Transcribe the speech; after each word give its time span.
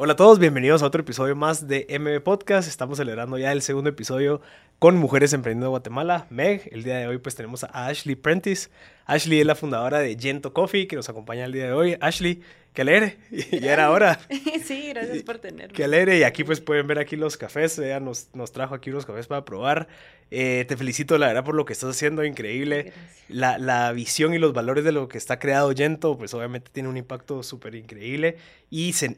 Hola 0.00 0.12
a 0.12 0.16
todos, 0.16 0.38
bienvenidos 0.38 0.84
a 0.84 0.86
otro 0.86 1.00
episodio 1.00 1.34
más 1.34 1.66
de 1.66 1.84
MB 1.98 2.22
Podcast. 2.22 2.68
Estamos 2.68 2.98
celebrando 2.98 3.36
ya 3.36 3.50
el 3.50 3.62
segundo 3.62 3.90
episodio 3.90 4.40
con 4.78 4.96
Mujeres 4.96 5.32
Emprendiendo 5.32 5.66
de 5.66 5.70
Guatemala, 5.70 6.28
Meg. 6.30 6.68
El 6.70 6.84
día 6.84 6.98
de 6.98 7.08
hoy 7.08 7.18
pues 7.18 7.34
tenemos 7.34 7.64
a 7.64 7.88
Ashley 7.88 8.14
Prentice. 8.14 8.68
Ashley 9.06 9.40
es 9.40 9.46
la 9.46 9.56
fundadora 9.56 9.98
de 9.98 10.16
Gento 10.16 10.52
Coffee 10.52 10.86
que 10.86 10.94
nos 10.94 11.08
acompaña 11.08 11.46
el 11.46 11.52
día 11.52 11.64
de 11.64 11.72
hoy. 11.72 11.96
Ashley, 12.00 12.42
qué 12.74 12.82
alegre, 12.82 13.18
ya 13.60 13.72
era 13.72 13.90
hora. 13.90 14.20
sí, 14.64 14.90
gracias 14.90 15.24
por 15.24 15.38
tenerme. 15.38 15.74
Qué 15.74 15.82
alegre 15.82 16.16
y 16.16 16.22
aquí 16.22 16.44
pues 16.44 16.60
pueden 16.60 16.86
ver 16.86 17.00
aquí 17.00 17.16
los 17.16 17.36
cafés, 17.36 17.76
ella 17.80 17.98
nos, 17.98 18.28
nos 18.34 18.52
trajo 18.52 18.76
aquí 18.76 18.90
unos 18.90 19.04
cafés 19.04 19.26
para 19.26 19.44
probar. 19.44 19.88
Eh, 20.30 20.64
te 20.68 20.76
felicito 20.76 21.18
la 21.18 21.26
verdad 21.26 21.44
por 21.44 21.56
lo 21.56 21.64
que 21.64 21.72
estás 21.72 21.90
haciendo, 21.90 22.24
increíble. 22.24 22.92
La, 23.28 23.58
la, 23.58 23.90
visión 23.90 24.32
y 24.32 24.38
los 24.38 24.52
valores 24.52 24.84
de 24.84 24.92
lo 24.92 25.08
que 25.08 25.18
está 25.18 25.40
creado 25.40 25.72
Gento 25.74 26.16
pues 26.16 26.32
obviamente 26.34 26.70
tiene 26.72 26.88
un 26.88 26.96
impacto 26.96 27.42
súper 27.42 27.74
increíble 27.74 28.36
y 28.70 28.92
se, 28.92 29.16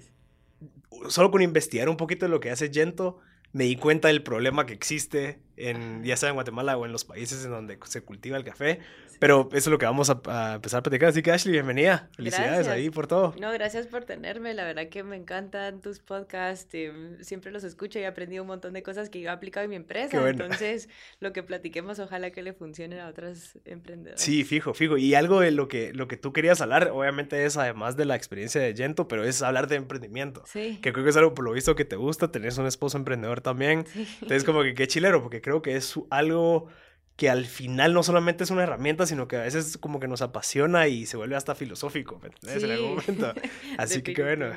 solo 1.08 1.30
con 1.30 1.42
investigar 1.42 1.88
un 1.88 1.96
poquito 1.96 2.26
de 2.26 2.30
lo 2.30 2.40
que 2.40 2.50
hace 2.50 2.70
Gento, 2.72 3.18
me 3.52 3.64
di 3.64 3.76
cuenta 3.76 4.08
del 4.08 4.22
problema 4.22 4.66
que 4.66 4.74
existe, 4.74 5.40
en, 5.68 6.04
ya 6.04 6.16
sea 6.16 6.28
en 6.28 6.34
Guatemala 6.34 6.76
o 6.76 6.86
en 6.86 6.92
los 6.92 7.04
países 7.04 7.44
en 7.44 7.50
donde 7.50 7.78
se 7.84 8.02
cultiva 8.02 8.36
el 8.36 8.44
café. 8.44 8.80
Pero 9.20 9.50
eso 9.52 9.58
es 9.58 9.66
lo 9.66 9.76
que 9.76 9.84
vamos 9.84 10.08
a, 10.08 10.54
empezar 10.54 10.78
a 10.78 10.82
platicar. 10.82 11.10
Así 11.10 11.22
que 11.22 11.30
Ashley, 11.30 11.52
bienvenida. 11.52 12.08
Felicidades 12.16 12.68
ahí 12.68 12.88
por 12.88 13.06
todo. 13.06 13.34
No, 13.38 13.52
gracias 13.52 13.86
por 13.86 14.04
tenerme. 14.04 14.54
La 14.54 14.64
verdad 14.64 14.88
que 14.88 15.02
me 15.02 15.14
encantan 15.14 15.82
tus 15.82 15.98
podcasts. 15.98 16.72
Em, 16.72 17.22
siempre 17.22 17.52
los 17.52 17.62
escucho 17.62 17.98
y 17.98 18.02
he 18.02 18.06
aprendido 18.06 18.42
un 18.42 18.46
montón 18.46 18.72
de 18.72 18.82
cosas 18.82 19.10
que 19.10 19.20
yo 19.20 19.28
he 19.28 19.32
aplicado 19.32 19.64
en 19.64 19.70
mi 19.70 19.76
empresa. 19.76 20.26
Entonces, 20.26 20.88
lo 21.20 21.34
que 21.34 21.42
platiquemos, 21.42 21.98
ojalá 21.98 22.30
que 22.30 22.42
le 22.42 22.54
funcione 22.54 22.98
a 22.98 23.08
otras 23.08 23.58
emprendedoras. 23.66 24.22
Sí, 24.22 24.42
fijo, 24.44 24.72
fijo. 24.72 24.96
Y 24.96 25.14
algo 25.14 25.40
de 25.40 25.50
lo 25.50 25.68
que, 25.68 25.92
lo 25.92 26.08
que 26.08 26.16
tú 26.16 26.32
querías 26.32 26.62
hablar, 26.62 26.90
obviamente, 26.90 27.44
es 27.44 27.58
además 27.58 27.98
de 27.98 28.06
la 28.06 28.16
experiencia 28.16 28.58
de 28.62 28.74
Gento, 28.74 29.06
pero 29.06 29.24
es 29.24 29.42
hablar 29.42 29.66
de 29.68 29.76
emprendimiento. 29.76 30.44
Sí. 30.46 30.78
Que 30.80 30.94
creo 30.94 31.04
que 31.04 31.10
es 31.10 31.16
algo 31.18 31.34
por 31.34 31.44
lo 31.44 31.52
visto 31.52 31.76
que 31.76 31.84
te 31.84 31.96
gusta. 31.96 32.32
Tenés 32.32 32.56
un 32.56 32.66
esposo 32.66 32.96
emprendedor 32.96 33.42
también. 33.42 33.84
Sí. 33.86 34.08
Entonces, 34.22 34.44
como 34.44 34.62
que 34.62 34.72
qué 34.72 34.88
chilero, 34.88 35.22
porque 35.22 35.42
creo 35.42 35.49
que 35.62 35.76
es 35.76 35.94
algo 36.10 36.68
que 37.16 37.28
al 37.28 37.44
final 37.44 37.92
no 37.92 38.02
solamente 38.02 38.44
es 38.44 38.50
una 38.50 38.62
herramienta, 38.62 39.04
sino 39.04 39.28
que 39.28 39.36
a 39.36 39.42
veces 39.42 39.76
como 39.76 40.00
que 40.00 40.08
nos 40.08 40.22
apasiona 40.22 40.88
y 40.88 41.04
se 41.04 41.18
vuelve 41.18 41.36
hasta 41.36 41.54
filosófico, 41.54 42.18
¿me 42.18 42.30
En 42.50 42.70
algún 42.70 42.94
momento. 42.96 43.34
Así 43.78 44.02
que 44.02 44.14
qué 44.14 44.22
bueno. 44.22 44.50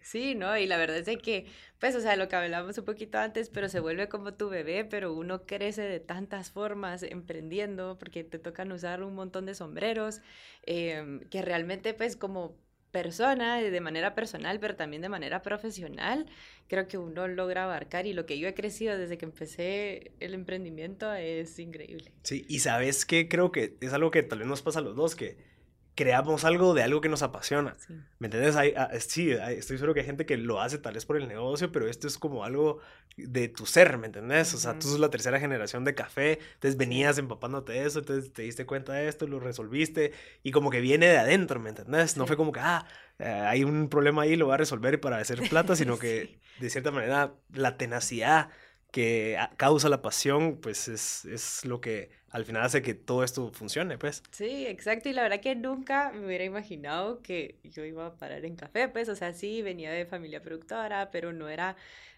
Sí, 0.00 0.34
¿no? 0.34 0.56
Y 0.56 0.66
la 0.66 0.78
verdad 0.78 1.06
es 1.06 1.18
que, 1.18 1.46
pues, 1.80 1.96
o 1.96 2.00
sea, 2.00 2.14
lo 2.16 2.28
que 2.28 2.36
hablábamos 2.36 2.78
un 2.78 2.84
poquito 2.84 3.18
antes, 3.18 3.50
pero 3.50 3.68
se 3.68 3.80
vuelve 3.80 4.08
como 4.08 4.32
tu 4.34 4.48
bebé, 4.48 4.84
pero 4.84 5.12
uno 5.12 5.42
crece 5.46 5.82
de 5.82 5.98
tantas 6.00 6.52
formas 6.52 7.02
emprendiendo, 7.02 7.98
porque 7.98 8.22
te 8.22 8.38
tocan 8.38 8.70
usar 8.70 9.02
un 9.02 9.14
montón 9.14 9.46
de 9.46 9.54
sombreros, 9.56 10.22
em, 10.62 11.20
que 11.28 11.42
realmente, 11.42 11.92
pues, 11.92 12.16
como 12.16 12.56
persona, 12.96 13.60
de 13.60 13.80
manera 13.82 14.14
personal, 14.14 14.58
pero 14.58 14.74
también 14.74 15.02
de 15.02 15.10
manera 15.10 15.42
profesional, 15.42 16.24
creo 16.66 16.88
que 16.88 16.96
uno 16.96 17.28
logra 17.28 17.64
abarcar 17.64 18.06
y 18.06 18.14
lo 18.14 18.24
que 18.24 18.38
yo 18.38 18.48
he 18.48 18.54
crecido 18.54 18.96
desde 18.96 19.18
que 19.18 19.26
empecé 19.26 20.12
el 20.18 20.32
emprendimiento 20.32 21.12
es 21.12 21.58
increíble. 21.58 22.10
Sí, 22.22 22.46
y 22.48 22.60
sabes 22.60 23.04
que 23.04 23.28
creo 23.28 23.52
que 23.52 23.76
es 23.82 23.92
algo 23.92 24.10
que 24.10 24.22
tal 24.22 24.38
vez 24.38 24.48
nos 24.48 24.62
pasa 24.62 24.78
a 24.78 24.82
los 24.82 24.96
dos, 24.96 25.14
que 25.14 25.36
creamos 25.96 26.44
algo 26.44 26.74
de 26.74 26.82
algo 26.82 27.00
que 27.00 27.08
nos 27.08 27.22
apasiona. 27.22 27.74
¿Me 28.18 28.26
entiendes? 28.26 28.54
Hay, 28.54 28.74
ah, 28.76 28.90
sí, 29.00 29.30
estoy 29.30 29.78
seguro 29.78 29.94
que 29.94 30.00
hay 30.00 30.06
gente 30.06 30.26
que 30.26 30.36
lo 30.36 30.60
hace 30.60 30.76
tal 30.78 30.94
vez 30.94 31.06
por 31.06 31.16
el 31.16 31.26
negocio, 31.26 31.72
pero 31.72 31.88
esto 31.88 32.06
es 32.06 32.18
como 32.18 32.44
algo 32.44 32.80
de 33.16 33.48
tu 33.48 33.64
ser, 33.64 33.96
¿me 33.96 34.06
entendés? 34.06 34.52
O 34.52 34.58
sea, 34.58 34.78
tú 34.78 34.88
sos 34.88 35.00
la 35.00 35.08
tercera 35.08 35.40
generación 35.40 35.84
de 35.84 35.94
café, 35.94 36.38
entonces 36.54 36.76
venías 36.76 37.16
empapándote 37.16 37.72
de 37.72 37.86
eso, 37.86 38.00
entonces 38.00 38.30
te 38.30 38.42
diste 38.42 38.66
cuenta 38.66 38.92
de 38.92 39.08
esto, 39.08 39.26
lo 39.26 39.40
resolviste, 39.40 40.12
y 40.42 40.52
como 40.52 40.70
que 40.70 40.82
viene 40.82 41.06
de 41.06 41.16
adentro, 41.16 41.58
¿me 41.60 41.70
entendés? 41.70 42.18
No 42.18 42.26
fue 42.26 42.36
como 42.36 42.52
que, 42.52 42.60
ah, 42.60 42.86
eh, 43.18 43.24
hay 43.24 43.64
un 43.64 43.88
problema 43.88 44.22
ahí, 44.22 44.36
lo 44.36 44.46
voy 44.46 44.54
a 44.54 44.58
resolver 44.58 45.00
para 45.00 45.16
hacer 45.16 45.40
plata, 45.48 45.74
sino 45.76 45.98
que 45.98 46.38
de 46.60 46.70
cierta 46.70 46.90
manera 46.90 47.32
la 47.54 47.78
tenacidad 47.78 48.50
que 48.96 49.36
causa 49.58 49.90
la 49.90 50.00
pasión, 50.00 50.56
pues 50.56 50.88
es, 50.88 51.26
es 51.26 51.66
lo 51.66 51.82
que 51.82 52.08
al 52.30 52.46
final 52.46 52.62
hace 52.62 52.80
que 52.80 52.94
todo 52.94 53.24
esto 53.24 53.52
funcione, 53.52 53.98
pues. 53.98 54.22
Sí, 54.30 54.66
exacto. 54.66 55.10
Y 55.10 55.12
la 55.12 55.20
verdad 55.20 55.40
que 55.40 55.54
nunca 55.54 56.12
me 56.12 56.24
hubiera 56.24 56.44
imaginado 56.44 57.20
que 57.20 57.58
yo 57.62 57.84
iba 57.84 58.06
a 58.06 58.16
parar 58.16 58.42
en 58.46 58.56
café, 58.56 58.88
pues. 58.88 59.10
O 59.10 59.14
sea, 59.14 59.34
sí, 59.34 59.60
venía 59.60 59.92
de 59.92 60.06
familia 60.06 60.40
productora, 60.40 61.10
pero 61.10 61.34
no 61.34 61.50
era 61.50 61.76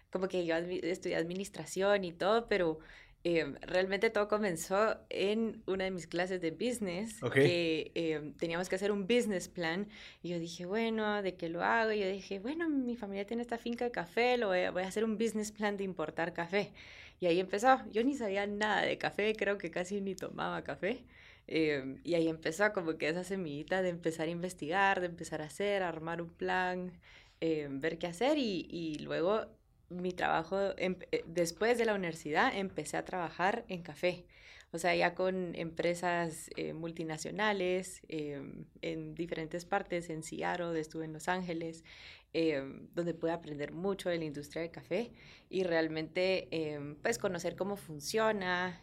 como 0.09 0.29
que 0.29 0.45
yo 0.45 0.55
estudié 0.55 1.17
administración 1.17 2.05
y 2.05 2.13
todo, 2.13 2.47
pero 2.47 2.79
eh, 3.25 3.53
realmente 3.61 4.09
todo 4.09 4.29
comenzó 4.29 4.95
en 5.09 5.61
una 5.67 5.83
de 5.83 5.91
mis 5.91 6.07
clases 6.07 6.39
de 6.39 6.51
business, 6.51 7.19
que 7.33 7.91
eh, 7.93 8.33
teníamos 8.37 8.69
que 8.69 8.75
hacer 8.75 8.91
un 8.91 9.07
business 9.07 9.49
plan. 9.49 9.89
Y 10.23 10.29
yo 10.29 10.39
dije, 10.39 10.65
bueno, 10.65 11.21
¿de 11.21 11.35
qué 11.35 11.49
lo 11.49 11.61
hago? 11.61 11.91
Y 11.91 11.99
yo 11.99 12.07
dije, 12.07 12.39
bueno, 12.39 12.69
mi 12.69 12.95
familia 12.95 13.25
tiene 13.25 13.41
esta 13.41 13.57
finca 13.57 13.83
de 13.85 13.91
café, 13.91 14.37
lo 14.37 14.47
voy 14.47 14.59
a, 14.59 14.71
voy 14.71 14.83
a 14.83 14.87
hacer 14.87 15.03
un 15.03 15.17
business 15.17 15.51
plan 15.51 15.75
de 15.75 15.83
importar 15.83 16.33
café. 16.33 16.71
Y 17.19 17.25
ahí 17.25 17.39
empezó. 17.41 17.81
Yo 17.91 18.03
ni 18.05 18.15
sabía 18.15 18.47
nada 18.47 18.83
de 18.83 18.97
café, 18.97 19.35
creo 19.35 19.57
que 19.57 19.69
casi 19.69 19.99
ni 19.99 20.15
tomaba 20.15 20.63
café. 20.63 21.03
Eh, 21.47 21.97
y 22.05 22.13
ahí 22.13 22.29
empezó 22.29 22.71
como 22.73 22.97
que 22.97 23.09
esa 23.09 23.23
semillita 23.25 23.81
de 23.81 23.89
empezar 23.89 24.27
a 24.27 24.31
investigar, 24.31 25.01
de 25.01 25.07
empezar 25.07 25.41
a 25.41 25.45
hacer, 25.45 25.83
armar 25.83 26.21
un 26.21 26.29
plan, 26.29 26.93
ver 27.41 27.97
qué 27.97 28.07
hacer 28.07 28.37
y, 28.37 28.67
y 28.69 28.99
luego 28.99 29.45
mi 29.89 30.13
trabajo, 30.13 30.57
em, 30.77 30.95
eh, 31.11 31.23
después 31.27 31.77
de 31.77 31.85
la 31.85 31.95
universidad, 31.95 32.55
empecé 32.55 32.97
a 32.97 33.05
trabajar 33.05 33.65
en 33.67 33.81
café. 33.81 34.25
O 34.71 34.77
sea, 34.77 34.95
ya 34.95 35.15
con 35.15 35.55
empresas 35.55 36.49
eh, 36.55 36.73
multinacionales 36.73 38.01
em, 38.07 38.65
en 38.81 39.15
diferentes 39.15 39.65
partes, 39.65 40.09
en 40.09 40.21
Seattle, 40.21 40.79
estuve 40.79 41.05
en 41.05 41.13
Los 41.13 41.27
Ángeles, 41.27 41.83
em, 42.33 42.87
donde 42.93 43.15
pude 43.15 43.31
aprender 43.31 43.71
mucho 43.71 44.09
de 44.09 44.19
la 44.19 44.25
industria 44.25 44.61
del 44.61 44.71
café 44.71 45.11
y 45.49 45.63
realmente, 45.63 46.47
pues, 47.01 47.17
conocer 47.17 47.55
cómo 47.55 47.75
funciona, 47.75 48.81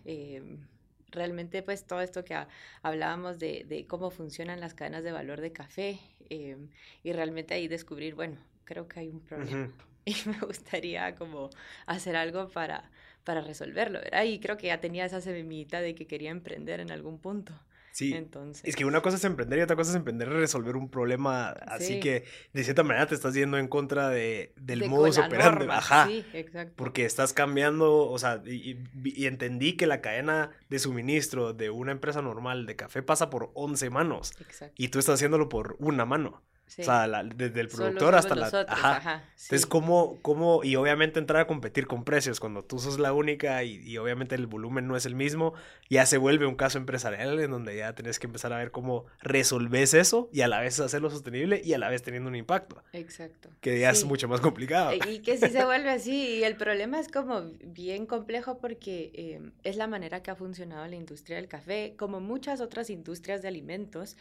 realmente, 1.12 1.62
pues, 1.62 1.86
todo 1.86 2.00
esto 2.00 2.24
que 2.24 2.36
hablábamos 2.82 3.38
de, 3.38 3.64
de, 3.68 3.86
cómo 3.86 4.10
funcionan 4.10 4.60
las 4.60 4.74
cadenas 4.74 5.04
de 5.04 5.12
valor 5.12 5.40
de 5.40 5.52
café 5.52 6.00
y 6.28 7.12
realmente 7.12 7.54
ahí 7.54 7.68
descubrir, 7.68 8.16
bueno, 8.16 8.38
creo 8.64 8.88
que 8.88 9.00
hay 9.00 9.08
un 9.10 9.20
problema. 9.20 9.72
Y 10.06 10.14
me 10.26 10.38
gustaría 10.38 11.14
como 11.16 11.50
hacer 11.84 12.16
algo 12.16 12.48
para, 12.48 12.90
para 13.24 13.42
resolverlo, 13.42 13.98
¿verdad? 14.00 14.24
Y 14.24 14.40
creo 14.40 14.56
que 14.56 14.68
ya 14.68 14.80
tenía 14.80 15.04
esa 15.04 15.20
semillita 15.20 15.82
de 15.82 15.94
que 15.94 16.06
quería 16.06 16.30
emprender 16.30 16.80
en 16.80 16.90
algún 16.90 17.18
punto. 17.18 17.52
Sí, 17.92 18.12
Entonces... 18.12 18.62
es 18.66 18.76
que 18.76 18.84
una 18.84 19.00
cosa 19.00 19.16
es 19.16 19.24
emprender 19.24 19.58
y 19.58 19.62
otra 19.62 19.74
cosa 19.74 19.90
es 19.90 19.96
emprender 19.96 20.28
y 20.28 20.32
resolver 20.32 20.76
un 20.76 20.90
problema, 20.90 21.48
así 21.48 21.98
que 21.98 22.24
de 22.52 22.62
cierta 22.62 22.82
manera 22.82 23.06
te 23.06 23.14
estás 23.14 23.32
yendo 23.32 23.56
en 23.56 23.68
contra 23.68 24.10
de, 24.10 24.52
del 24.56 24.80
de 24.80 24.88
modus 24.88 25.16
operandi, 25.16 25.64
ajá, 25.70 26.06
sí, 26.06 26.22
exacto. 26.34 26.74
porque 26.76 27.06
estás 27.06 27.32
cambiando, 27.32 28.06
o 28.06 28.18
sea, 28.18 28.42
y, 28.44 28.84
y, 29.02 29.24
entendí 29.24 29.78
que 29.78 29.86
la 29.86 30.02
cadena 30.02 30.50
de 30.68 30.78
suministro 30.78 31.54
de 31.54 31.70
una 31.70 31.90
empresa 31.90 32.20
normal 32.20 32.66
de 32.66 32.76
café 32.76 33.02
pasa 33.02 33.30
por 33.30 33.50
11 33.54 33.88
manos, 33.88 34.32
exacto. 34.42 34.74
y 34.76 34.88
tú 34.88 34.98
estás 34.98 35.14
haciéndolo 35.14 35.48
por 35.48 35.76
una 35.78 36.04
mano. 36.04 36.42
O 36.68 36.82
sea, 36.82 37.22
desde 37.24 37.60
el 37.60 37.68
productor 37.68 38.14
hasta 38.14 38.34
la... 38.34 38.46
ajá. 38.68 39.24
Entonces, 39.32 39.66
¿cómo, 39.66 40.18
¿cómo, 40.22 40.64
Y 40.64 40.76
obviamente 40.76 41.18
entrar 41.18 41.42
a 41.42 41.46
competir 41.46 41.86
con 41.86 42.04
precios 42.04 42.40
cuando 42.40 42.64
tú 42.64 42.78
sos 42.78 42.98
la 42.98 43.12
única 43.12 43.62
y, 43.62 43.76
y, 43.76 43.96
obviamente 43.98 44.34
el 44.34 44.46
volumen 44.46 44.88
no 44.88 44.96
es 44.96 45.06
el 45.06 45.14
mismo, 45.14 45.54
ya 45.88 46.04
se 46.06 46.18
vuelve 46.18 46.46
un 46.46 46.56
caso 46.56 46.78
empresarial 46.78 47.38
en 47.38 47.50
donde 47.50 47.76
ya 47.76 47.94
tenés 47.94 48.18
que 48.18 48.26
empezar 48.26 48.52
a 48.52 48.58
ver 48.58 48.72
cómo 48.72 49.06
resolves 49.20 49.94
eso 49.94 50.28
y 50.32 50.40
a 50.40 50.48
la 50.48 50.60
vez 50.60 50.80
hacerlo 50.80 51.10
sostenible 51.10 51.60
y 51.64 51.72
a 51.72 51.78
la 51.78 51.88
vez 51.88 52.02
teniendo 52.02 52.28
un 52.28 52.36
impacto. 52.36 52.82
Exacto. 52.92 53.48
Que 53.60 53.78
ya 53.80 53.90
es 53.90 54.04
mucho 54.04 54.28
más 54.28 54.40
complicado. 54.40 54.92
Y 55.08 55.20
que 55.20 55.38
sí 55.38 55.48
se 55.48 55.64
vuelve 55.64 55.90
así. 55.90 56.38
Y 56.38 56.44
el 56.44 56.56
problema 56.56 56.98
es 56.98 57.08
como 57.08 57.52
bien 57.62 58.06
complejo 58.06 58.58
porque 58.58 59.10
eh, 59.14 59.50
es 59.62 59.76
la 59.76 59.86
manera 59.86 60.22
que 60.22 60.30
ha 60.30 60.36
funcionado 60.36 60.86
la 60.86 60.96
industria 60.96 61.36
del 61.36 61.48
café, 61.48 61.94
como 61.96 62.20
muchas 62.20 62.60
otras 62.60 62.90
industrias 62.90 63.42
de 63.42 63.48
alimentos 63.48 64.16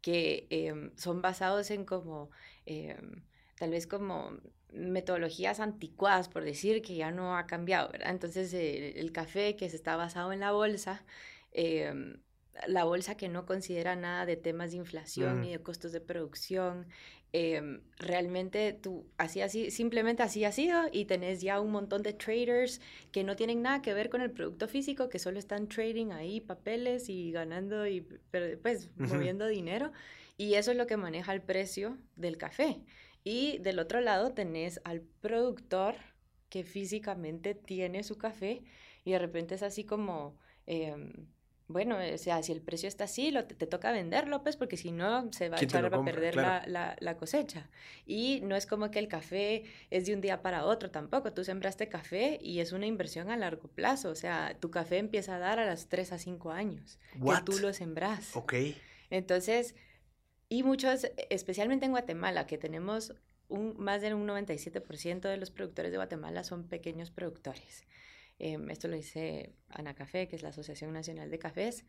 que 0.00 0.46
em, 0.50 0.90
son 0.96 1.22
basados 1.22 1.70
en 1.70 1.84
como, 1.84 2.30
em, 2.66 3.22
tal 3.56 3.70
vez 3.70 3.86
como 3.86 4.38
metodologías 4.72 5.60
anticuadas, 5.60 6.28
por 6.28 6.44
decir, 6.44 6.82
que 6.82 6.94
ya 6.96 7.10
no 7.10 7.36
ha 7.36 7.46
cambiado, 7.46 7.90
¿verdad? 7.90 8.10
Entonces, 8.10 8.52
el 8.54 9.12
café 9.12 9.56
que 9.56 9.68
se 9.68 9.76
está 9.76 9.96
basado 9.96 10.32
en 10.32 10.40
la 10.40 10.52
bolsa, 10.52 11.04
em, 11.52 12.20
la 12.66 12.84
bolsa 12.84 13.16
que 13.16 13.28
no 13.28 13.46
considera 13.46 13.96
nada 13.96 14.26
de 14.26 14.36
temas 14.36 14.72
de 14.72 14.78
inflación 14.78 15.40
ni 15.40 15.52
de 15.52 15.60
costos 15.60 15.92
de 15.92 16.00
producción, 16.00 16.86
Em, 17.32 17.80
realmente 17.96 18.72
tú 18.72 19.06
así 19.16 19.40
así 19.40 19.70
simplemente 19.70 20.24
así 20.24 20.44
ha 20.44 20.50
sido 20.50 20.82
y 20.90 21.04
tenés 21.04 21.40
ya 21.40 21.60
un 21.60 21.70
montón 21.70 22.02
de 22.02 22.12
traders 22.12 22.80
que 23.12 23.22
no 23.22 23.36
tienen 23.36 23.62
nada 23.62 23.82
que 23.82 23.94
ver 23.94 24.10
con 24.10 24.20
el 24.20 24.32
producto 24.32 24.66
físico 24.66 25.08
que 25.08 25.20
solo 25.20 25.38
están 25.38 25.68
trading 25.68 26.10
ahí 26.10 26.40
papeles 26.40 27.08
y 27.08 27.30
ganando 27.30 27.86
y 27.86 28.00
pues 28.62 28.90
moviendo 28.96 29.46
dinero 29.46 29.92
y 30.36 30.54
eso 30.54 30.72
es 30.72 30.76
lo 30.76 30.88
que 30.88 30.96
maneja 30.96 31.32
el 31.32 31.42
precio 31.42 31.98
del 32.16 32.36
café. 32.36 32.82
Y 33.22 33.58
del 33.58 33.78
otro 33.78 34.00
lado 34.00 34.32
tenés 34.32 34.80
al 34.84 35.02
productor 35.20 35.94
que 36.48 36.64
físicamente 36.64 37.54
tiene 37.54 38.02
su 38.02 38.18
café 38.18 38.64
y 39.04 39.12
de 39.12 39.18
repente 39.20 39.54
es 39.54 39.62
así 39.62 39.84
como 39.84 40.36
em, 40.66 41.12
bueno, 41.70 41.96
o 41.96 42.18
sea, 42.18 42.42
si 42.42 42.50
el 42.50 42.60
precio 42.60 42.88
está 42.88 43.04
así, 43.04 43.30
lo, 43.30 43.44
te, 43.44 43.66
toca 43.66 43.92
venderlo, 43.92 44.42
pues, 44.42 44.56
porque 44.56 44.76
si 44.76 44.90
no, 44.90 45.32
se 45.32 45.48
va 45.48 45.56
a 45.56 45.62
echar 45.62 45.86
a 45.86 46.04
perder 46.04 46.34
la, 46.34 46.96
la, 46.98 47.16
cosecha. 47.16 47.70
Y 48.06 48.40
no 48.42 48.56
es 48.56 48.66
como 48.66 48.90
que 48.90 48.98
el 48.98 49.06
café 49.06 49.64
es 49.90 50.06
de 50.06 50.14
un 50.14 50.20
día 50.20 50.42
para 50.42 50.64
otro 50.64 50.90
tampoco. 50.90 51.32
Tú 51.32 51.44
sembraste 51.44 51.88
café 51.88 52.38
y 52.42 52.58
es 52.58 52.72
una 52.72 52.86
inversión 52.86 53.30
a 53.30 53.36
largo 53.36 53.68
plazo. 53.68 54.10
O 54.10 54.16
sea, 54.16 54.56
tu 54.58 54.70
café 54.70 54.98
empieza 54.98 55.36
a 55.36 55.38
dar 55.38 55.60
a 55.60 55.70
los 55.70 55.86
3 55.86 56.12
a 56.12 56.18
5 56.18 56.50
años 56.50 56.98
que 57.12 57.42
tú 57.44 57.58
lo 57.60 57.72
sembras. 57.72 58.34
Ok. 58.34 58.54
Entonces, 59.10 59.76
y 60.48 60.64
muchos, 60.64 61.06
especialmente 61.30 61.86
en 61.86 61.92
Guatemala, 61.92 62.46
que 62.46 62.58
tenemos 62.58 63.14
un, 63.48 63.76
más 63.78 64.02
del 64.02 64.14
un 64.14 64.26
97% 64.26 65.20
de 65.20 65.36
los 65.36 65.50
productores 65.50 65.92
de 65.92 65.98
Guatemala 65.98 66.42
son 66.42 66.64
pequeños 66.64 67.10
productores. 67.10 67.84
Em, 68.40 68.70
esto 68.70 68.88
lo 68.88 68.96
dice 68.96 69.54
Ana 69.68 69.94
Café, 69.94 70.26
que 70.26 70.34
es 70.34 70.42
la 70.42 70.48
Asociación 70.48 70.94
Nacional 70.94 71.30
de 71.30 71.38
Cafés, 71.38 71.84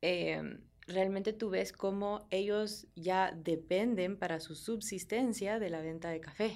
em, 0.00 0.60
realmente 0.88 1.32
tú 1.32 1.48
ves 1.48 1.72
cómo 1.72 2.26
ellos 2.30 2.88
ya 2.96 3.30
dependen 3.36 4.18
para 4.18 4.40
su 4.40 4.56
subsistencia 4.56 5.60
de 5.60 5.70
la 5.70 5.80
venta 5.80 6.10
de 6.10 6.20
café. 6.20 6.52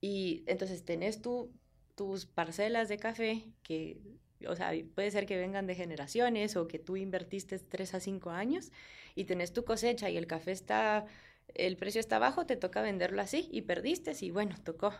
Y 0.00 0.42
entonces 0.46 0.84
tenés 0.84 1.22
tú 1.22 1.52
tus 1.94 2.26
parcelas 2.26 2.88
de 2.88 2.98
café 2.98 3.44
que, 3.62 4.00
o 4.48 4.56
sea, 4.56 4.72
puede 4.96 5.12
ser 5.12 5.26
que 5.26 5.36
vengan 5.36 5.66
de 5.68 5.76
generaciones 5.76 6.56
o 6.56 6.66
que 6.66 6.80
tú 6.80 6.96
invertiste 6.96 7.58
tres 7.60 7.94
a 7.94 8.00
cinco 8.00 8.30
años 8.30 8.72
y 9.14 9.24
tenés 9.26 9.52
tu 9.52 9.64
cosecha 9.64 10.10
y 10.10 10.16
el 10.16 10.26
café 10.26 10.50
está, 10.52 11.06
el 11.54 11.76
precio 11.76 12.00
está 12.00 12.18
bajo, 12.18 12.46
te 12.46 12.56
toca 12.56 12.82
venderlo 12.82 13.22
así 13.22 13.48
y 13.52 13.62
perdiste 13.62 14.12
y 14.20 14.30
bueno, 14.32 14.56
tocó 14.64 14.92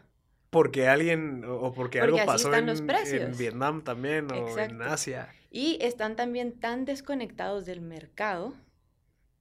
porque 0.50 0.88
alguien 0.88 1.44
o 1.46 1.72
porque, 1.72 2.00
algo 2.00 2.18
pasó 2.26 2.52
en, 2.54 2.68
en, 2.68 3.38
Vietnam 3.38 3.82
también 3.82 4.30
o 4.32 4.58
en 4.58 4.82
Asia. 4.82 5.32
Y 5.50 5.78
están 5.80 6.16
también 6.16 6.58
tan 6.58 6.84
desconectados 6.84 7.66
del 7.66 7.80
mercado 7.80 8.54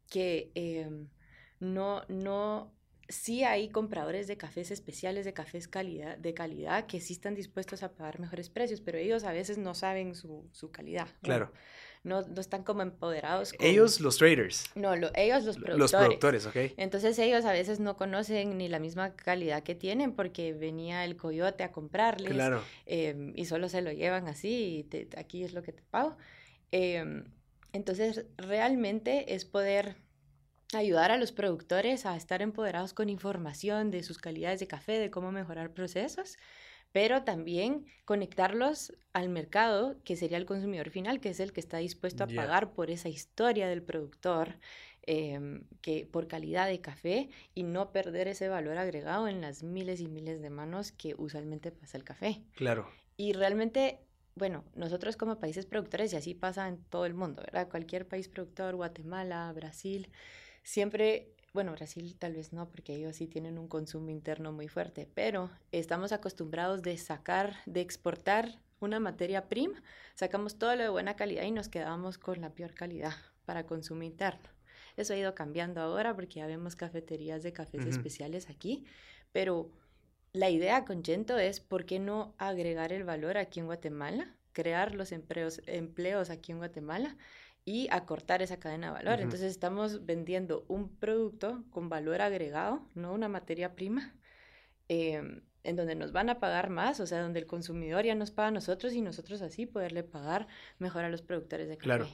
que 0.09 0.51
em, 0.55 1.09
no, 1.59 2.03
no, 2.07 2.73
sí 3.07 3.43
hay 3.43 3.69
compradores 3.69 4.27
de 4.27 4.37
cafés 4.37 4.71
especiales, 4.71 5.25
de 5.25 5.33
cafés 5.33 5.67
calidad, 5.67 6.17
de 6.17 6.33
calidad, 6.33 6.85
que 6.85 7.01
sí 7.01 7.13
están 7.13 7.35
dispuestos 7.35 7.83
a 7.83 7.91
pagar 7.93 8.19
mejores 8.19 8.49
precios, 8.49 8.81
pero 8.81 8.97
ellos 8.97 9.23
a 9.23 9.31
veces 9.31 9.57
no 9.57 9.73
saben 9.73 10.15
su, 10.15 10.47
su 10.51 10.71
calidad. 10.71 11.07
Claro 11.21 11.51
no, 12.03 12.21
no 12.21 12.39
están 12.39 12.63
como 12.63 12.81
empoderados. 12.81 13.53
Ellos, 13.59 13.99
los 13.99 14.17
traders. 14.17 14.65
No, 14.75 14.93
ellos, 15.15 15.43
los 15.43 15.57
productores. 15.57 15.77
Los 15.79 15.91
productores, 15.91 16.45
ok. 16.45 16.55
Entonces 16.77 17.19
ellos 17.19 17.45
a 17.45 17.51
veces 17.51 17.79
no 17.79 17.97
conocen 17.97 18.57
ni 18.57 18.69
la 18.69 18.79
misma 18.79 19.15
calidad 19.15 19.63
que 19.63 19.75
tienen 19.75 20.13
porque 20.13 20.53
venía 20.53 21.03
el 21.03 21.17
coyote 21.17 21.63
a 21.63 21.71
comprarles. 21.71 22.33
Claro. 22.33 22.63
Em, 22.85 23.33
y 23.35 23.45
solo 23.45 23.67
se 23.69 23.81
lo 23.81 23.91
llevan 23.91 24.27
así 24.27 24.87
y 24.91 25.07
aquí 25.17 25.43
es 25.43 25.53
lo 25.53 25.61
que 25.61 25.73
te 25.73 25.83
pago. 25.83 26.17
Em, 26.71 27.25
entonces, 27.73 28.25
realmente 28.37 29.35
es 29.35 29.45
poder 29.45 29.97
ayudar 30.73 31.11
a 31.11 31.17
los 31.17 31.31
productores 31.31 32.05
a 32.05 32.15
estar 32.15 32.41
empoderados 32.41 32.93
con 32.93 33.09
información 33.09 33.91
de 33.91 34.03
sus 34.03 34.19
calidades 34.19 34.59
de 34.59 34.67
café, 34.67 34.99
de 34.99 35.09
cómo 35.09 35.31
mejorar 35.31 35.73
procesos 35.73 36.37
pero 36.91 37.23
también 37.23 37.85
conectarlos 38.05 38.93
al 39.13 39.29
mercado, 39.29 39.97
que 40.03 40.15
sería 40.15 40.37
el 40.37 40.45
consumidor 40.45 40.89
final, 40.89 41.19
que 41.19 41.29
es 41.29 41.39
el 41.39 41.53
que 41.53 41.59
está 41.59 41.77
dispuesto 41.77 42.23
a 42.23 42.27
pagar 42.27 42.73
por 42.73 42.89
esa 42.89 43.09
historia 43.09 43.67
del 43.67 43.83
productor, 43.83 44.57
em, 45.03 45.63
que 45.81 46.05
por 46.05 46.27
calidad 46.27 46.67
de 46.67 46.81
café 46.81 47.29
y 47.53 47.63
no 47.63 47.91
perder 47.91 48.27
ese 48.27 48.47
valor 48.47 48.77
agregado 48.77 49.27
en 49.27 49.41
las 49.41 49.63
miles 49.63 50.01
y 50.01 50.07
miles 50.07 50.41
de 50.41 50.49
manos 50.49 50.91
que 50.91 51.15
usualmente 51.17 51.71
pasa 51.71 51.97
el 51.97 52.03
café. 52.03 52.43
Claro. 52.55 52.89
Y 53.17 53.33
realmente, 53.33 53.99
bueno, 54.35 54.63
nosotros 54.75 55.17
como 55.17 55.39
países 55.39 55.65
productores, 55.65 56.13
y 56.13 56.15
así 56.15 56.33
pasa 56.33 56.67
en 56.67 56.77
todo 56.85 57.05
el 57.05 57.13
mundo, 57.13 57.41
¿verdad? 57.43 57.69
Cualquier 57.69 58.07
país 58.07 58.29
productor, 58.29 58.75
Guatemala, 58.75 59.51
Brasil, 59.53 60.09
siempre 60.63 61.33
bueno, 61.53 61.71
Brasil 61.73 62.15
tal 62.17 62.33
vez 62.33 62.53
no, 62.53 62.69
porque 62.69 62.95
ellos 62.95 63.15
sí 63.15 63.27
tienen 63.27 63.57
un 63.57 63.67
consumo 63.67 64.09
interno 64.09 64.51
muy 64.51 64.67
fuerte, 64.67 65.07
pero 65.13 65.49
estamos 65.71 66.11
acostumbrados 66.11 66.81
de 66.81 66.97
sacar, 66.97 67.55
de 67.65 67.81
exportar 67.81 68.59
una 68.79 68.99
materia 68.99 69.49
prima, 69.49 69.81
sacamos 70.15 70.57
todo 70.57 70.75
lo 70.75 70.83
de 70.83 70.89
buena 70.89 71.15
calidad 71.15 71.43
y 71.43 71.51
nos 71.51 71.69
quedamos 71.69 72.17
con 72.17 72.41
la 72.41 72.53
peor 72.53 72.73
calidad 72.73 73.13
para 73.45 73.65
consumo 73.65 74.03
interno. 74.03 74.49
Eso 74.95 75.13
ha 75.13 75.17
ido 75.17 75.35
cambiando 75.35 75.81
ahora 75.81 76.15
porque 76.15 76.35
ya 76.35 76.47
vemos 76.47 76.75
cafeterías 76.75 77.43
de 77.43 77.53
cafés 77.53 77.85
especiales 77.85 78.49
aquí, 78.49 78.85
pero 79.31 79.71
la 80.33 80.49
idea 80.49 80.85
con 80.85 81.03
Gento 81.03 81.37
es 81.37 81.59
por 81.59 81.85
qué 81.85 81.99
no 81.99 82.35
agregar 82.37 82.93
el 82.93 83.03
valor 83.03 83.37
aquí 83.37 83.59
en 83.59 83.65
Guatemala, 83.65 84.35
crear 84.53 84.93
los 84.93 85.11
empleos, 85.11 85.61
empleos 85.65 86.29
aquí 86.29 86.51
en 86.51 86.57
Guatemala 86.59 87.17
y 87.69 87.87
acortar 87.91 88.41
esa 88.41 88.59
cadena 88.59 88.87
de 88.87 88.93
valor. 88.93 89.21
Entonces 89.21 89.51
estamos 89.51 90.03
vendiendo 90.03 90.65
un 90.67 90.89
producto 90.97 91.63
con 91.69 91.87
valor 91.87 92.19
agregado, 92.19 92.81
no 92.95 93.13
una 93.13 93.29
materia 93.29 93.75
prima, 93.75 94.15
em, 94.87 95.43
en 95.63 95.75
donde 95.75 95.93
nos 95.93 96.11
van 96.11 96.31
a 96.31 96.39
pagar 96.39 96.71
más, 96.71 96.99
o 96.99 97.05
sea, 97.05 97.21
donde 97.21 97.39
el 97.39 97.45
consumidor 97.45 98.05
ya 98.05 98.15
nos 98.15 98.31
paga 98.31 98.47
a 98.47 98.51
nosotros 98.51 98.93
y 98.93 99.01
nosotros 99.01 99.43
así 99.43 99.67
poderle 99.67 100.01
pagar 100.01 100.47
mejor 100.79 101.03
a 101.03 101.09
los 101.09 101.21
productores 101.21 101.67
de 101.69 101.77
café. 101.77 101.83
Claro. 101.83 102.07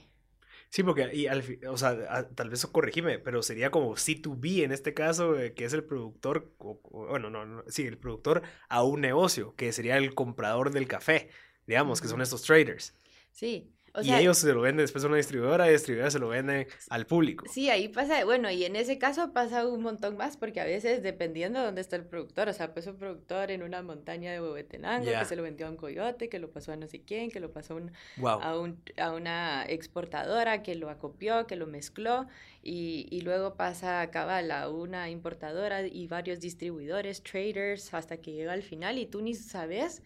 Sí, 0.68 0.84
porque, 0.84 1.10
y 1.14 1.28
al, 1.28 1.42
o 1.70 1.78
sea, 1.78 2.28
tal 2.36 2.50
vez 2.50 2.66
corregime, 2.66 3.20
pero 3.20 3.42
sería 3.42 3.72
como 3.72 3.96
C2B 3.96 4.66
en 4.66 4.74
este 4.74 4.94
caso, 4.94 5.40
eh, 5.40 5.54
que 5.54 5.64
es 5.64 5.72
el 5.72 5.86
productor, 5.86 6.54
bueno, 6.92 7.30
no, 7.30 7.46
no, 7.46 7.64
sí, 7.70 7.88
el 7.88 7.98
productor 7.98 8.42
a 8.68 8.84
un 8.84 9.00
negocio, 9.00 9.56
que 9.56 9.72
sería 9.72 9.96
el 9.96 10.14
comprador 10.16 10.72
del 10.72 10.90
café, 10.90 11.30
digamos, 11.66 12.02
que 12.02 12.10
son 12.10 12.22
estos 12.22 12.42
traders. 12.42 12.94
Sí, 13.32 13.75
y 14.02 14.14
ellos 14.14 14.38
se 14.38 14.54
lo 14.54 14.62
venden 14.62 14.84
después 14.84 15.04
a 15.04 15.08
una 15.08 15.18
distribuidora 15.18 15.66
y 15.66 15.68
la 15.68 15.74
distribuidora 15.74 16.12
se 16.12 16.20
lo 16.20 16.28
vende 16.28 16.68
al 16.90 17.06
público. 17.06 17.46
Sí, 17.52 17.70
ahí 17.70 17.88
pasa, 17.88 18.24
bueno, 18.26 18.50
y 18.52 18.64
en 18.66 18.76
ese 18.76 18.98
caso 18.98 19.34
pasa 19.34 19.68
un 19.68 19.82
montón 19.82 20.18
más, 20.18 20.38
porque 20.38 20.60
a 20.60 20.66
veces 20.66 21.04
dependiendo 21.04 21.60
de 21.60 21.66
dónde 21.66 21.82
está 21.82 21.96
el 21.96 22.06
productor, 22.06 22.50
o 22.50 22.54
sea, 22.54 22.74
pues 22.74 22.88
un 22.88 22.98
productor 22.98 23.52
en 23.52 23.64
una 23.64 23.82
montaña 23.82 24.32
de 24.32 24.42
Huehuetenango 24.42 25.12
que 25.12 25.26
se 25.26 25.36
lo 25.36 25.44
vendió 25.44 25.68
a 25.68 25.70
un 25.70 25.78
coyote, 25.78 26.30
que 26.30 26.40
lo 26.40 26.52
pasó 26.52 26.72
a 26.72 26.76
no 26.76 26.88
sé 26.88 27.02
quién, 27.02 27.30
que 27.30 27.40
lo 27.40 27.52
pasó 27.52 27.80
a, 28.24 28.58
un, 28.58 28.82
a 28.98 29.14
una 29.14 29.66
exportadora, 29.68 30.64
que 30.64 30.76
lo 30.76 30.90
acopió, 30.90 31.48
que 31.48 31.56
lo 31.56 31.68
mezcló, 31.68 32.28
y, 32.62 33.08
y 33.12 33.22
luego 33.22 33.56
pasa 33.56 34.02
a 34.02 34.12
cabal 34.12 34.52
a 34.52 34.70
una 34.70 35.10
importadora 35.10 35.86
y 35.86 36.08
varios 36.08 36.40
distribuidores, 36.40 37.22
traders, 37.24 37.94
hasta 37.94 38.18
que 38.18 38.34
llega 38.34 38.54
al 38.54 38.64
final 38.64 38.98
y 38.98 39.06
tú 39.06 39.22
ni 39.22 39.36
sabes 39.36 40.02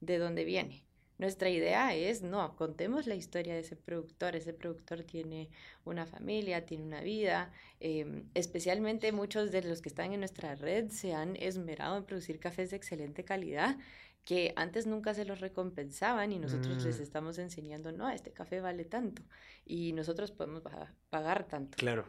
de 0.00 0.18
dónde 0.18 0.44
viene. 0.44 0.82
Nuestra 1.20 1.50
idea 1.50 1.94
es, 1.94 2.22
no, 2.22 2.56
contemos 2.56 3.06
la 3.06 3.14
historia 3.14 3.52
de 3.52 3.60
ese 3.60 3.76
productor. 3.76 4.36
Ese 4.36 4.54
productor 4.54 5.02
tiene 5.02 5.50
una 5.84 6.06
familia, 6.06 6.64
tiene 6.64 6.84
una 6.84 7.02
vida. 7.02 7.52
Em, 7.78 8.24
especialmente 8.32 9.12
muchos 9.12 9.50
de 9.50 9.60
los 9.60 9.82
que 9.82 9.90
están 9.90 10.14
en 10.14 10.20
nuestra 10.20 10.54
red 10.54 10.88
se 10.88 11.12
han 11.12 11.36
esmerado 11.36 11.98
en 11.98 12.04
producir 12.04 12.40
cafés 12.40 12.70
de 12.70 12.78
excelente 12.78 13.22
calidad 13.22 13.76
que 14.24 14.54
antes 14.56 14.86
nunca 14.86 15.12
se 15.12 15.26
los 15.26 15.40
recompensaban 15.40 16.32
y 16.32 16.38
nosotros 16.38 16.82
les 16.86 16.98
mm. 16.98 17.02
estamos 17.02 17.38
enseñando, 17.38 17.92
no, 17.92 18.08
este 18.08 18.32
café 18.32 18.62
vale 18.62 18.86
tanto 18.86 19.22
y 19.66 19.92
nosotros 19.92 20.30
podemos 20.30 20.62
pagar 21.10 21.46
tanto. 21.48 21.76
Claro. 21.76 22.06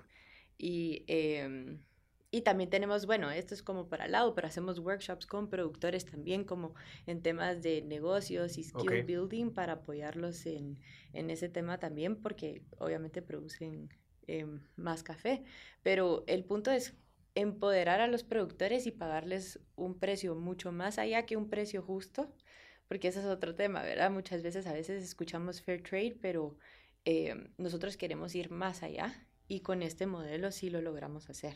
Y 0.57 1.03
eh, 1.07 1.77
y 2.33 2.41
también 2.41 2.69
tenemos, 2.69 3.05
bueno, 3.05 3.29
esto 3.29 3.53
es 3.53 3.61
como 3.61 3.89
para 3.89 4.07
lado, 4.07 4.33
pero 4.33 4.47
hacemos 4.47 4.79
workshops 4.79 5.25
con 5.25 5.50
productores 5.50 6.05
también 6.05 6.45
como 6.45 6.73
en 7.05 7.21
temas 7.21 7.61
de 7.61 7.81
negocios 7.81 8.57
y 8.57 8.63
skill 8.63 9.03
building 9.03 9.51
para 9.51 9.73
apoyarlos 9.73 10.45
en, 10.45 10.79
en, 11.11 11.29
ese 11.29 11.50
tema 11.50 11.77
también 11.77 12.15
porque 12.15 12.63
obviamente 12.77 13.21
producen 13.21 13.89
em, 14.27 14.61
más 14.77 15.03
café. 15.03 15.43
Pero 15.83 16.23
el 16.25 16.45
punto 16.45 16.71
es 16.71 16.95
empoderar 17.35 18.00
a 18.00 18.07
los 18.07 18.23
productores 18.23 18.88
y 18.88 18.91
pagarles 18.91 19.59
un 19.75 20.00
precio 20.00 20.33
mucho 20.33 20.71
más 20.71 21.00
allá 21.00 21.25
que 21.25 21.35
un 21.35 21.50
precio 21.50 21.81
justo, 21.81 22.33
porque 22.88 23.09
ese 23.09 23.19
es 23.19 23.25
otro 23.25 23.55
tema, 23.55 23.83
¿verdad? 23.83 24.09
Muchas 24.09 24.41
veces 24.41 24.67
a 24.67 24.73
veces 24.73 25.03
escuchamos 25.03 25.61
fair 25.61 25.83
trade, 25.83 26.17
pero 26.21 26.55
em, 27.03 27.50
nosotros 27.57 27.97
queremos 27.97 28.35
ir 28.35 28.51
más 28.51 28.83
allá 28.83 29.27
y 29.51 29.60
con 29.60 29.84
este 29.84 30.08
modelo 30.08 30.50
sí 30.50 30.70
lo 30.70 30.81
logramos 30.81 31.29
hacer. 31.29 31.55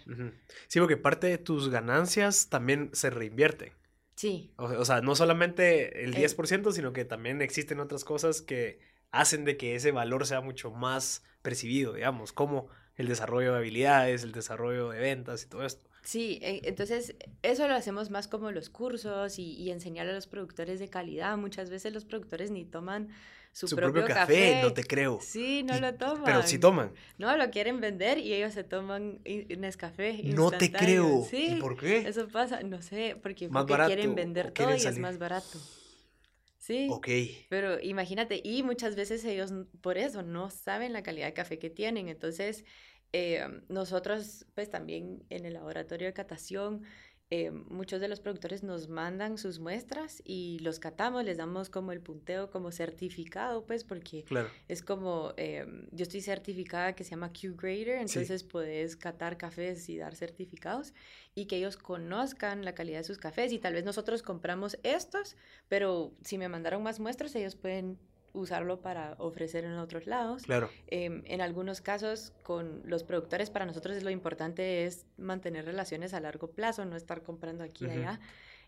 Sí, 0.68 0.80
porque 0.82 0.98
parte 0.98 1.28
de 1.28 1.38
tus 1.38 1.70
ganancias 1.70 2.50
también 2.50 2.90
se 2.92 3.10
reinvierte. 3.10 3.72
Sí. 4.16 4.52
O, 4.58 4.84
sea, 4.84 5.00
no 5.00 5.16
solamente 5.16 6.04
el 6.04 6.14
10%, 6.14 6.74
sino 6.74 6.92
que 6.92 7.06
también 7.06 7.42
existen 7.42 7.80
otras 7.80 8.04
cosas 8.04 8.42
que 8.42 8.82
hacen 9.12 9.46
de 9.46 9.56
que 9.56 9.75
ese 9.75 9.92
valor 9.92 10.28
sea 10.28 10.42
mucho 10.42 10.72
más 10.72 11.24
percibido, 11.42 11.94
digamos, 11.94 12.34
como 12.34 12.68
el 12.96 13.08
desarrollo 13.08 13.54
de 13.54 13.60
habilidades, 13.60 14.24
el 14.24 14.34
desarrollo 14.34 14.90
de 14.90 15.00
ventas 15.00 15.44
y 15.44 15.48
todo 15.48 15.66
esto. 15.66 15.90
Sí, 16.04 16.40
e, 16.42 16.68
entonces 16.68 17.16
eso 17.44 17.66
lo 17.70 17.75
hacemos 17.75 18.10
más 18.10 18.28
como 18.28 18.52
los 18.52 18.70
cursos 18.70 19.40
y, 19.40 19.54
y 19.54 19.72
enseñar 19.72 20.10
a 20.10 20.14
los 20.14 20.28
productores 20.28 20.82
de 20.82 20.90
calidad. 20.90 21.38
Muchas 21.38 21.70
veces 21.70 21.94
los 21.94 22.04
productores 22.04 22.52
ni 22.52 22.66
toman 22.66 23.08
su, 23.55 23.74
propio, 23.74 24.05
café, 24.05 24.59
No 24.62 24.74
te 24.74 24.83
creo. 24.83 25.19
Sí, 25.21 25.63
no 25.63 25.79
lo 25.79 25.95
toman. 25.95 26.25
Pero 26.25 26.43
sí 26.43 26.59
toman. 26.59 26.91
No, 27.17 27.38
lo 27.38 27.50
quieren 27.51 27.79
vender 27.79 28.17
y 28.17 28.33
ellos 28.33 28.53
se 28.53 28.65
toman 28.65 29.21
Nescafé. 29.24 30.24
No 30.25 30.51
te 30.51 30.69
creo. 30.74 31.25
Sí, 31.29 31.55
¿Y 31.55 31.62
por 31.62 31.77
qué? 31.77 32.00
Eso 32.00 32.27
pasa, 32.27 32.62
no 32.63 32.81
sé, 32.81 33.17
porque, 33.24 33.50
quieren 33.85 34.13
vender 34.13 34.51
todo 34.51 34.71
y 34.71 34.75
es 34.75 35.00
más 35.00 35.17
barato. 35.17 35.57
Sí. 36.57 36.88
Ok. 36.89 37.07
Pero 37.47 37.79
imagínate, 37.79 38.41
y 38.43 38.62
muchas 38.63 38.97
veces 38.97 39.24
ellos 39.24 39.53
por 39.79 39.97
eso 39.97 40.21
no 40.21 40.50
saben 40.50 40.91
la 40.91 41.01
calidad 41.01 41.27
de 41.27 41.33
café 41.33 41.57
que 41.57 41.69
tienen. 41.69 42.09
Entonces, 42.09 42.65
eh, 43.13 43.47
nosotros, 43.69 44.45
pues 44.53 44.69
también 44.69 45.24
en 45.29 45.45
el 45.45 45.53
laboratorio 45.53 46.07
de 46.07 46.13
catación, 46.13 46.81
eh, 47.32 47.50
muchos 47.50 48.01
de 48.01 48.08
los 48.08 48.20
productores 48.20 48.62
nos 48.62 48.88
mandan 48.88 49.39
sus 49.39 49.60
muestras 49.60 50.22
y 50.24 50.60
los 50.60 50.77
catamos, 50.77 51.25
les 51.25 51.38
damos 51.38 51.72
como 51.72 51.91
el 51.91 52.00
punteo 52.00 52.51
como 52.51 52.72
certificado, 52.72 53.65
pues 53.65 53.84
porque 53.84 54.25
es 54.67 54.84
como, 54.84 55.34
eh, 55.36 55.65
yo 55.91 56.03
estoy 56.03 56.22
certificada 56.22 56.94
que 56.94 57.03
se 57.03 57.12
llama 57.12 57.34
Q-Grader, 57.34 57.98
entonces 57.98 58.44
puedes 58.44 58.96
catar 58.96 59.38
cafés 59.38 59.89
y 59.89 59.98
dar 59.98 60.15
certificados 60.15 60.94
y 61.34 61.48
que 61.48 61.58
ellos 61.58 61.77
conozcan 61.77 62.63
la 62.63 62.75
calidad 62.75 63.00
de 63.00 63.05
sus 63.05 63.17
cafés 63.17 63.51
y 63.51 63.58
tal 63.58 63.74
vez 63.74 63.86
nosotros 63.86 64.22
compramos 64.22 64.77
estos, 64.84 65.36
pero 65.67 66.13
si 66.24 66.38
me 66.38 66.48
mandaron 66.48 66.84
más 66.84 67.00
muestras, 67.00 67.34
ellos 67.36 67.55
pueden 67.55 67.98
usarlo 68.36 68.82
para 68.82 69.15
ofrecer 69.18 69.63
en 69.63 69.74
otros 69.74 70.06
lados. 70.06 70.44
Claro. 70.44 70.70
Em, 70.88 71.24
en 71.25 71.42
algunos 71.42 71.82
casos, 71.82 72.34
con 72.44 72.82
los 72.86 73.04
productores, 73.04 73.50
para 73.50 73.65
nosotros 73.65 74.01
lo 74.04 74.10
importante 74.10 74.86
es 74.86 75.06
mantener 75.18 75.65
relaciones 75.65 76.13
a 76.13 76.20
largo 76.20 76.51
plazo, 76.51 76.86
no 76.86 76.96
estar 76.96 77.24
comprando 77.24 77.63
aquí 77.63 77.86
y 77.86 77.89
allá. 77.89 78.20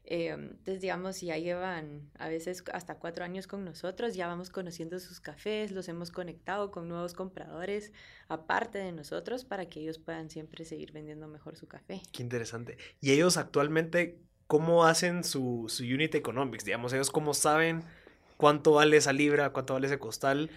Em, 0.09 0.51
entonces, 0.51 0.79
digamos, 0.79 1.19
ya 1.19 1.37
llevan 1.37 2.09
a 2.17 2.29
veces 2.29 2.63
hasta 2.71 2.95
cuatro 2.95 3.25
años 3.25 3.45
con 3.45 3.65
nosotros, 3.65 4.15
ya 4.15 4.25
vamos 4.25 4.49
conociendo 4.49 4.99
sus 4.99 5.19
cafés, 5.19 5.71
los 5.71 5.89
hemos 5.89 6.11
conectado 6.11 6.71
con 6.71 6.87
nuevos 6.87 7.13
compradores 7.13 7.91
aparte 8.29 8.77
de 8.77 8.93
nosotros 8.93 9.43
para 9.43 9.67
que 9.67 9.81
ellos 9.81 9.99
puedan 9.99 10.29
siempre 10.29 10.63
seguir 10.63 10.93
vendiendo 10.93 11.27
mejor 11.27 11.57
su 11.57 11.67
café. 11.67 12.01
Qué 12.13 12.23
interesante. 12.23 12.77
¿Y 13.01 13.11
ellos 13.11 13.35
actualmente 13.35 14.21
cómo 14.47 14.85
hacen 14.85 15.25
su, 15.25 15.65
su 15.67 15.83
unit 15.83 16.15
economics? 16.15 16.63
Digamos, 16.63 16.93
ellos 16.93 17.11
cómo 17.11 17.33
saben 17.33 17.83
cuánto 18.37 18.73
vale 18.73 18.97
esa 18.97 19.13
libra, 19.13 19.51
cuánto 19.51 19.73
vale 19.73 19.87
ese 19.87 19.99
costal, 19.99 20.49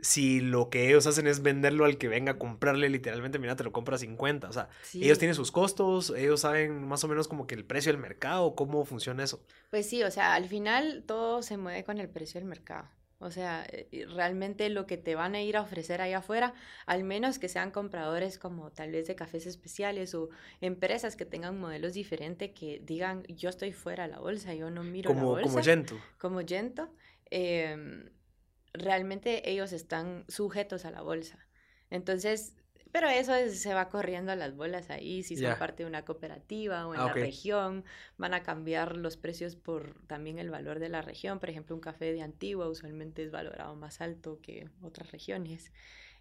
si 0.00 0.40
lo 0.40 0.68
que 0.68 0.88
ellos 0.88 1.06
hacen 1.06 1.26
es 1.26 1.42
venderlo 1.42 1.84
al 1.84 1.96
que 1.96 2.08
venga 2.08 2.32
a 2.32 2.38
comprarle, 2.38 2.90
literalmente, 2.90 3.38
mira, 3.38 3.56
te 3.56 3.64
lo 3.64 3.72
compra 3.72 3.96
50. 3.96 4.48
O 4.48 4.52
sea, 4.52 4.68
ellos 4.92 5.18
tienen 5.18 5.34
sus 5.34 5.52
costos, 5.52 6.12
ellos 6.16 6.40
saben 6.40 6.86
más 6.86 7.02
o 7.04 7.08
menos 7.08 7.28
como 7.28 7.46
que 7.46 7.54
el 7.54 7.64
precio 7.64 7.92
del 7.92 8.00
mercado, 8.00 8.54
cómo 8.54 8.84
funciona 8.84 9.24
eso. 9.24 9.42
Pues 9.70 9.88
sí, 9.88 10.02
o 10.02 10.10
sea, 10.10 10.34
al 10.34 10.48
final 10.48 11.04
todo 11.06 11.42
se 11.42 11.56
mueve 11.56 11.84
con 11.84 11.98
el 11.98 12.08
precio 12.08 12.40
del 12.40 12.48
mercado. 12.48 12.88
O 13.18 13.30
sea, 13.30 13.66
eh, 13.70 14.06
realmente 14.14 14.68
lo 14.68 14.86
que 14.86 14.98
te 14.98 15.14
van 15.14 15.34
a 15.34 15.40
ir 15.40 15.56
a 15.56 15.62
ofrecer 15.62 16.02
allá 16.02 16.18
afuera, 16.18 16.52
al 16.84 17.02
menos 17.02 17.38
que 17.38 17.48
sean 17.48 17.70
compradores 17.70 18.38
como 18.38 18.70
tal 18.70 18.92
vez 18.92 19.06
de 19.06 19.14
cafés 19.14 19.46
especiales 19.46 20.14
o 20.14 20.28
empresas 20.60 21.16
que 21.16 21.24
tengan 21.24 21.58
modelos 21.58 21.94
diferentes 21.94 22.50
que 22.50 22.82
digan, 22.84 23.22
yo 23.28 23.48
estoy 23.48 23.72
fuera 23.72 24.02
de 24.02 24.10
la 24.10 24.18
bolsa, 24.18 24.52
yo 24.52 24.68
no 24.68 24.82
miro 24.82 25.14
la 25.14 25.22
bolsa. 25.22 25.48
Como 25.48 25.62
Gento. 25.62 25.98
Como 26.18 26.40
Gento. 26.46 26.90
Em, 27.30 28.10
realmente 28.72 29.50
ellos 29.50 29.72
están 29.72 30.24
sujetos 30.28 30.84
a 30.84 30.90
la 30.90 31.02
bolsa. 31.02 31.46
Entonces, 31.90 32.54
pero 32.92 33.08
eso 33.08 33.32
se 33.50 33.74
va 33.74 33.88
corriendo 33.88 34.32
a 34.32 34.36
las 34.36 34.56
bolas 34.56 34.88
ahí, 34.90 35.22
si 35.22 35.36
son 35.36 35.58
parte 35.58 35.82
de 35.82 35.88
una 35.88 36.04
cooperativa 36.04 36.86
o 36.86 36.94
en 36.94 37.00
ah, 37.00 37.06
la 37.06 37.12
región, 37.12 37.84
van 38.16 38.32
a 38.32 38.42
cambiar 38.42 38.96
los 38.96 39.16
precios 39.16 39.54
por 39.54 40.00
también 40.06 40.38
el 40.38 40.50
valor 40.50 40.78
de 40.78 40.88
la 40.88 41.02
región. 41.02 41.38
Por 41.38 41.50
ejemplo, 41.50 41.74
un 41.74 41.82
café 41.82 42.12
de 42.12 42.22
Antigua 42.22 42.68
usualmente 42.68 43.22
es 43.22 43.30
valorado 43.30 43.74
más 43.76 44.00
alto 44.00 44.40
que 44.40 44.70
otras 44.80 45.10
regiones. 45.12 45.72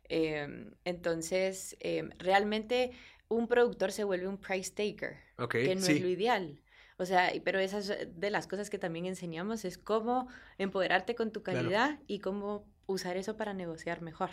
Em, 0.09 0.71
entonces, 0.83 1.77
em, 1.79 2.09
realmente 2.17 2.91
un 3.29 3.47
productor 3.47 3.91
se 3.91 4.03
vuelve 4.03 4.27
un 4.27 4.37
price 4.37 4.71
taker, 4.71 5.17
que 5.49 5.75
no 5.75 5.87
es 5.87 6.01
lo 6.01 6.09
ideal. 6.09 6.61
O 6.97 7.05
sea, 7.05 7.31
pero 7.43 7.59
esas 7.59 7.91
de 8.07 8.29
las 8.29 8.47
cosas 8.47 8.69
que 8.69 8.77
también 8.77 9.05
enseñamos 9.05 9.65
es 9.65 9.77
cómo 9.77 10.27
empoderarte 10.57 11.15
con 11.15 11.31
tu 11.31 11.43
calidad 11.43 11.99
y 12.07 12.19
cómo 12.19 12.65
usar 12.85 13.17
eso 13.17 13.35
para 13.35 13.53
negociar 13.53 14.01
mejor. 14.01 14.29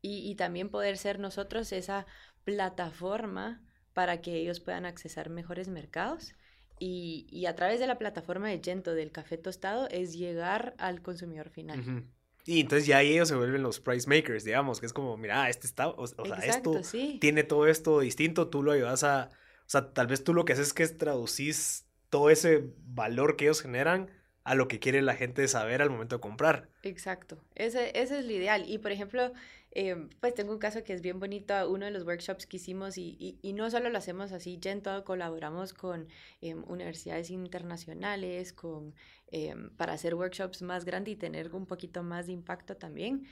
Y, 0.00 0.30
y, 0.30 0.36
también 0.36 0.68
poder 0.68 0.96
ser 0.96 1.18
nosotros 1.18 1.72
esa 1.72 2.06
plataforma 2.44 3.60
para 3.94 4.20
que 4.20 4.36
ellos 4.36 4.60
puedan 4.60 4.86
accesar 4.86 5.28
mejores 5.28 5.66
mercados. 5.66 6.34
Y, 6.78 7.26
y 7.30 7.46
a 7.46 7.56
través 7.56 7.80
de 7.80 7.88
la 7.88 7.98
plataforma 7.98 8.48
de 8.48 8.60
Gento 8.62 8.94
del 8.94 9.10
café 9.10 9.36
tostado 9.38 9.88
es 9.88 10.16
llegar 10.16 10.76
al 10.78 11.02
consumidor 11.02 11.50
final. 11.50 12.06
Y 12.44 12.60
entonces 12.60 12.86
ya 12.86 13.02
ellos 13.02 13.26
se 13.26 13.34
vuelven 13.34 13.64
los 13.64 13.80
price 13.80 14.08
makers, 14.08 14.44
digamos, 14.44 14.78
que 14.78 14.86
es 14.86 14.92
como, 14.92 15.16
mira, 15.16 15.50
este 15.50 15.66
está, 15.66 15.88
o, 15.88 16.06
sea, 16.06 16.16
esto 16.44 16.80
tiene 17.20 17.42
todo 17.42 17.66
esto 17.66 17.98
distinto, 17.98 18.46
tú 18.46 18.62
lo 18.62 18.70
ayudas 18.70 19.02
a, 19.02 19.30
o 19.68 19.70
sea, 19.70 19.92
tal 19.92 20.06
vez 20.06 20.24
tú 20.24 20.32
lo 20.32 20.46
que 20.46 20.54
haces 20.54 20.68
es 20.68 20.72
que 20.72 20.88
traducís 20.88 21.84
todo 22.08 22.30
ese 22.30 22.72
valor 22.86 23.36
que 23.36 23.44
ellos 23.44 23.60
generan 23.60 24.10
a 24.42 24.54
lo 24.54 24.66
que 24.66 24.78
quiere 24.78 25.02
la 25.02 25.14
gente 25.14 25.46
saber 25.46 25.82
al 25.82 25.90
momento 25.90 26.16
de 26.16 26.20
comprar. 26.22 26.70
Exacto, 26.82 27.36
ese, 27.54 27.90
ese 27.90 28.20
es 28.20 28.24
lo 28.24 28.32
ideal. 28.32 28.64
Y 28.66 28.78
por 28.78 28.92
ejemplo, 28.92 29.30
eh, 29.72 30.08
pues 30.20 30.32
tengo 30.32 30.52
un 30.52 30.58
caso 30.58 30.82
que 30.84 30.94
es 30.94 31.02
bien 31.02 31.20
bonito, 31.20 31.70
uno 31.70 31.84
de 31.84 31.90
los 31.90 32.04
workshops 32.04 32.46
que 32.46 32.56
hicimos 32.56 32.96
y, 32.96 33.38
y, 33.42 33.52
no 33.52 33.70
solo 33.70 33.90
lo 33.90 33.98
hacemos 33.98 34.32
así, 34.32 34.56
ya 34.58 34.72
en 34.72 34.80
todo 34.80 35.04
colaboramos 35.04 35.74
con 35.74 36.08
eh, 36.40 36.54
universidades 36.54 37.28
internacionales, 37.28 38.54
con, 38.54 38.94
eh, 39.30 39.54
para 39.76 39.92
hacer 39.92 40.14
workshops 40.14 40.62
más 40.62 40.86
grandes 40.86 41.12
y 41.12 41.16
tener 41.16 41.54
un 41.54 41.66
poquito 41.66 42.02
más 42.02 42.26
de 42.26 42.32
impacto 42.32 42.74
también. 42.78 43.26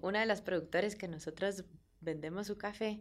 una 0.00 0.18
de 0.18 0.26
las 0.26 0.42
productores 0.42 0.96
que 0.96 1.06
nosotros 1.06 1.64
vendemos 2.00 2.48
su 2.48 2.58
café, 2.58 3.00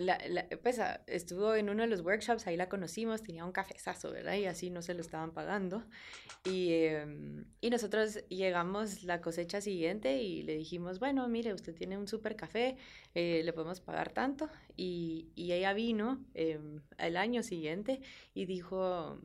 la, 0.00 0.18
la, 0.28 0.48
pues 0.62 0.78
ah, 0.78 1.02
estuvo 1.06 1.54
en 1.54 1.68
uno 1.70 1.82
de 1.82 1.88
los 1.88 2.00
workshops, 2.00 2.46
ahí 2.46 2.56
la 2.56 2.68
conocimos, 2.68 3.22
tenía 3.22 3.44
un 3.44 3.52
cafezazo, 3.52 4.10
¿verdad? 4.10 4.34
Y 4.34 4.46
así 4.46 4.70
no 4.70 4.82
se 4.82 4.94
lo 4.94 5.00
estaban 5.00 5.32
pagando. 5.32 5.84
Y, 6.44 6.72
em, 6.72 7.44
y 7.60 7.70
nosotros 7.70 8.24
llegamos 8.28 9.02
la 9.04 9.20
cosecha 9.20 9.60
siguiente 9.60 10.22
y 10.22 10.42
le 10.42 10.56
dijimos, 10.56 10.98
bueno, 10.98 11.28
mire, 11.28 11.54
usted 11.54 11.74
tiene 11.74 11.98
un 11.98 12.08
super 12.08 12.36
café, 12.36 12.76
eh, 13.14 13.42
le 13.44 13.52
podemos 13.52 13.80
pagar 13.80 14.12
tanto. 14.12 14.48
Y, 14.76 15.28
y 15.34 15.52
ella 15.52 15.72
vino 15.74 16.24
eh, 16.34 16.58
el 16.98 17.16
año 17.16 17.42
siguiente 17.42 18.00
y 18.34 18.46
dijo, 18.46 19.20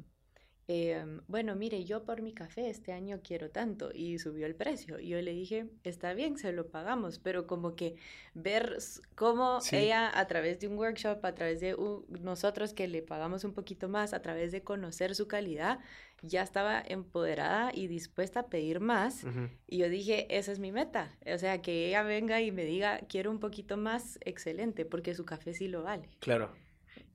Em, 0.67 1.21
bueno, 1.27 1.55
mire, 1.55 1.83
yo 1.85 2.05
por 2.05 2.23
mi 2.23 2.33
café 2.33 2.69
este 2.69 2.91
año 2.91 3.19
quiero 3.23 3.51
tanto 3.51 3.91
y 3.93 4.17
subió 4.17 4.47
el 4.47 4.55
precio. 4.55 4.99
Y 4.99 5.09
yo 5.09 5.21
le 5.21 5.31
dije, 5.31 5.67
está 5.83 6.13
bien, 6.13 6.37
se 6.37 6.51
lo 6.53 6.69
pagamos, 6.69 7.19
pero 7.19 7.45
como 7.45 7.75
que 7.75 7.95
ver 8.33 8.77
cómo 9.13 9.59
ella 9.71 10.11
a 10.17 10.25
través 10.27 10.59
de 10.59 10.67
un 10.67 10.77
workshop, 10.77 11.23
a 11.23 11.35
través 11.35 11.59
de 11.59 11.75
nosotros 12.21 12.73
que 12.73 12.87
le 12.87 13.03
pagamos 13.03 13.43
un 13.43 13.53
poquito 13.53 13.89
más, 13.89 14.13
a 14.13 14.23
través 14.23 14.51
de 14.51 14.63
conocer 14.63 15.13
su 15.13 15.27
calidad, 15.27 15.79
ya 16.23 16.41
estaba 16.41 16.81
empoderada 16.87 17.71
y 17.71 17.85
dispuesta 17.85 18.41
a 18.41 18.47
pedir 18.47 18.79
más. 18.79 19.23
Y 19.67 19.77
yo 19.77 19.89
dije, 19.89 20.25
esa 20.35 20.51
es 20.51 20.57
mi 20.57 20.71
meta. 20.71 21.15
O 21.31 21.37
sea, 21.37 21.61
que 21.61 21.89
ella 21.89 22.01
venga 22.01 22.41
y 22.41 22.51
me 22.51 22.65
diga, 22.65 23.01
quiero 23.07 23.29
un 23.29 23.39
poquito 23.39 23.77
más, 23.77 24.17
excelente, 24.21 24.83
porque 24.83 25.13
su 25.13 25.25
café 25.25 25.53
sí 25.53 25.67
lo 25.67 25.83
vale. 25.83 26.09
Claro. 26.19 26.49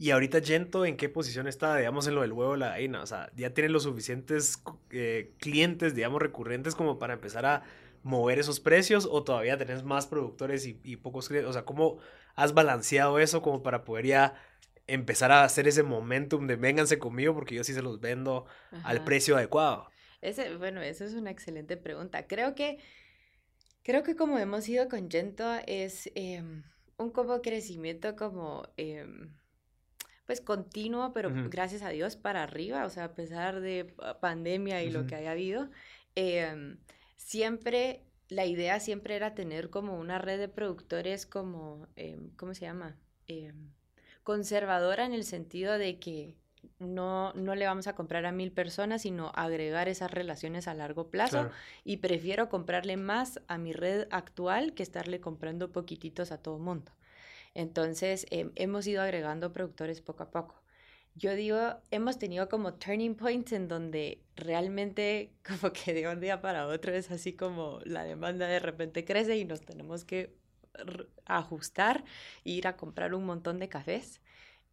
Y 0.01 0.13
ahorita 0.13 0.41
Gento, 0.41 0.87
¿en 0.87 0.97
qué 0.97 1.11
posición 1.11 1.47
está, 1.47 1.77
digamos, 1.77 2.07
en 2.07 2.15
lo 2.15 2.23
del 2.23 2.33
huevo 2.33 2.53
de 2.53 2.59
la 2.59 2.69
gallina? 2.71 3.03
O 3.03 3.07
sea, 3.07 3.31
¿ya 3.37 3.53
tiene 3.53 3.69
los 3.69 3.83
suficientes 3.83 4.63
eh, 4.93 5.35
clientes, 5.37 5.95
digamos, 5.95 6.23
recurrentes 6.23 6.75
como 6.75 6.99
para 6.99 7.13
empezar 7.13 7.45
a 7.45 7.65
mover 8.03 8.39
esos 8.39 8.61
precios 8.61 9.07
o 9.11 9.25
todavía 9.25 9.59
tenés 9.59 9.83
más 9.83 10.07
productores 10.07 10.65
y, 10.65 10.97
pocos 10.97 11.29
clientes? 11.29 11.51
O 11.51 11.53
sea, 11.53 11.67
¿cómo 11.67 11.99
has 12.35 12.55
balanceado 12.55 13.19
eso 13.19 13.43
como 13.43 13.63
para 13.63 13.85
poder 13.85 14.07
ya 14.07 14.35
empezar 14.87 15.33
a 15.33 15.45
hacer 15.45 15.69
ese 15.69 15.83
momentum 15.83 16.47
de 16.47 16.57
vénganse 16.57 16.99
conmigo 16.99 17.35
porque 17.35 17.55
yo 17.55 17.63
sí 17.63 17.75
se 17.75 17.83
los 17.83 18.01
vendo 18.01 18.47
al 18.85 19.05
precio 19.05 19.37
adecuado? 19.37 19.91
Ese, 20.23 20.57
bueno, 20.57 20.81
esa 20.81 21.05
es 21.05 21.13
una 21.13 21.31
excelente 21.31 21.77
pregunta. 21.77 22.27
Creo 22.27 22.55
que, 22.55 22.79
creo 23.83 24.03
que 24.03 24.17
como 24.17 24.39
hemos 24.39 24.67
ido 24.67 24.89
con 24.89 25.11
Gento 25.11 25.57
es 25.67 26.11
em, 26.15 26.63
un 26.97 27.11
como 27.11 27.43
crecimiento 27.43 28.17
como... 28.17 28.63
Em, 28.79 29.39
pues 30.31 30.41
continuo, 30.41 31.13
pero 31.13 31.33
gracias 31.49 31.83
a 31.83 31.89
Dios 31.89 32.15
para 32.15 32.45
arriba, 32.45 32.85
o 32.85 32.89
sea, 32.89 33.07
a 33.07 33.15
pesar 33.17 33.61
de 33.61 33.93
pandemia 34.21 34.81
y 34.85 34.89
lo 34.93 35.05
que 35.09 35.17
haya 35.17 35.33
habido, 35.33 35.69
em, 36.15 36.79
siempre, 37.17 38.05
la 38.29 38.47
idea 38.47 38.79
siempre 38.79 39.17
era 39.17 39.35
tener 39.35 39.71
como 39.71 39.99
una 39.99 40.21
red 40.21 40.39
de 40.39 40.47
productores 40.47 41.27
como, 41.27 41.89
em, 41.97 42.31
¿cómo 42.37 42.55
se 42.55 42.61
llama? 42.61 42.97
Em, 43.27 43.73
conservadora 44.23 45.05
en 45.05 45.15
el 45.15 45.25
sentido 45.25 45.79
de 45.79 45.99
que 45.99 46.37
no, 46.79 47.33
no 47.33 47.57
le 47.57 47.67
vamos 47.67 47.89
a 47.89 47.97
comprar 47.97 48.25
a 48.25 48.31
mil 48.31 48.53
personas, 48.53 49.03
sino 49.03 49.33
agregar 49.35 49.89
esas 49.89 50.13
relaciones 50.13 50.69
a 50.69 50.75
largo 50.75 51.11
plazo. 51.11 51.51
Y 51.83 51.97
prefiero 51.97 52.49
comprarle 52.49 52.97
más 52.97 53.41
a 53.49 53.59
mi 53.59 53.73
red 53.73 54.07
actual 54.13 54.75
que 54.75 54.85
estarle 54.85 55.21
comprando 55.21 55.73
poquititos 55.73 56.31
a 56.31 56.39
todo 56.39 56.61
mundo. 56.61 56.93
Entonces, 57.55 58.27
em, 58.31 58.53
hemos 58.57 58.87
ido 58.87 59.03
agregando 59.03 59.53
productores 59.53 60.01
poco 60.01 60.23
a 60.25 60.31
poco. 60.31 60.63
Yo 61.15 61.35
digo, 61.35 61.59
hemos 61.91 62.19
tenido 62.19 62.49
como 62.49 62.75
turning 62.75 63.15
points 63.17 63.53
en 63.53 63.69
donde 63.69 64.23
realmente 64.37 65.33
como 65.61 65.73
que 65.73 65.93
de 65.95 66.09
un 66.09 66.21
día 66.21 66.41
para 66.41 66.67
otro 66.67 66.93
es 66.95 67.11
así 67.11 67.35
como 67.35 67.81
la 67.85 68.05
demanda 68.05 68.47
de 68.47 68.61
repente 68.61 69.05
crece 69.05 69.37
y 69.37 69.45
nos 69.45 69.61
tenemos 69.63 70.05
que 70.05 70.35
ajustar 71.27 72.05
e 72.45 72.53
ir 72.53 72.67
a 72.69 72.77
comprar 72.77 73.15
un 73.15 73.25
montón 73.27 73.59
de 73.59 73.69
cafés. 73.69 74.21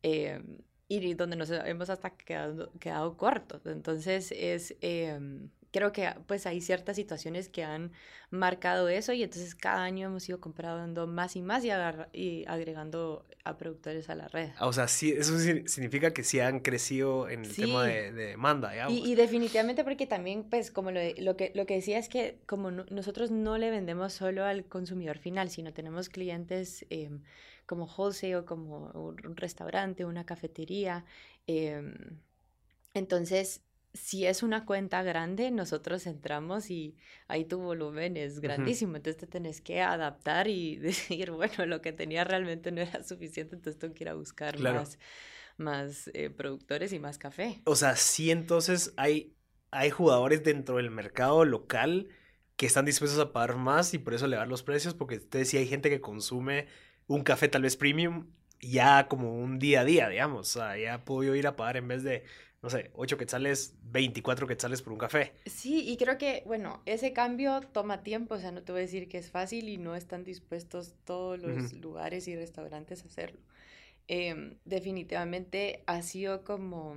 Em, 0.03 0.59
y 0.89 1.13
donde 1.15 1.35
nos 1.35 1.49
hemos 1.49 1.89
hasta 1.89 2.11
quedado, 2.11 2.71
quedado 2.79 3.17
cortos. 3.17 3.65
Entonces 3.65 4.31
es, 4.31 4.75
em, 4.81 5.49
creo 5.71 5.91
que 5.91 6.09
pues 6.27 6.45
hay 6.45 6.61
ciertas 6.61 6.95
situaciones 6.95 7.49
que 7.49 7.63
han 7.63 7.91
marcado 8.29 8.89
eso 8.89 9.13
y 9.13 9.23
entonces 9.23 9.55
cada 9.55 9.83
año 9.83 10.07
hemos 10.07 10.27
ido 10.27 10.39
comprando 10.39 11.07
más 11.07 11.35
y 11.35 11.41
más 11.41 11.63
y, 11.63 11.69
y 12.13 12.45
agregando 12.47 13.25
a 13.43 13.57
productores 13.57 14.09
a 14.09 14.15
la 14.15 14.27
red. 14.27 14.49
O 14.59 14.73
sea, 14.73 14.87
sí, 14.87 15.11
eso 15.11 15.37
significa 15.39 16.13
que 16.13 16.23
sí 16.23 16.39
han 16.39 16.59
crecido 16.59 17.29
en 17.29 17.45
el 17.45 17.55
tema 17.55 17.85
de, 17.85 18.11
demanda. 18.11 18.89
Y, 18.89 19.11
y, 19.11 19.15
definitivamente 19.15 19.83
porque 19.83 20.05
también, 20.05 20.43
pues, 20.49 20.71
como 20.71 20.91
lo, 20.91 20.99
lo, 21.17 21.37
que, 21.37 21.51
lo 21.55 21.65
que 21.65 21.75
decía 21.75 21.97
es 21.97 22.09
que 22.09 22.39
como 22.45 22.71
nosotros 22.71 23.31
no 23.31 23.57
le 23.57 23.69
vendemos 23.69 24.13
solo 24.13 24.43
al 24.43 24.65
consumidor 24.65 25.17
final, 25.17 25.49
sino 25.49 25.73
tenemos 25.73 26.09
clientes... 26.09 26.85
Eh, 26.89 27.09
como 27.67 27.85
wholesale, 27.85 28.45
como 28.45 28.89
un 28.93 29.35
restaurante, 29.35 30.05
una 30.05 30.25
cafetería. 30.25 31.05
Em, 31.45 32.17
entonces, 32.93 33.61
si 33.93 34.25
es 34.25 34.43
una 34.43 34.65
cuenta 34.65 35.01
grande, 35.03 35.51
nosotros 35.51 36.05
entramos 36.07 36.69
y 36.69 36.95
ahí 37.27 37.45
tu 37.45 37.59
volumen 37.59 38.17
es 38.17 38.39
grandísimo, 38.39 38.95
entonces 38.95 39.19
te 39.19 39.27
tenés 39.27 39.61
que 39.61 39.81
adaptar 39.81 40.47
y 40.47 40.75
decir, 40.77 41.31
bueno, 41.31 41.65
lo 41.65 41.81
que 41.81 41.91
tenía 41.91 42.23
realmente 42.23 42.71
no 42.71 42.81
era 42.81 43.03
suficiente, 43.03 43.55
entonces 43.55 43.79
tengo 43.79 43.93
que 43.93 44.03
ir 44.03 44.09
a 44.09 44.13
buscar 44.13 44.59
más, 44.59 44.99
más 45.57 46.09
eh, 46.13 46.29
productores 46.29 46.93
y 46.93 46.99
más 46.99 47.17
café. 47.17 47.61
O 47.65 47.75
sea, 47.75 47.95
sí, 47.95 48.31
entonces 48.31 48.93
hay, 48.97 49.35
hay 49.71 49.89
jugadores 49.89 50.43
dentro 50.43 50.77
del 50.77 50.91
mercado 50.91 51.45
local 51.45 52.09
que 52.55 52.65
están 52.65 52.85
dispuestos 52.85 53.19
a 53.19 53.33
pagar 53.33 53.57
más 53.57 53.93
y 53.93 53.99
por 53.99 54.13
eso 54.13 54.25
elevar 54.25 54.47
los 54.47 54.63
precios, 54.63 54.93
porque 54.93 55.17
ustedes 55.17 55.49
sí 55.49 55.57
hay 55.57 55.67
gente 55.67 55.89
que 55.89 56.01
consume 56.01 56.67
un 57.05 57.23
café 57.23 57.47
tal 57.47 57.61
vez 57.61 57.77
premium 57.77 58.27
ya 58.59 59.07
como 59.07 59.35
un 59.37 59.59
día 59.59 59.81
a 59.81 59.85
día, 59.85 60.09
digamos. 60.09 60.55
O 60.55 60.59
sea, 60.59 60.77
ya 60.77 61.05
puedo 61.05 61.35
ir 61.35 61.47
a 61.47 61.55
pagar 61.55 61.77
en 61.77 61.87
vez 61.87 62.03
de, 62.03 62.23
no 62.61 62.69
sé, 62.69 62.91
8 62.93 63.17
quetzales, 63.17 63.75
24 63.83 64.47
quetzales 64.47 64.81
por 64.81 64.93
un 64.93 64.99
café. 64.99 65.33
Sí, 65.45 65.87
y 65.87 65.97
creo 65.97 66.17
que, 66.17 66.43
bueno, 66.45 66.81
ese 66.85 67.13
cambio 67.13 67.61
toma 67.61 68.03
tiempo, 68.03 68.35
o 68.35 68.39
sea, 68.39 68.51
no 68.51 68.63
te 68.63 68.71
voy 68.71 68.79
a 68.79 68.81
decir 68.81 69.07
que 69.07 69.17
es 69.17 69.29
fácil 69.29 69.69
y 69.69 69.77
no 69.77 69.95
están 69.95 70.23
dispuestos 70.23 70.95
todos 71.05 71.39
los 71.41 71.73
lugares 71.73 72.27
y 72.27 72.35
restaurantes 72.35 73.03
a 73.03 73.07
hacerlo. 73.07 73.39
Em, 74.07 74.57
definitivamente 74.65 75.83
ha 75.85 76.01
sido 76.01 76.43
como... 76.43 76.95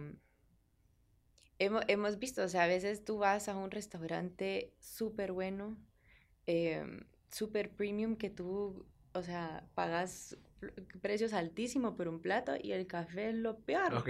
Hemos, 1.59 1.85
hemos, 1.88 2.19
visto, 2.19 2.43
o 2.43 2.49
sea, 2.49 2.62
a 2.62 2.67
veces 2.67 3.05
tú 3.05 3.19
vas 3.19 3.49
a 3.49 3.57
un 3.57 3.71
restaurante 3.71 4.73
súper 4.81 5.33
bueno, 5.33 5.76
eh, 6.47 6.83
súper 7.31 7.71
premium, 7.71 8.17
que 8.17 8.31
tú 8.31 8.87
o 9.12 9.23
sea, 9.23 9.64
pagas 9.75 10.37
precios 11.00 11.33
altísimos 11.33 11.95
por 11.95 12.09
un 12.09 12.21
plato 12.21 12.52
y 12.61 12.73
el 12.73 12.87
café 12.87 13.31
es 13.31 13.35
lo 13.35 13.59
peor, 13.59 14.05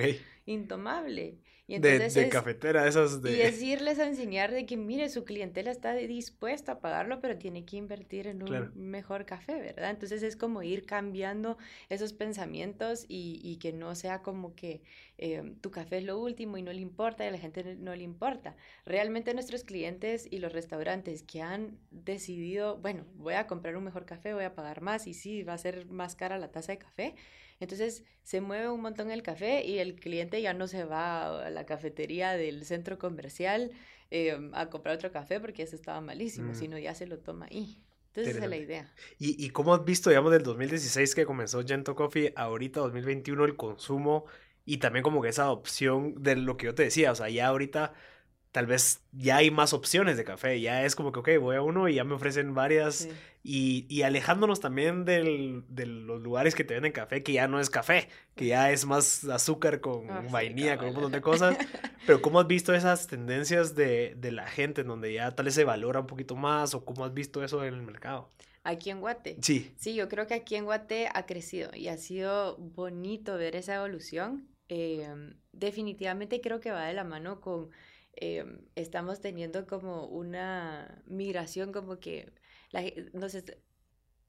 intomable. 0.46 1.38
Y 1.70 1.76
entonces 1.76 2.14
de, 2.14 2.28
cafetera, 2.28 2.88
esas 2.88 3.22
de... 3.22 3.30
Y 3.30 3.36
decirles 3.36 4.00
a 4.00 4.06
enseñar 4.08 4.50
de 4.50 4.66
que, 4.66 4.76
mire, 4.76 5.08
su 5.08 5.24
clientela 5.24 5.70
está 5.70 5.94
dispuesta 5.94 6.72
a 6.72 6.80
pagarlo, 6.80 7.20
pero 7.20 7.38
tiene 7.38 7.64
que 7.64 7.76
invertir 7.76 8.26
en 8.26 8.42
un 8.42 8.72
mejor 8.74 9.24
café, 9.24 9.60
¿verdad? 9.60 9.90
Entonces 9.90 10.24
es 10.24 10.34
como 10.34 10.64
ir 10.64 10.84
cambiando 10.84 11.58
esos 11.88 12.12
pensamientos 12.12 13.04
y, 13.06 13.40
y 13.44 13.58
que 13.58 13.72
no 13.72 13.94
sea 13.94 14.20
como 14.20 14.56
que 14.56 14.82
eh, 15.22 15.54
tu 15.60 15.70
café 15.70 15.98
es 15.98 16.04
lo 16.04 16.18
último 16.18 16.56
y 16.56 16.62
no 16.62 16.72
le 16.72 16.80
importa 16.80 17.24
y 17.24 17.28
a 17.28 17.30
la 17.30 17.38
gente 17.38 17.76
no 17.76 17.94
le 17.94 18.02
importa. 18.02 18.56
Realmente 18.86 19.34
nuestros 19.34 19.64
clientes 19.64 20.26
y 20.30 20.38
los 20.38 20.52
restaurantes 20.52 21.22
que 21.22 21.42
han 21.42 21.78
decidido, 21.90 22.78
bueno, 22.78 23.04
voy 23.16 23.34
a 23.34 23.46
comprar 23.46 23.76
un 23.76 23.84
mejor 23.84 24.06
café, 24.06 24.32
voy 24.32 24.44
a 24.44 24.54
pagar 24.54 24.80
más 24.80 25.06
y 25.06 25.12
sí, 25.12 25.42
va 25.42 25.52
a 25.52 25.58
ser 25.58 25.84
más 25.86 26.16
cara 26.16 26.38
la 26.40 26.50
taza 26.50 26.72
de 26.72 26.78
café, 26.78 27.14
entonces 27.60 28.04
se 28.22 28.40
mueve 28.40 28.68
un 28.68 28.80
montón 28.80 29.10
el 29.10 29.22
café 29.22 29.64
y 29.64 29.78
el 29.78 29.96
cliente 29.96 30.40
ya 30.40 30.54
no 30.54 30.66
se 30.66 30.84
va 30.84 31.46
a 31.46 31.50
la 31.50 31.66
cafetería 31.66 32.32
del 32.32 32.64
centro 32.64 32.98
comercial 32.98 33.70
eh, 34.10 34.50
a 34.54 34.70
comprar 34.70 34.96
otro 34.96 35.12
café 35.12 35.40
porque 35.40 35.62
ese 35.62 35.76
estaba 35.76 36.00
malísimo, 36.00 36.52
mm. 36.52 36.54
sino 36.54 36.78
ya 36.78 36.94
se 36.94 37.06
lo 37.06 37.18
toma 37.18 37.46
ahí. 37.46 37.82
Entonces 38.08 38.34
esa 38.34 38.44
es 38.44 38.50
la 38.50 38.56
idea. 38.56 38.92
¿Y, 39.18 39.44
¿Y 39.44 39.50
cómo 39.50 39.72
has 39.72 39.84
visto, 39.84 40.10
digamos, 40.10 40.32
del 40.32 40.42
2016 40.42 41.14
que 41.14 41.24
comenzó 41.24 41.64
Gento 41.64 41.94
Coffee, 41.94 42.32
ahorita 42.34 42.80
2021 42.80 43.44
el 43.44 43.56
consumo 43.56 44.24
y 44.64 44.78
también 44.78 45.02
como 45.02 45.22
que 45.22 45.28
esa 45.28 45.50
opción 45.50 46.14
de 46.22 46.36
lo 46.36 46.56
que 46.56 46.66
yo 46.66 46.74
te 46.74 46.82
decía, 46.82 47.12
o 47.12 47.14
sea, 47.14 47.28
ya 47.28 47.46
ahorita 47.46 47.92
tal 48.52 48.66
vez 48.66 49.02
ya 49.12 49.36
hay 49.36 49.50
más 49.50 49.72
opciones 49.72 50.16
de 50.16 50.24
café, 50.24 50.60
ya 50.60 50.84
es 50.84 50.96
como 50.96 51.12
que, 51.12 51.20
ok, 51.20 51.28
voy 51.40 51.56
a 51.56 51.62
uno 51.62 51.88
y 51.88 51.94
ya 51.94 52.04
me 52.04 52.14
ofrecen 52.14 52.54
varias 52.54 53.08
y, 53.42 53.86
y, 53.88 54.02
alejándonos 54.02 54.60
también 54.60 55.06
del, 55.06 55.64
de 55.68 55.86
los 55.86 56.20
lugares 56.20 56.54
que 56.54 56.62
te 56.62 56.74
venden 56.74 56.92
café, 56.92 57.22
que 57.22 57.32
ya 57.32 57.48
no 57.48 57.58
es 57.58 57.70
café, 57.70 58.08
que 58.34 58.46
ya 58.46 58.70
es 58.70 58.84
más 58.84 59.24
azúcar 59.24 59.80
con 59.80 60.10
ah, 60.10 60.22
vainilla, 60.30 60.76
con 60.76 60.88
un 60.88 60.94
montón 60.94 61.12
de 61.12 61.22
cosas. 61.22 61.56
Pero 62.06 62.20
¿cómo 62.20 62.38
has 62.40 62.46
visto 62.46 62.74
esas 62.74 63.06
tendencias 63.06 63.74
de, 63.74 64.14
de, 64.16 64.32
la 64.32 64.46
gente 64.46 64.82
en 64.82 64.88
donde 64.88 65.14
ya 65.14 65.34
tal 65.34 65.46
vez 65.46 65.54
se 65.54 65.64
valora 65.64 66.00
un 66.00 66.06
poquito 66.06 66.36
más 66.36 66.74
o 66.74 66.84
cómo 66.84 67.04
has 67.04 67.14
visto 67.14 67.42
eso 67.42 67.64
en 67.64 67.72
el 67.72 67.82
mercado? 67.82 68.30
Aquí 68.62 68.90
en 68.90 69.00
Guate. 69.00 69.38
Sí. 69.40 69.74
Sí, 69.78 69.94
yo 69.94 70.08
creo 70.08 70.26
que 70.26 70.34
aquí 70.34 70.56
en 70.56 70.66
Guate 70.66 71.08
ha 71.12 71.24
crecido 71.24 71.70
y 71.74 71.88
ha 71.88 71.96
sido 71.96 72.58
bonito 72.58 73.38
ver 73.38 73.56
esa 73.56 73.76
evolución. 73.76 74.48
Em, 74.68 75.34
definitivamente 75.52 76.42
creo 76.42 76.60
que 76.60 76.70
va 76.70 76.84
de 76.84 76.92
la 76.92 77.04
mano 77.04 77.40
con, 77.40 77.70
em, 78.12 78.58
estamos 78.74 79.20
teniendo 79.20 79.66
como 79.66 80.06
una 80.06 81.02
migración 81.06 81.72
como 81.72 81.98
que 82.00 82.32
la, 82.70 82.82
no 83.12 83.28
sé, 83.28 83.44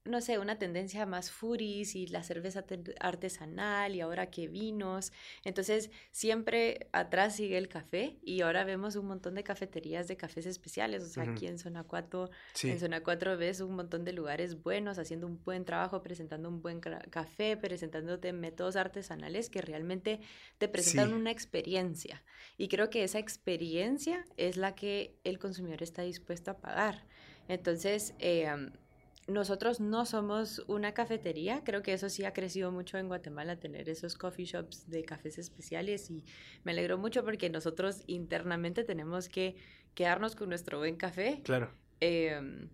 no 0.04 0.20
sé, 0.20 0.38
una 0.38 0.58
tendencia 0.58 1.06
más 1.06 1.30
furis 1.30 1.94
y 1.94 2.08
la 2.08 2.24
cerveza 2.24 2.64
artesanal 2.98 3.94
y 3.94 4.00
ahora 4.00 4.30
que 4.30 4.48
vinos. 4.48 5.12
Entonces, 5.44 5.90
siempre 6.10 6.88
atrás 6.92 7.36
sigue 7.36 7.56
el 7.56 7.68
café 7.68 8.18
y 8.22 8.40
ahora 8.40 8.64
vemos 8.64 8.96
un 8.96 9.06
montón 9.06 9.36
de 9.36 9.44
cafeterías 9.44 10.08
de 10.08 10.16
cafés 10.16 10.46
especiales. 10.46 11.04
O 11.04 11.06
sea, 11.06 11.22
aquí 11.22 11.46
en 11.46 11.58
Zona 11.58 11.84
4, 11.84 12.30
en 12.64 12.80
Zona 12.80 13.02
4 13.02 13.36
ves 13.36 13.60
un 13.60 13.76
montón 13.76 14.04
de 14.04 14.12
lugares 14.12 14.60
buenos 14.60 14.98
haciendo 14.98 15.28
un 15.28 15.40
buen 15.44 15.64
trabajo, 15.64 16.02
presentando 16.02 16.48
un 16.48 16.60
buen 16.62 16.80
café, 16.80 17.56
presentándote 17.56 18.32
métodos 18.32 18.74
artesanales 18.74 19.50
que 19.50 19.62
realmente 19.62 20.20
te 20.58 20.66
presentan 20.66 21.14
una 21.14 21.30
experiencia. 21.30 22.24
Y 22.58 22.66
creo 22.66 22.90
que 22.90 23.04
esa 23.04 23.20
experiencia 23.20 24.24
es 24.36 24.56
la 24.56 24.74
que 24.74 25.20
el 25.22 25.38
consumidor 25.38 25.84
está 25.84 26.02
dispuesto 26.02 26.50
a 26.50 26.58
pagar. 26.58 27.06
Entonces, 27.48 28.14
eh, 28.18 28.70
nosotros 29.28 29.80
no 29.80 30.04
somos 30.04 30.62
una 30.66 30.94
cafetería, 30.94 31.62
creo 31.64 31.82
que 31.82 31.92
eso 31.92 32.08
sí 32.08 32.24
ha 32.24 32.32
crecido 32.32 32.72
mucho 32.72 32.98
en 32.98 33.08
Guatemala, 33.08 33.56
tener 33.56 33.88
esos 33.88 34.16
coffee 34.16 34.44
shops 34.44 34.88
de 34.90 35.04
cafés 35.04 35.38
especiales 35.38 36.10
y 36.10 36.24
me 36.64 36.72
alegro 36.72 36.98
mucho 36.98 37.24
porque 37.24 37.48
nosotros 37.48 38.02
internamente 38.06 38.84
tenemos 38.84 39.28
que 39.28 39.56
quedarnos 39.94 40.34
con 40.34 40.48
nuestro 40.48 40.78
buen 40.78 40.96
café. 40.96 41.40
Claro. 41.44 41.70
Em, 42.00 42.68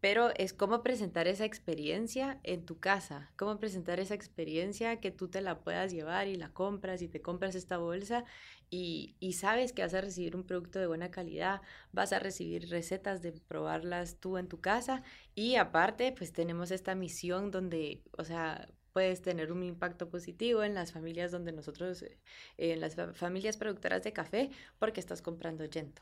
pero 0.00 0.30
es 0.36 0.52
cómo 0.52 0.82
presentar 0.82 1.26
esa 1.26 1.44
experiencia 1.44 2.38
en 2.42 2.64
tu 2.64 2.78
casa, 2.78 3.30
cómo 3.36 3.58
presentar 3.58 4.00
esa 4.00 4.14
experiencia 4.14 5.00
que 5.00 5.10
tú 5.10 5.28
te 5.28 5.40
la 5.40 5.60
puedas 5.60 5.92
llevar 5.92 6.28
y 6.28 6.36
la 6.36 6.50
compras 6.50 7.02
y 7.02 7.08
te 7.08 7.22
compras 7.22 7.54
esta 7.54 7.78
bolsa 7.78 8.24
y, 8.70 9.14
y, 9.20 9.34
sabes 9.34 9.72
que 9.72 9.82
vas 9.82 9.94
a 9.94 10.00
recibir 10.00 10.34
un 10.34 10.44
producto 10.44 10.78
de 10.78 10.88
buena 10.88 11.10
calidad, 11.10 11.60
vas 11.92 12.12
a 12.12 12.18
recibir 12.18 12.68
recetas 12.68 13.22
de 13.22 13.32
probarlas 13.32 14.18
tú 14.18 14.38
en 14.38 14.48
tu 14.48 14.60
casa 14.60 15.02
y 15.34 15.56
aparte 15.56 16.12
pues 16.12 16.32
tenemos 16.32 16.70
esta 16.70 16.94
misión 16.94 17.50
donde, 17.50 18.02
o 18.18 18.24
sea, 18.24 18.68
puedes 18.96 19.20
tener 19.20 19.52
un 19.52 19.62
impacto 19.62 20.08
positivo 20.08 20.64
en 20.64 20.72
las 20.72 20.90
familias 20.90 21.30
donde 21.30 21.52
nosotros, 21.52 22.00
eh, 22.00 22.18
en 22.56 22.80
las 22.80 22.96
familias 23.12 23.58
productoras 23.58 24.02
de 24.02 24.14
café, 24.14 24.48
porque 24.78 25.00
estás 25.00 25.20
comprando 25.20 25.66
Gento. 25.70 26.00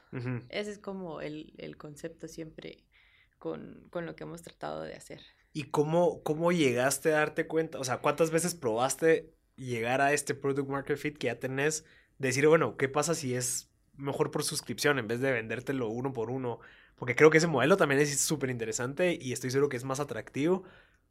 Ese 0.49 0.71
es 0.71 0.79
como 0.79 1.21
el, 1.21 1.53
el 1.59 1.77
concepto 1.77 2.29
siempre 2.29 2.85
con, 3.45 3.87
con, 3.91 4.07
lo 4.07 4.17
que 4.17 4.25
hemos 4.25 4.41
tratado 4.41 4.81
de 4.85 4.95
hacer. 4.95 5.21
¿Y 5.53 5.65
cómo, 5.65 6.23
cómo 6.23 6.51
llegaste 6.51 7.13
a 7.13 7.19
darte 7.19 7.47
cuenta? 7.47 7.79
O 7.79 7.85
sea, 7.85 7.99
¿cuántas 7.99 8.31
veces 8.31 8.55
probaste 8.55 9.35
llegar 9.55 10.01
a 10.01 10.15
este 10.15 10.35
Product 10.35 10.67
Market 10.67 10.97
Fit 10.97 11.19
que 11.19 11.27
ya 11.27 11.39
tenés? 11.39 11.85
decir, 12.17 12.47
bueno, 12.49 12.79
¿qué 12.79 12.89
pasa 12.89 13.15
si 13.15 13.35
es 13.35 13.71
mejor 13.99 14.31
por 14.31 14.45
suscripción 14.45 14.99
en 14.99 15.09
vez 15.09 15.21
de 15.21 15.31
vendértelo 15.31 15.89
uno 15.89 16.15
por 16.15 16.31
uno? 16.31 16.61
Porque 16.97 17.15
creo 17.15 17.29
que 17.29 17.37
ese 17.37 17.49
modelo 17.49 17.77
también 17.77 18.01
es 18.01 18.19
súper 18.19 18.49
interesante 18.49 19.19
y 19.21 19.35
estoy 19.35 19.51
seguro 19.51 19.69
que 19.69 19.77
es 19.77 19.85
más 19.85 20.01
atractivo, 20.01 20.65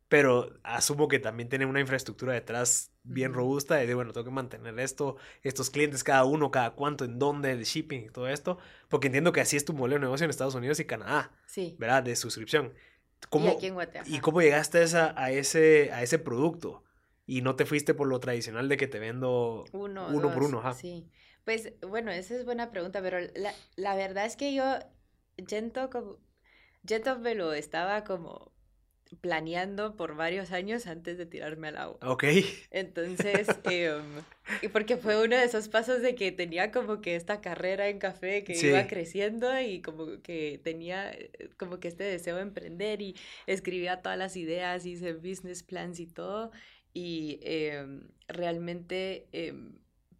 pero 0.10 0.60
asumo 0.64 1.08
que 1.08 1.20
también 1.20 1.50
tiene 1.50 1.66
una 1.66 1.80
infraestructura 1.80 2.34
detrás 2.34 2.92
bien 3.04 3.34
robusta 3.34 3.76
de, 3.76 3.94
bueno, 3.94 4.14
tengo 4.14 4.26
que 4.26 4.32
mantener 4.32 4.80
esto, 4.80 5.18
estos 5.42 5.70
clientes, 5.70 6.04
cada 6.04 6.26
uno, 6.26 6.52
cada 6.52 6.72
cuánto, 6.72 7.06
en 7.06 7.20
dónde, 7.20 7.52
el 7.52 7.64
shipping 7.64 8.06
y 8.06 8.10
todo 8.10 8.28
esto, 8.28 8.58
porque 8.90 9.08
entiendo 9.08 9.32
que 9.32 9.42
así 9.42 9.58
es 9.58 9.66
tu 9.66 9.74
modelo 9.74 9.96
de 9.96 10.02
negocio 10.02 10.24
en 10.26 10.30
Estados 10.30 10.56
Unidos 10.56 10.80
y 10.80 10.86
Canadá, 10.86 11.32
sí. 11.46 11.76
¿verdad? 11.80 12.04
De 12.04 12.16
suscripción. 12.16 12.74
¿Cómo, 13.30 13.48
y 13.48 13.50
aquí 13.50 13.68
en. 13.68 13.78
¿Y 14.06 14.20
cómo 14.20 14.42
llegaste 14.42 14.80
a, 14.80 14.84
esa, 14.84 15.14
a, 15.22 15.32
ese, 15.32 15.92
a 15.92 16.04
ese 16.04 16.20
producto? 16.20 16.84
y 17.26 17.42
no 17.42 17.56
te 17.56 17.66
fuiste 17.66 17.94
por 17.94 18.08
lo 18.08 18.20
tradicional 18.20 18.68
de 18.70 18.78
que 18.78 18.88
te 18.88 19.00
vendo 19.00 19.66
uno, 19.72 20.08
uno 20.10 20.34
por 20.34 20.44
uno. 20.44 20.60
Ajá. 20.60 20.74
Sí, 20.74 21.10
pues 21.46 21.74
bueno, 21.82 22.12
esa 22.12 22.36
es 22.36 22.46
buena 22.46 22.72
pregunta, 22.72 23.02
pero 23.02 23.20
la, 23.36 23.54
la 23.76 23.96
verdad 23.96 24.26
es 24.26 24.36
que 24.36 24.54
yo, 24.54 24.64
Gento, 25.48 25.90
como, 25.90 26.20
Gento 26.86 27.20
me 27.20 27.36
lo 27.36 27.54
estaba 27.54 28.04
como 28.04 28.53
planeando 29.22 29.96
por 29.96 30.16
varios 30.16 30.52
años 30.52 30.88
antes 30.88 31.18
de 31.18 31.26
tirarme 31.26 31.70
al 31.70 31.78
agua. 31.78 31.98
Ok. 32.04 32.26
Entonces, 32.72 33.48
eh, 33.72 34.00
y 34.62 34.68
porque 34.70 34.98
fue 34.98 35.24
uno 35.24 35.36
de 35.36 35.44
esos 35.44 35.70
pasos 35.70 36.02
de 36.02 36.16
que 36.16 36.32
tenía 36.32 36.72
como 36.72 37.02
que 37.02 37.16
esta 37.16 37.42
carrera 37.42 37.90
en 37.90 38.00
café 38.00 38.44
que 38.44 38.58
iba 38.58 38.88
creciendo 38.88 39.60
y 39.60 39.82
como 39.82 40.22
que 40.22 40.60
tenía 40.64 41.12
eh, 41.12 41.50
como 41.58 41.80
que 41.80 41.88
este 41.88 42.04
deseo 42.04 42.38
de 42.38 42.44
emprender 42.44 43.02
y 43.02 43.16
escribía 43.48 44.02
todas 44.02 44.18
las 44.18 44.36
ideas, 44.36 44.86
hice 44.86 45.14
business 45.14 45.64
plans 45.64 46.00
y 46.00 46.08
todo. 46.08 46.52
Y 46.94 47.40
em, 47.42 48.08
realmente 48.28 49.28
em, 49.32 49.74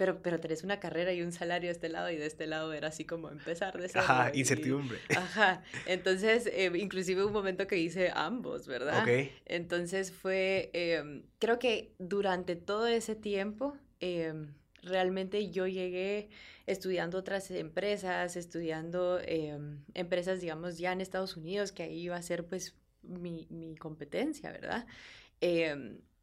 pero, 0.04 0.22
pero 0.22 0.38
tenés 0.38 0.66
una 0.66 0.82
carrera 0.82 1.14
y 1.14 1.22
un 1.22 1.32
salario 1.32 1.70
de 1.70 1.72
este 1.72 1.88
lado 1.88 2.12
y 2.12 2.18
de 2.18 2.26
este 2.26 2.46
lado 2.46 2.74
era 2.74 2.90
así 2.90 3.06
como 3.06 3.30
empezar 3.30 3.80
de 3.80 3.88
cero. 3.88 4.04
Ajá, 4.04 4.32
incertidumbre. 4.34 4.98
ajá, 5.16 5.64
entonces 5.86 6.46
eh, 6.48 6.70
inclusive 6.76 7.24
un 7.24 7.32
momento 7.32 7.68
que 7.68 7.78
hice 7.78 8.12
ambos, 8.14 8.68
¿verdad? 8.68 9.04
Ok. 9.04 9.32
Entonces 9.46 10.12
fue, 10.12 10.70
em, 10.74 11.24
creo 11.40 11.58
que 11.58 11.94
durante 12.00 12.58
todo 12.58 12.86
ese 12.86 13.16
tiempo, 13.16 13.78
em, 14.02 14.54
realmente 14.82 15.52
yo 15.52 15.68
llegué 15.68 16.28
estudiando 16.66 17.18
otras 17.18 17.50
empresas, 17.52 18.36
estudiando 18.36 19.22
em, 19.24 19.86
empresas, 19.94 20.42
digamos, 20.42 20.80
ya 20.80 20.92
en 20.92 21.00
Estados 21.00 21.38
Unidos, 21.38 21.72
que 21.72 21.84
ahí 21.84 22.02
iba 22.02 22.18
a 22.18 22.22
ser 22.22 22.46
pues 22.46 22.76
mi, 23.04 23.48
mi 23.50 23.78
competencia, 23.78 24.52
¿verdad? 24.52 24.86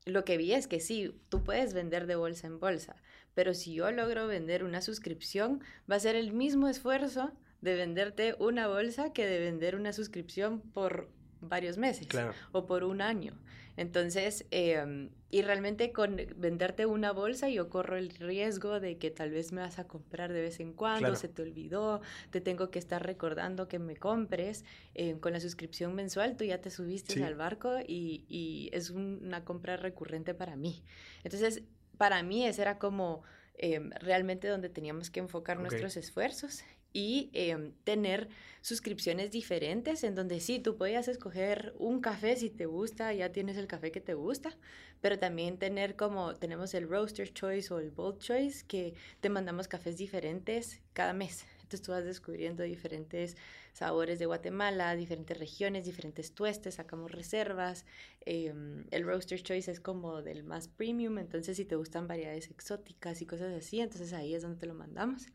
lo 0.07 0.25
que 0.25 0.39
vi 0.39 0.53
es 0.53 0.67
que 0.67 0.81
sí, 0.81 1.15
tú 1.29 1.45
puedes 1.45 1.75
vender 1.75 2.07
de 2.07 2.17
bolsa 2.17 2.47
en 2.47 2.59
bolsa, 2.59 2.97
pero 3.41 3.55
si 3.55 3.73
yo 3.73 3.91
logro 3.91 4.27
vender 4.27 4.65
una 4.65 4.83
suscripción, 4.83 5.63
va 5.91 5.97
a 5.97 5.99
ser 5.99 6.15
el 6.15 6.31
mismo 6.35 6.69
esfuerzo 6.69 7.33
de 7.63 7.75
venderte 7.75 8.37
una 8.39 8.69
bolsa 8.69 9.15
que 9.15 9.27
de 9.27 9.39
vender 9.39 9.77
una 9.77 9.95
suscripción 9.95 10.61
por 10.61 11.09
varios 11.41 11.79
meses 11.79 12.07
o 12.53 12.67
por 12.67 12.85
un 12.85 13.01
año. 13.01 13.33
Entonces, 13.79 14.45
em, 14.51 15.09
y 15.31 15.41
realmente 15.41 15.91
con 15.91 16.21
venderte 16.37 16.85
una 16.85 17.13
bolsa 17.13 17.49
yo 17.49 17.71
corro 17.71 17.97
el 17.97 18.11
riesgo 18.11 18.79
de 18.79 18.99
que 18.99 19.11
tal 19.11 19.31
vez 19.31 19.53
me 19.53 19.63
vas 19.63 19.79
a 19.79 19.85
comprar 19.85 20.35
de 20.35 20.43
vez 20.43 20.61
en 20.61 20.75
cuando, 20.75 21.17
se 21.17 21.29
te 21.29 21.41
olvidó, 21.41 22.03
te 22.29 22.43
tengo 22.43 22.71
que 22.71 22.79
estar 22.79 23.03
recordando 23.03 23.69
que 23.69 23.79
me 23.79 23.97
compres. 23.97 24.67
Em, 24.93 25.19
con 25.19 25.33
la 25.33 25.41
suscripción 25.41 25.95
mensual 25.95 26.37
tú 26.37 26.45
ya 26.45 26.61
te 26.61 26.69
subiste 26.69 27.25
al 27.25 27.37
barco 27.37 27.79
y, 27.89 28.27
y 28.29 28.69
es 28.75 28.91
una 28.91 29.47
compra 29.47 29.79
recurrente 29.79 30.35
para 30.35 30.57
mí. 30.57 30.83
Entonces, 31.25 31.63
para 32.01 32.23
mí 32.23 32.47
ese 32.47 32.63
era 32.63 32.79
como 32.79 33.23
em, 33.59 33.91
realmente 34.01 34.49
donde 34.49 34.71
teníamos 34.71 35.11
que 35.11 35.21
enfocar 35.21 35.61
nuestros 35.61 35.99
esfuerzos 35.99 36.65
y 36.95 37.29
em, 37.35 37.75
tener 37.85 38.31
suscripciones 38.63 39.31
diferentes 39.33 40.03
en 40.03 40.15
donde 40.15 40.41
sí, 40.41 40.61
tú 40.61 40.79
podías 40.79 41.09
escoger 41.09 41.75
un 41.79 42.01
café 42.01 42.37
si 42.37 42.49
te 42.49 42.65
gusta, 42.65 43.13
ya 43.13 43.33
tienes 43.33 43.59
el 43.59 43.67
café 43.67 43.93
que 43.93 44.01
te 44.01 44.15
gusta, 44.15 44.57
pero 45.03 45.19
también 45.19 45.59
tener 45.59 45.95
como 45.95 46.35
tenemos 46.37 46.73
el 46.73 46.89
Roaster 46.89 47.35
Choice 47.35 47.75
o 47.75 47.79
el 47.79 47.91
Bold 47.91 48.19
Choice 48.19 48.65
que 48.67 48.95
te 49.21 49.29
mandamos 49.29 49.69
cafés 49.69 49.99
diferentes 49.99 50.81
cada 50.95 51.13
mes. 51.13 51.45
Entonces 51.71 51.87
tú 51.87 51.93
vas 51.93 52.05
descubriendo 52.05 52.65
diferentes 52.65 53.37
sabores 53.73 54.19
de 54.19 54.27
Guatemala, 54.27 54.97
diferentes 54.97 55.39
regiones, 55.39 55.85
diferentes 55.85 56.35
tuestes, 56.35 56.75
sacamos 56.75 57.13
reservas. 57.13 57.87
Em, 58.23 58.87
el 58.91 59.05
Roaster 59.05 59.41
Choice 59.41 59.71
es 59.71 59.79
como 59.79 60.21
del 60.21 60.43
más 60.43 60.67
premium, 60.67 61.19
entonces 61.19 61.57
si 61.57 61.65
te 61.65 61.77
gustan 61.77 62.09
variedades 62.09 62.51
exóticas 62.51 63.23
y 63.23 63.27
cosas 63.27 63.55
así, 63.55 63.79
entonces 63.79 64.13
ahí 64.13 64.35
es 64.35 64.43
donde 64.43 64.59
te 64.59 64.67
lo 64.67 64.75
mandamos. 64.75 65.29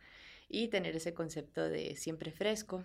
Y 0.50 0.68
tener 0.68 0.94
ese 0.98 1.14
concepto 1.14 1.70
de 1.70 1.96
siempre 1.96 2.34
fresco, 2.34 2.84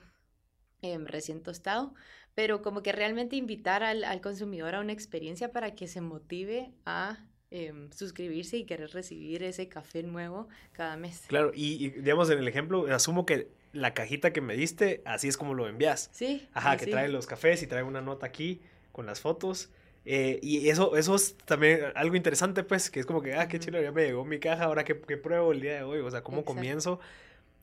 em, 0.82 1.04
recién 1.04 1.42
tostado, 1.42 1.92
pero 2.36 2.62
como 2.62 2.84
que 2.84 2.92
realmente 2.92 3.34
invitar 3.34 3.82
al, 3.82 4.20
consumidor 4.20 4.76
a 4.76 4.80
una 4.80 4.92
experiencia 4.92 5.50
para 5.50 5.74
que 5.74 5.88
se 5.88 6.00
motive 6.00 6.72
a 6.86 7.26
em, 7.50 7.90
suscribirse 7.92 8.56
y 8.56 8.64
querer 8.64 8.90
recibir 8.90 9.42
ese 9.42 9.68
café 9.68 10.02
nuevo 10.02 10.48
cada 10.72 10.96
mes. 10.96 11.24
Claro, 11.26 11.52
y, 11.54 11.84
y, 11.84 11.90
digamos 11.90 12.30
en 12.30 12.38
el 12.38 12.48
ejemplo, 12.48 12.86
asumo 12.92 13.26
que 13.26 13.48
la 13.72 13.94
cajita 13.94 14.32
que 14.32 14.40
me 14.40 14.56
diste, 14.56 15.02
así 15.04 15.28
es 15.28 15.36
como 15.36 15.54
lo 15.54 15.68
envías. 15.68 16.10
Sí. 16.12 16.48
Ajá, 16.52 16.76
que 16.76 16.86
trae 16.86 17.08
los 17.08 17.26
cafés 17.26 17.62
y 17.62 17.66
trae 17.66 17.82
una 17.82 18.00
nota 18.00 18.26
aquí 18.26 18.60
con 18.92 19.06
las 19.06 19.20
fotos. 19.20 19.70
Eh, 20.04 20.40
y 20.42 20.68
eso, 20.68 20.96
eso 20.96 21.14
es 21.14 21.36
también 21.44 21.80
algo 21.94 22.16
interesante, 22.16 22.64
pues, 22.64 22.90
que 22.90 23.00
es 23.00 23.06
como 23.06 23.20
que, 23.22 23.34
ah, 23.34 23.48
qué 23.48 23.58
chido, 23.58 23.80
ya 23.80 23.92
me 23.92 24.04
llegó 24.04 24.24
mi 24.24 24.38
caja, 24.38 24.64
ahora 24.64 24.84
qué, 24.84 24.94
pruebo 24.94 25.52
el 25.52 25.60
día 25.60 25.74
de 25.74 25.82
hoy, 25.82 26.00
o 26.00 26.10
sea, 26.10 26.22
cómo 26.22 26.44
comienzo. 26.44 27.00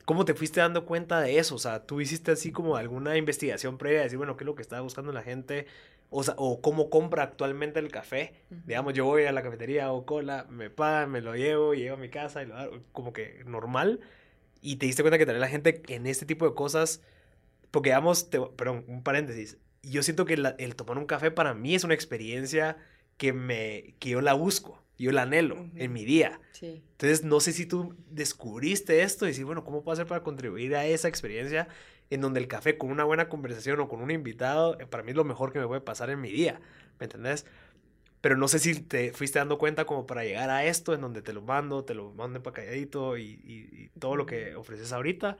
¿Cómo 0.05 0.23
te 0.23 0.33
fuiste 0.33 0.61
dando 0.61 0.85
cuenta 0.85 1.19
de 1.19 1.37
eso? 1.37 1.55
O 1.55 1.59
sea, 1.59 1.85
tú 1.85 1.99
hiciste 1.99 2.31
así 2.31 2.53
como 2.53 2.77
alguna 2.77 3.17
investigación 3.17 3.77
previa, 3.77 3.97
de 3.99 4.03
decir, 4.05 4.17
bueno, 4.17 4.37
qué 4.37 4.45
es 4.45 4.45
lo 4.45 4.55
que 4.55 4.61
estaba 4.61 4.81
buscando 4.81 5.11
la 5.11 5.21
gente, 5.21 5.67
o, 6.09 6.23
sea, 6.23 6.35
o 6.37 6.61
cómo 6.61 6.89
compra 6.89 7.23
actualmente 7.23 7.79
el 7.79 7.89
café. 7.89 8.33
Digamos, 8.65 8.93
yo 8.93 9.05
voy 9.05 9.25
a 9.25 9.31
la 9.31 9.43
cafetería 9.43 9.91
o 9.91 10.05
cola, 10.05 10.45
me 10.49 10.69
pagan, 10.69 11.11
me 11.11 11.21
lo 11.21 11.35
llevo, 11.35 11.73
llevo 11.73 11.95
a 11.95 11.99
mi 11.99 12.09
casa 12.09 12.43
y 12.43 12.45
lo 12.45 12.55
hago, 12.55 12.79
como 12.91 13.13
que 13.13 13.43
normal. 13.45 13.99
Y 14.61 14.77
te 14.77 14.85
diste 14.85 15.03
cuenta 15.03 15.17
que 15.17 15.25
trae 15.25 15.39
la 15.39 15.49
gente 15.49 15.81
en 15.87 16.07
este 16.07 16.25
tipo 16.25 16.47
de 16.47 16.55
cosas, 16.55 17.01
porque 17.71 17.89
digamos, 17.89 18.29
te, 18.29 18.39
perdón, 18.39 18.85
un 18.87 19.03
paréntesis, 19.03 19.57
yo 19.83 20.03
siento 20.03 20.25
que 20.25 20.33
el 20.57 20.75
tomar 20.75 20.97
un 20.97 21.05
café 21.05 21.31
para 21.31 21.53
mí 21.53 21.75
es 21.75 21.83
una 21.83 21.93
experiencia 21.93 22.77
que, 23.17 23.33
me, 23.33 23.95
que 23.99 24.09
yo 24.09 24.21
la 24.21 24.33
busco, 24.33 24.81
yo 24.97 25.11
la 25.11 25.23
anhelo 25.23 25.69
en 25.75 25.93
mi 25.93 26.05
día. 26.05 26.39
Entonces, 26.61 27.23
no 27.23 27.39
sé 27.39 27.53
si 27.53 27.65
tú 27.65 27.95
descubriste 28.09 29.03
esto 29.03 29.25
y 29.25 29.29
decir, 29.29 29.45
bueno, 29.45 29.63
¿cómo 29.63 29.83
puedo 29.83 29.93
hacer 29.93 30.07
para 30.07 30.23
contribuir 30.23 30.75
a 30.75 30.85
esa 30.85 31.07
experiencia 31.07 31.67
en 32.09 32.21
donde 32.21 32.39
el 32.39 32.47
café 32.47 32.77
con 32.77 32.91
una 32.91 33.03
buena 33.03 33.29
conversación 33.29 33.79
o 33.79 33.87
con 33.87 34.01
un 34.01 34.11
invitado, 34.11 34.79
eh, 34.79 34.85
para 34.85 35.03
mí 35.03 35.11
es 35.11 35.17
lo 35.17 35.23
mejor 35.23 35.51
que 35.51 35.59
me 35.59 35.67
puede 35.67 35.81
pasar 35.81 36.09
en 36.09 36.21
mi 36.21 36.31
día? 36.31 36.59
¿Me 36.99 37.05
entendés? 37.05 37.45
pero 38.21 38.35
no 38.35 38.47
sé 38.47 38.59
si 38.59 38.81
te 38.81 39.13
fuiste 39.13 39.39
dando 39.39 39.57
cuenta 39.57 39.85
como 39.85 40.05
para 40.05 40.23
llegar 40.23 40.49
a 40.49 40.65
esto, 40.65 40.93
en 40.93 41.01
donde 41.01 41.21
te 41.21 41.33
lo 41.33 41.41
mando, 41.41 41.85
te 41.85 41.93
lo 41.93 42.11
mando 42.11 42.41
para 42.41 42.55
calladito 42.55 43.17
y, 43.17 43.39
y, 43.43 43.89
todo 43.99 44.15
lo 44.15 44.25
que 44.25 44.55
ofreces 44.55 44.91
ahorita. 44.91 45.37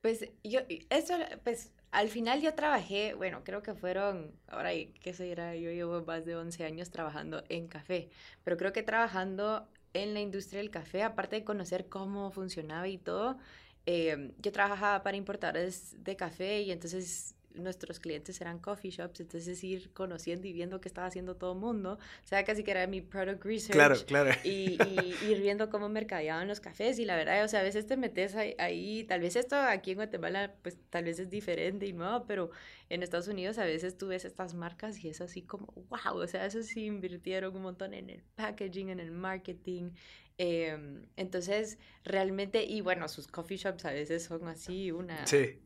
Pues 0.00 0.26
yo, 0.44 0.60
eso, 0.88 1.14
pues 1.44 1.72
al 1.90 2.08
final 2.08 2.40
yo 2.40 2.54
trabajé, 2.54 3.14
bueno, 3.14 3.42
creo 3.44 3.62
que 3.62 3.74
fueron, 3.74 4.32
ahora, 4.48 4.70
¿qué 4.72 5.12
se 5.12 5.24
dirá? 5.24 5.54
Yo 5.56 5.70
llevo 5.70 6.02
más 6.04 6.24
de 6.24 6.36
11 6.36 6.64
años 6.64 6.90
trabajando 6.90 7.42
en 7.48 7.68
café, 7.68 8.08
pero 8.44 8.56
creo 8.56 8.72
que 8.72 8.82
trabajando 8.82 9.68
en 9.92 10.14
la 10.14 10.20
industria 10.20 10.60
del 10.60 10.70
café, 10.70 11.02
aparte 11.02 11.36
de 11.36 11.44
conocer 11.44 11.88
cómo 11.88 12.30
funcionaba 12.30 12.86
y 12.88 12.96
todo, 12.96 13.38
eh, 13.92 14.30
yo 14.38 14.52
trabajaba 14.52 15.02
para 15.02 15.16
importadores 15.16 15.96
de 16.04 16.14
café 16.14 16.62
y 16.62 16.70
entonces 16.70 17.34
nuestros 17.54 17.98
clientes 17.98 18.40
eran 18.40 18.60
coffee 18.60 18.92
shops, 18.92 19.18
entonces 19.18 19.64
ir 19.64 19.92
conociendo 19.92 20.46
y 20.46 20.52
viendo 20.52 20.80
qué 20.80 20.88
estaba 20.88 21.08
haciendo 21.08 21.34
todo 21.34 21.54
el 21.54 21.58
mundo, 21.58 21.94
o 21.94 22.26
sea, 22.26 22.44
casi 22.44 22.62
que 22.62 22.70
era 22.70 22.86
mi 22.86 23.00
product 23.00 23.44
research. 23.44 23.72
Claro, 23.74 23.96
claro. 24.06 24.30
Y, 24.44 24.78
ir 25.28 25.40
viendo 25.40 25.70
cómo 25.70 25.88
mercadeaban 25.88 26.46
los 26.46 26.60
cafés 26.60 26.98
y 27.00 27.04
la 27.04 27.16
verdad, 27.16 27.44
o 27.44 27.48
sea, 27.48 27.60
a 27.60 27.62
veces 27.62 27.86
te 27.86 27.96
metes 27.96 28.36
ahí, 28.36 29.04
tal 29.04 29.20
vez 29.20 29.34
esto 29.34 29.56
aquí 29.56 29.92
en 29.92 29.96
Guatemala, 29.96 30.54
pues 30.62 30.78
tal 30.90 31.04
vez 31.04 31.18
es 31.18 31.30
diferente 31.30 31.86
y 31.86 31.92
nuevo, 31.92 32.24
pero 32.26 32.50
en 32.88 33.02
Estados 33.02 33.28
Unidos 33.28 33.58
a 33.58 33.64
veces 33.64 33.98
tú 33.98 34.08
ves 34.08 34.24
estas 34.24 34.54
marcas 34.54 35.02
y 35.04 35.08
es 35.08 35.20
así 35.20 35.42
como, 35.42 35.72
wow, 35.88 36.16
o 36.16 36.26
sea, 36.26 36.46
eso 36.46 36.62
sí 36.62 36.86
invirtieron 36.86 37.54
un 37.56 37.62
montón 37.62 37.94
en 37.94 38.10
el 38.10 38.22
packaging, 38.36 38.90
en 38.90 39.00
el 39.00 39.10
marketing, 39.10 39.90
Em, 40.42 41.02
entonces, 41.16 41.76
realmente, 42.02 42.64
y 42.64 42.80
bueno, 42.80 43.08
sus 43.08 43.26
coffee 43.26 43.58
shops 43.58 43.84
a 43.84 43.92
veces 43.92 44.24
son 44.24 44.48
así 44.48 44.90
un 44.90 45.10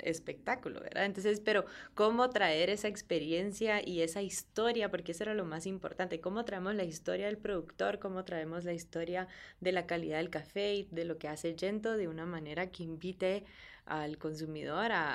espectáculo, 0.01 0.81
¿verdad? 0.81 1.05
Entonces, 1.05 1.39
pero 1.39 1.65
¿cómo 1.95 2.29
traer 2.31 2.71
esa 2.71 2.89
experiencia 2.89 3.87
y 3.87 4.01
esa 4.01 4.21
historia? 4.21 4.91
Porque 4.91 5.13
eso 5.13 5.23
era 5.23 5.35
lo 5.35 5.45
más 5.45 5.67
importante. 5.67 6.21
¿Cómo 6.21 6.45
traemos 6.45 6.75
la 6.75 6.83
historia 6.83 7.27
del 7.27 7.39
productor? 7.39 8.01
¿Cómo 8.01 8.25
traemos 8.25 8.65
la 8.65 8.73
historia 8.73 9.29
de 9.61 9.71
la 9.71 9.87
calidad 9.87 10.17
del 10.17 10.31
café 10.31 10.75
y 10.75 10.89
de 10.91 11.05
lo 11.05 11.19
que 11.19 11.29
hace 11.29 11.55
Gento 11.57 11.97
de 11.97 12.09
una 12.09 12.27
manera 12.27 12.73
que 12.73 12.83
invite 12.83 13.45
al 13.87 14.18
consumidor 14.18 14.92
a, 14.92 15.12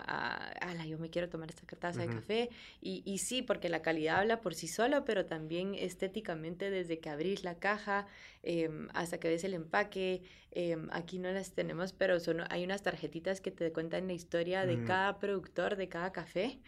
a, 0.62 0.86
yo 0.86 0.97
me 0.99 1.10
quiero 1.10 1.29
tomar 1.29 1.49
esta 1.49 1.65
taza 1.75 2.01
de 2.01 2.08
café. 2.08 2.49
Y, 2.82 3.01
y, 3.05 3.17
sí, 3.19 3.41
porque 3.41 3.69
la 3.69 3.82
calidad 3.82 4.19
habla 4.19 4.41
por 4.41 4.53
sí 4.55 4.67
solo, 4.67 5.05
pero 5.05 5.25
también 5.25 5.75
estéticamente 5.75 6.69
desde 6.69 6.99
que 6.99 7.10
abrís 7.10 7.43
la 7.43 7.55
caja 7.55 8.08
em, 8.43 8.88
hasta 8.93 9.19
que 9.19 9.29
ves 9.29 9.43
el 9.43 9.53
empaque. 9.53 10.21
Em, 10.51 10.88
aquí 10.91 11.19
no 11.19 11.32
las 11.32 11.51
tenemos, 11.51 11.93
pero 11.93 12.19
son, 12.19 12.43
hay 12.49 12.63
unas 12.63 12.82
tarjetitas 12.82 13.41
que 13.41 13.51
te 13.51 13.71
cuentan 13.71 14.08
la 14.08 14.13
historia 14.13 14.65
de 14.65 14.84
cada 14.84 15.19
productor, 15.19 15.75
de 15.75 15.89
cada 15.89 16.12
café. 16.12 16.60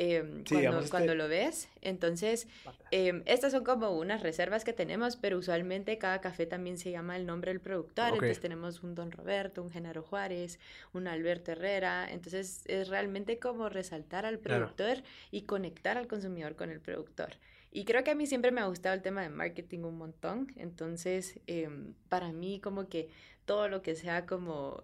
Em, 0.00 0.44
cuando, 0.48 0.88
cuando 0.90 1.14
lo 1.16 1.26
ves. 1.26 1.68
Entonces, 1.82 2.46
em, 2.92 3.24
estas 3.26 3.50
son 3.50 3.64
como 3.64 3.90
unas 3.90 4.22
reservas 4.22 4.62
que 4.62 4.72
tenemos, 4.72 5.16
pero 5.16 5.38
usualmente 5.38 5.98
cada 5.98 6.20
café 6.20 6.46
también 6.46 6.78
se 6.78 6.92
llama 6.92 7.16
el 7.16 7.26
nombre 7.26 7.50
del 7.50 7.60
productor. 7.60 8.10
Entonces 8.10 8.38
tenemos 8.38 8.84
un 8.84 8.94
Don 8.94 9.10
Roberto, 9.10 9.60
un 9.60 9.70
Genaro 9.70 10.04
Juárez, 10.04 10.60
un 10.92 11.08
Alberto 11.08 11.50
Herrera. 11.50 12.06
Entonces 12.08 12.62
es 12.66 12.86
realmente 12.86 13.40
como 13.40 13.68
resaltar 13.68 14.24
al 14.24 14.38
productor 14.38 15.02
y 15.32 15.42
conectar 15.42 15.98
al 15.98 16.06
consumidor 16.06 16.54
con 16.54 16.70
el 16.70 16.78
productor. 16.78 17.30
Y 17.72 17.84
creo 17.84 18.04
que 18.04 18.12
a 18.12 18.14
mí 18.14 18.28
siempre 18.28 18.52
me 18.52 18.60
ha 18.60 18.66
gustado 18.66 18.94
el 18.94 19.02
tema 19.02 19.22
de 19.22 19.30
marketing 19.30 19.80
un 19.80 19.98
montón. 19.98 20.52
Entonces, 20.54 21.40
em, 21.48 21.94
para 22.08 22.30
mí 22.30 22.60
como 22.60 22.88
que 22.88 23.08
todo 23.46 23.66
lo 23.66 23.82
que 23.82 23.96
sea 23.96 24.26
como 24.26 24.80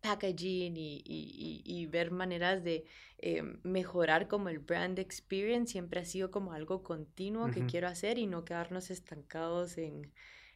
packaging 0.00 0.76
y, 0.76 1.02
y, 1.04 1.86
ver 1.86 2.10
maneras 2.10 2.64
de 2.64 2.84
eh, 3.18 3.42
mejorar 3.62 4.28
como 4.28 4.48
el 4.48 4.58
brand 4.58 4.98
experience 4.98 5.72
siempre 5.72 6.00
ha 6.00 6.04
sido 6.04 6.30
como 6.30 6.52
algo 6.52 6.82
continuo 6.82 7.50
que 7.50 7.66
quiero 7.66 7.88
hacer 7.88 8.18
y 8.18 8.26
no 8.26 8.44
quedarnos 8.44 8.90
estancados 8.90 9.76
en, 9.78 10.10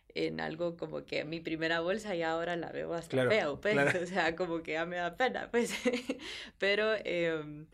en 0.08 0.40
algo 0.40 0.76
como 0.76 1.04
que 1.04 1.24
mi 1.24 1.40
primera 1.40 1.80
bolsa 1.80 2.14
y 2.16 2.22
ahora 2.22 2.56
la 2.56 2.70
veo 2.70 2.94
hasta 2.94 3.28
feo, 3.28 3.60
pues, 3.60 3.76
o 4.02 4.06
sea, 4.06 4.34
como 4.34 4.62
que 4.62 4.72
ya 4.72 4.86
me 4.86 4.96
da 4.96 5.16
pena, 5.16 5.50
pues, 5.50 5.74
pero 6.58 6.94
eh, 7.04 7.68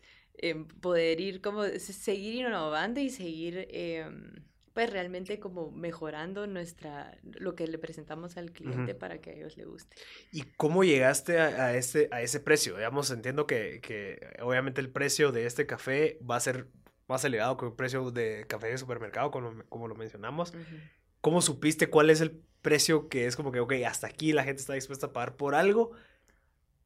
poder 0.81 1.21
ir 1.21 1.41
como, 1.41 1.63
seguir 1.63 2.35
innovando 2.35 2.99
y 2.99 3.09
seguir... 3.09 3.67
Pues 4.73 4.89
realmente 4.89 5.39
como 5.39 5.71
mejorando 5.71 6.47
nuestra, 6.47 7.17
lo 7.23 7.55
que 7.55 7.67
le 7.67 7.77
presentamos 7.77 8.37
al 8.37 8.51
cliente 8.51 8.95
para 8.95 9.19
que 9.19 9.31
a 9.31 9.33
ellos 9.33 9.57
le 9.57 9.65
guste. 9.65 9.97
¿Y 10.31 10.43
cómo 10.55 10.83
llegaste 10.83 11.39
a, 11.39 11.75
ese, 11.75 12.07
a 12.11 12.21
ese 12.21 12.39
precio? 12.39 12.77
Digamos, 12.77 13.11
entiendo 13.11 13.45
que, 13.47 13.81
que, 13.81 14.19
obviamente 14.41 14.79
el 14.79 14.89
precio 14.89 15.31
de 15.31 15.45
este 15.45 15.65
café 15.65 16.17
va 16.29 16.37
a 16.37 16.39
ser 16.39 16.67
más 17.07 17.25
elevado 17.25 17.57
que 17.57 17.65
el 17.65 17.73
precio 17.73 18.11
de 18.11 18.45
café 18.47 18.67
de 18.67 18.77
supermercado, 18.77 19.29
como, 19.29 19.63
como 19.67 19.87
lo 19.89 19.95
mencionamos. 19.95 20.53
¿Cómo 21.19 21.41
supiste 21.41 21.89
cuál 21.89 22.09
es 22.09 22.21
el 22.21 22.41
precio 22.61 23.09
que 23.09 23.25
es 23.25 23.35
como 23.35 23.51
que, 23.51 23.59
ok, 23.59 23.73
hasta 23.85 24.07
aquí 24.07 24.31
la 24.31 24.43
gente 24.43 24.61
está 24.61 24.73
dispuesta 24.73 25.07
a 25.07 25.13
pagar 25.13 25.35
por 25.35 25.53
algo 25.53 25.91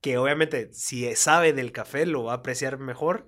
que 0.05 0.19
obviamente 0.19 0.71
si 0.71 1.15
sabe 1.15 1.51
del 1.51 1.71
café 1.71 2.05
lo 2.05 2.23
va 2.23 2.33
a 2.33 2.35
apreciar 2.37 2.77
mejor? 2.77 3.25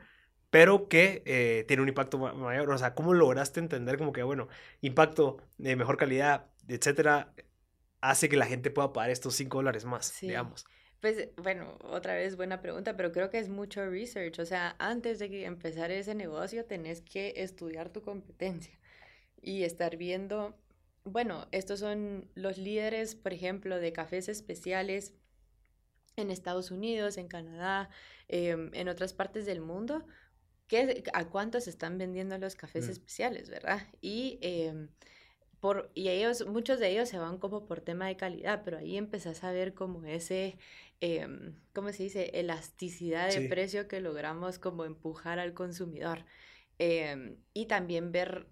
Pero 0.50 0.88
que 0.88 1.24
eh, 1.26 1.66
tiene 1.68 1.84
un 1.84 1.90
impacto 1.90 2.18
mayor. 2.18 2.70
O 2.70 2.78
sea, 2.78 2.94
¿cómo 2.96 3.14
lograste 3.14 3.60
entender 3.60 3.98
como 3.98 4.14
que, 4.14 4.24
bueno, 4.24 4.48
impacto 4.82 5.38
de 5.58 5.76
mejor 5.76 5.98
calidad, 5.98 6.46
etcétera, 6.68 7.34
hace 8.02 8.30
que 8.30 8.38
la 8.38 8.46
gente 8.46 8.72
pueda 8.72 8.94
pagar 8.94 9.10
estos 9.10 9.36
5 9.36 9.58
dólares 9.58 9.86
más, 9.86 10.20
digamos? 10.22 10.66
Pues 11.02 11.30
bueno, 11.38 11.78
otra 11.84 12.16
vez 12.16 12.38
buena 12.38 12.60
pregunta, 12.60 12.96
pero 12.98 13.12
creo 13.12 13.30
que 13.30 13.40
es 13.40 13.50
mucho 13.50 13.88
research. 13.88 14.40
O 14.40 14.46
sea, 14.46 14.76
antes 14.80 15.20
de 15.20 15.46
empezar 15.46 15.92
ese 15.92 16.16
negocio 16.16 16.66
tenés 16.66 17.02
que 17.02 17.34
estudiar 17.38 17.90
tu 17.90 18.02
competencia 18.02 18.80
y 19.42 19.64
estar 19.64 19.98
viendo, 19.98 20.58
bueno, 21.04 21.48
estos 21.52 21.80
son 21.82 22.30
los 22.34 22.58
líderes, 22.58 23.16
por 23.16 23.34
ejemplo, 23.34 23.80
de 23.80 23.94
cafés 23.94 24.28
especiales 24.28 25.14
en 26.16 26.32
Estados 26.32 26.72
Unidos, 26.72 27.18
en 27.18 27.28
Canadá, 27.28 27.90
em, 28.28 28.72
en 28.74 28.90
otras 28.90 29.14
partes 29.14 29.46
del 29.46 29.62
mundo 29.62 30.04
qué, 30.68 31.04
a 31.14 31.26
cuántos 31.26 31.68
están 31.68 31.98
vendiendo 31.98 32.38
los 32.38 32.56
cafés 32.56 32.88
mm. 32.88 32.92
especiales, 32.92 33.50
¿verdad? 33.50 33.88
Y, 34.02 34.38
em, 34.42 34.90
por, 35.60 35.92
y 35.96 36.10
ellos, 36.10 36.46
muchos 36.48 36.80
de 36.80 36.90
ellos 36.90 37.10
se 37.10 37.18
van 37.18 37.38
como 37.38 37.66
por 37.66 37.82
tema 37.82 38.08
de 38.08 38.18
calidad, 38.18 38.62
pero 38.64 38.78
ahí 38.78 38.98
empezás 38.98 39.44
a 39.44 39.52
ver 39.52 39.74
como 39.74 40.04
ese, 40.06 40.58
eh, 41.02 41.28
¿cómo 41.74 41.92
se 41.92 42.04
dice? 42.04 42.32
Elasticidad 42.34 43.34
de 43.34 43.48
precio 43.48 43.88
que 43.88 44.00
logramos 44.00 44.60
como 44.60 44.86
empujar 44.86 45.40
al 45.40 45.54
consumidor. 45.54 46.26
Em, 46.80 47.38
y 47.54 47.66
también 47.66 48.12
ver 48.12 48.48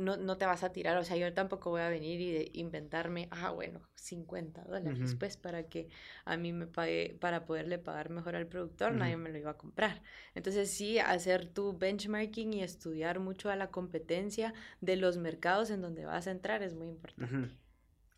no, 0.00 0.16
no, 0.16 0.36
te 0.36 0.46
vas 0.46 0.62
a 0.62 0.72
tirar, 0.72 0.96
o 0.96 1.04
sea, 1.04 1.16
yo 1.16 1.32
tampoco 1.32 1.70
voy 1.70 1.82
a 1.82 1.88
venir 1.88 2.20
y 2.20 2.32
de 2.32 2.50
inventarme, 2.54 3.28
ah, 3.30 3.50
bueno, 3.50 3.80
50 3.94 4.62
dólares, 4.64 5.14
pues 5.18 5.36
para 5.36 5.64
que 5.68 5.88
a 6.24 6.36
mí 6.36 6.52
me 6.52 6.66
pague, 6.66 7.16
para 7.20 7.44
poderle 7.44 7.78
pagar 7.78 8.10
mejor 8.10 8.36
al 8.36 8.46
productor, 8.46 8.92
nadie 8.92 9.16
me 9.16 9.30
lo 9.30 9.38
iba 9.38 9.52
a 9.52 9.56
comprar. 9.56 10.02
Entonces 10.34 10.70
sí, 10.70 10.98
hacer 10.98 11.46
tu 11.46 11.76
benchmarking 11.76 12.52
y 12.54 12.62
estudiar 12.62 13.20
mucho 13.20 13.50
a 13.50 13.56
la 13.56 13.70
competencia 13.70 14.54
de 14.80 14.96
los 14.96 15.16
mercados 15.16 15.70
en 15.70 15.82
donde 15.82 16.04
vas 16.04 16.26
a 16.26 16.30
entrar 16.30 16.62
es 16.62 16.74
muy 16.74 16.88
importante. 16.88 17.54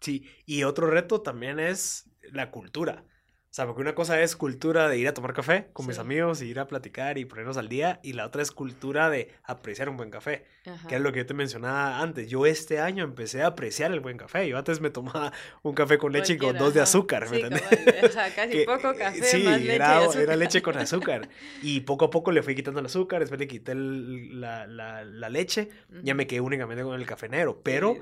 Sí, 0.00 0.26
y 0.46 0.64
otro 0.64 0.88
reto 0.88 1.22
también 1.22 1.60
es 1.60 2.10
la 2.32 2.50
cultura. 2.50 3.04
O 3.52 3.54
sea, 3.54 3.66
porque 3.66 3.82
una 3.82 3.94
cosa 3.94 4.18
es 4.22 4.34
cultura 4.34 4.88
de 4.88 4.96
ir 4.96 5.06
a 5.08 5.12
tomar 5.12 5.34
café 5.34 5.66
con 5.74 5.86
mis 5.86 5.98
amigos 5.98 6.40
y 6.40 6.46
ir 6.46 6.58
a 6.58 6.66
platicar 6.66 7.18
y 7.18 7.26
ponernos 7.26 7.58
al 7.58 7.68
día, 7.68 8.00
y 8.02 8.14
la 8.14 8.24
otra 8.24 8.40
es 8.40 8.50
cultura 8.50 9.10
de 9.10 9.28
apreciar 9.44 9.90
un 9.90 9.98
buen 9.98 10.10
café, 10.10 10.46
que 10.88 10.94
es 10.94 11.00
lo 11.02 11.12
que 11.12 11.18
yo 11.18 11.26
te 11.26 11.34
mencionaba 11.34 12.00
antes. 12.00 12.30
Yo 12.30 12.46
este 12.46 12.80
año 12.80 13.04
empecé 13.04 13.42
a 13.42 13.48
apreciar 13.48 13.92
el 13.92 14.00
buen 14.00 14.16
café. 14.16 14.48
Yo 14.48 14.56
antes 14.56 14.80
me 14.80 14.88
tomaba 14.88 15.34
un 15.60 15.74
café 15.74 15.98
con 15.98 16.14
leche 16.14 16.32
y 16.32 16.38
con 16.38 16.56
dos 16.56 16.72
de 16.72 16.80
azúcar, 16.80 17.28
¿me 17.28 17.40
entiendes? 17.40 17.62
o 18.02 18.08
sea, 18.08 18.34
casi 18.34 18.64
poco 18.64 18.94
café, 18.96 19.22
sí, 19.22 19.42
más 19.42 19.60
leche 19.60 19.74
era, 19.74 20.02
era 20.02 20.36
leche 20.36 20.62
con 20.62 20.78
azúcar. 20.78 21.28
Y 21.62 21.80
poco 21.80 22.06
a 22.06 22.10
poco 22.10 22.32
le 22.32 22.42
fui 22.42 22.54
quitando 22.54 22.80
el 22.80 22.86
azúcar, 22.86 23.20
después 23.20 23.38
le 23.38 23.48
quité 23.48 23.74
la, 23.74 24.66
la, 24.66 25.04
la, 25.04 25.28
leche, 25.28 25.68
ya 26.02 26.14
me 26.14 26.26
quedé 26.26 26.40
únicamente 26.40 26.82
con 26.84 26.98
el 26.98 27.06
café 27.06 27.28
negro, 27.28 27.60
pero 27.62 27.98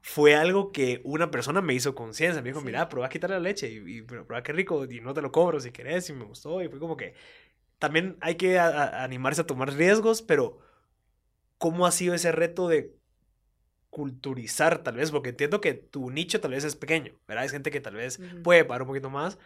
fue 0.00 0.34
algo 0.34 0.72
que 0.72 1.00
una 1.04 1.30
persona 1.30 1.60
me 1.60 1.74
hizo 1.74 1.94
conciencia. 1.94 2.42
Me 2.42 2.50
dijo, 2.50 2.60
mira, 2.60 2.88
prueba 2.88 3.06
a 3.06 3.10
quitar 3.10 3.30
la 3.30 3.40
leche 3.40 3.68
y, 3.70 3.98
y 3.98 4.02
prueba 4.02 4.42
qué 4.42 4.52
rico 4.52 4.84
y 4.84 5.00
no 5.00 5.14
te 5.14 5.22
lo 5.22 5.32
cobro 5.32 5.60
si 5.60 5.70
querés 5.72 6.08
y 6.10 6.12
me 6.12 6.24
gustó. 6.24 6.62
Y 6.62 6.68
fue 6.68 6.78
como 6.78 6.96
que 6.96 7.14
también 7.78 8.16
hay 8.20 8.36
que 8.36 8.58
animarse 8.58 9.42
a 9.42 9.46
tomar 9.46 9.72
riesgos, 9.72 10.22
pero 10.22 10.58
¿cómo 11.58 11.86
ha 11.86 11.92
sido 11.92 12.14
ese 12.14 12.32
reto 12.32 12.68
de 12.68 12.96
culturizar 13.90 14.78
tal 14.82 14.96
vez? 14.96 15.10
Porque 15.10 15.30
entiendo 15.30 15.60
que 15.60 15.74
tu 15.74 16.10
nicho 16.10 16.40
tal 16.40 16.52
vez 16.52 16.64
es 16.64 16.76
pequeño, 16.76 17.18
¿verdad? 17.26 17.44
Hay 17.44 17.50
gente 17.50 17.70
que 17.70 17.80
tal 17.80 17.94
vez 17.94 18.20
puede 18.42 18.64
pagar 18.64 18.82
un 18.82 18.88
poquito 18.88 19.10
más, 19.10 19.38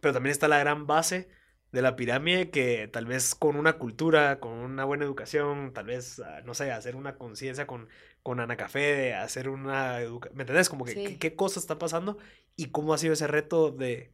pero 0.00 0.12
también 0.14 0.32
está 0.32 0.48
la 0.48 0.58
gran 0.58 0.86
base 0.86 1.28
de 1.72 1.82
la 1.82 1.96
pirámide 1.96 2.50
que 2.50 2.88
tal 2.88 3.06
vez 3.06 3.34
con 3.34 3.56
una 3.56 3.74
cultura, 3.74 4.40
con 4.40 4.52
una 4.52 4.84
buena 4.84 5.04
educación, 5.04 5.72
tal 5.72 5.86
vez, 5.86 6.20
ah, 6.20 6.40
no 6.44 6.54
sé, 6.54 6.72
hacer 6.72 6.96
una 6.96 7.16
conciencia 7.16 7.66
con 7.66 7.88
con 8.22 8.40
Ana 8.40 8.56
Café, 8.56 9.14
hacer 9.14 9.48
una 9.48 10.00
educación, 10.00 10.36
¿me 10.36 10.42
entendés? 10.42 10.68
Como 10.68 10.84
que 10.84 11.18
qué, 11.18 11.34
cosas 11.36 11.62
están 11.62 11.78
pasando 11.78 12.18
y 12.56 12.66
cómo 12.66 12.92
ha 12.92 12.98
sido 12.98 13.14
ese 13.14 13.26
reto 13.26 13.70
de 13.70 14.12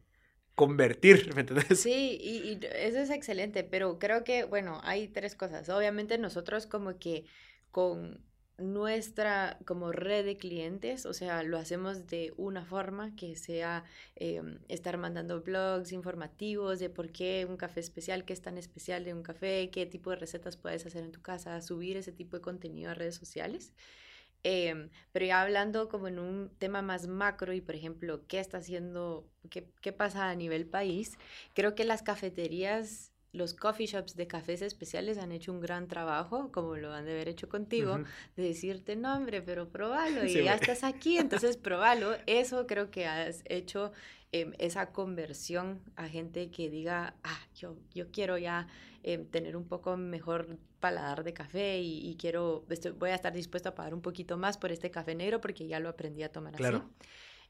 convertir, 0.55 1.31
¿me 1.35 1.41
entendés? 1.41 1.79
Sí, 1.79 2.17
y, 2.21 2.37
y, 2.37 2.59
eso 2.73 2.99
es 2.99 3.09
excelente, 3.09 3.63
pero 3.63 3.99
creo 3.99 4.23
que, 4.23 4.45
bueno, 4.45 4.79
hay 4.83 5.07
tres 5.07 5.35
cosas. 5.35 5.67
Obviamente 5.69 6.17
nosotros 6.17 6.67
como 6.67 6.97
que 6.99 7.25
con 7.71 8.25
nuestra 8.57 9.57
como 9.65 9.91
red 9.91 10.25
de 10.25 10.37
clientes, 10.37 11.05
o 11.05 11.13
sea, 11.13 11.43
lo 11.43 11.57
hacemos 11.57 12.07
de 12.07 12.33
una 12.37 12.65
forma 12.65 13.15
que 13.15 13.35
sea 13.35 13.83
em, 14.15 14.59
estar 14.67 14.97
mandando 14.97 15.41
blogs 15.41 15.91
informativos 15.91 16.79
de 16.79 16.89
por 16.89 17.11
qué 17.11 17.45
un 17.47 17.57
café 17.57 17.79
especial, 17.79 18.25
qué 18.25 18.33
es 18.33 18.41
tan 18.41 18.57
especial 18.57 19.03
de 19.05 19.13
un 19.13 19.21
café, 19.21 19.69
qué 19.71 19.85
tipo 19.85 20.09
de 20.09 20.15
recetas 20.17 20.57
puedes 20.57 20.85
hacer 20.85 21.03
en 21.03 21.11
tu 21.11 21.21
casa, 21.21 21.61
subir 21.61 21.97
ese 21.97 22.11
tipo 22.11 22.35
de 22.37 22.41
contenido 22.41 22.91
a 22.91 22.93
redes 22.95 23.15
sociales. 23.15 23.73
Em, 24.43 24.89
pero 25.11 25.25
ya 25.25 25.41
hablando 25.41 25.89
como 25.89 26.07
en 26.07 26.19
un 26.19 26.49
tema 26.57 26.81
más 26.81 27.07
macro 27.07 27.53
y 27.53 27.61
por 27.61 27.75
ejemplo, 27.75 28.21
qué 28.27 28.39
está 28.39 28.57
haciendo, 28.59 29.27
qué, 29.49 29.67
qué 29.81 29.91
pasa 29.93 30.29
a 30.29 30.35
nivel 30.35 30.65
país, 30.65 31.17
creo 31.53 31.75
que 31.75 31.85
las 31.85 32.01
cafeterías 32.01 33.11
los 33.33 33.53
coffee 33.53 33.85
shops 33.85 34.15
de 34.15 34.27
cafés 34.27 34.61
especiales 34.61 35.17
han 35.17 35.31
hecho 35.31 35.51
un 35.51 35.59
gran 35.59 35.87
trabajo, 35.87 36.51
como 36.51 36.75
lo 36.75 36.93
han 36.93 37.05
de 37.05 37.11
haber 37.11 37.27
hecho 37.27 37.49
contigo, 37.49 37.99
de 38.35 38.43
decirte, 38.43 38.95
no, 38.95 39.15
hombre, 39.15 39.41
pero 39.41 39.69
probalo 39.69 40.25
y 40.25 40.43
ya 40.43 40.55
estás 40.55 40.83
aquí, 40.83 41.17
entonces 41.17 41.57
probalo. 41.57 42.15
Eso 42.25 42.65
creo 42.67 42.89
que 42.89 43.05
has 43.05 43.43
hecho 43.45 43.91
em, 44.31 44.53
esa 44.57 44.91
conversión 44.91 45.81
a 45.95 46.07
gente 46.07 46.49
que 46.49 46.69
diga, 46.69 47.15
ah, 47.23 47.39
yo, 47.55 47.77
yo 47.93 48.11
quiero 48.11 48.37
ya 48.37 48.67
em, 49.03 49.25
tener 49.25 49.55
un 49.55 49.67
poco 49.67 49.97
mejor 49.97 50.57
paladar 50.79 51.23
de 51.23 51.33
café 51.33 51.79
y, 51.79 52.15
quiero, 52.19 52.65
voy 52.97 53.09
a 53.09 53.15
estar 53.15 53.33
dispuesto 53.33 53.69
a 53.69 53.75
pagar 53.75 53.93
un 53.93 54.01
poquito 54.01 54.37
más 54.37 54.57
por 54.57 54.71
este 54.71 54.91
café 54.91 55.15
negro 55.15 55.41
porque 55.41 55.67
ya 55.67 55.79
lo 55.79 55.89
aprendí 55.89 56.23
a 56.23 56.31
tomar 56.31 56.55
así. 56.55 56.63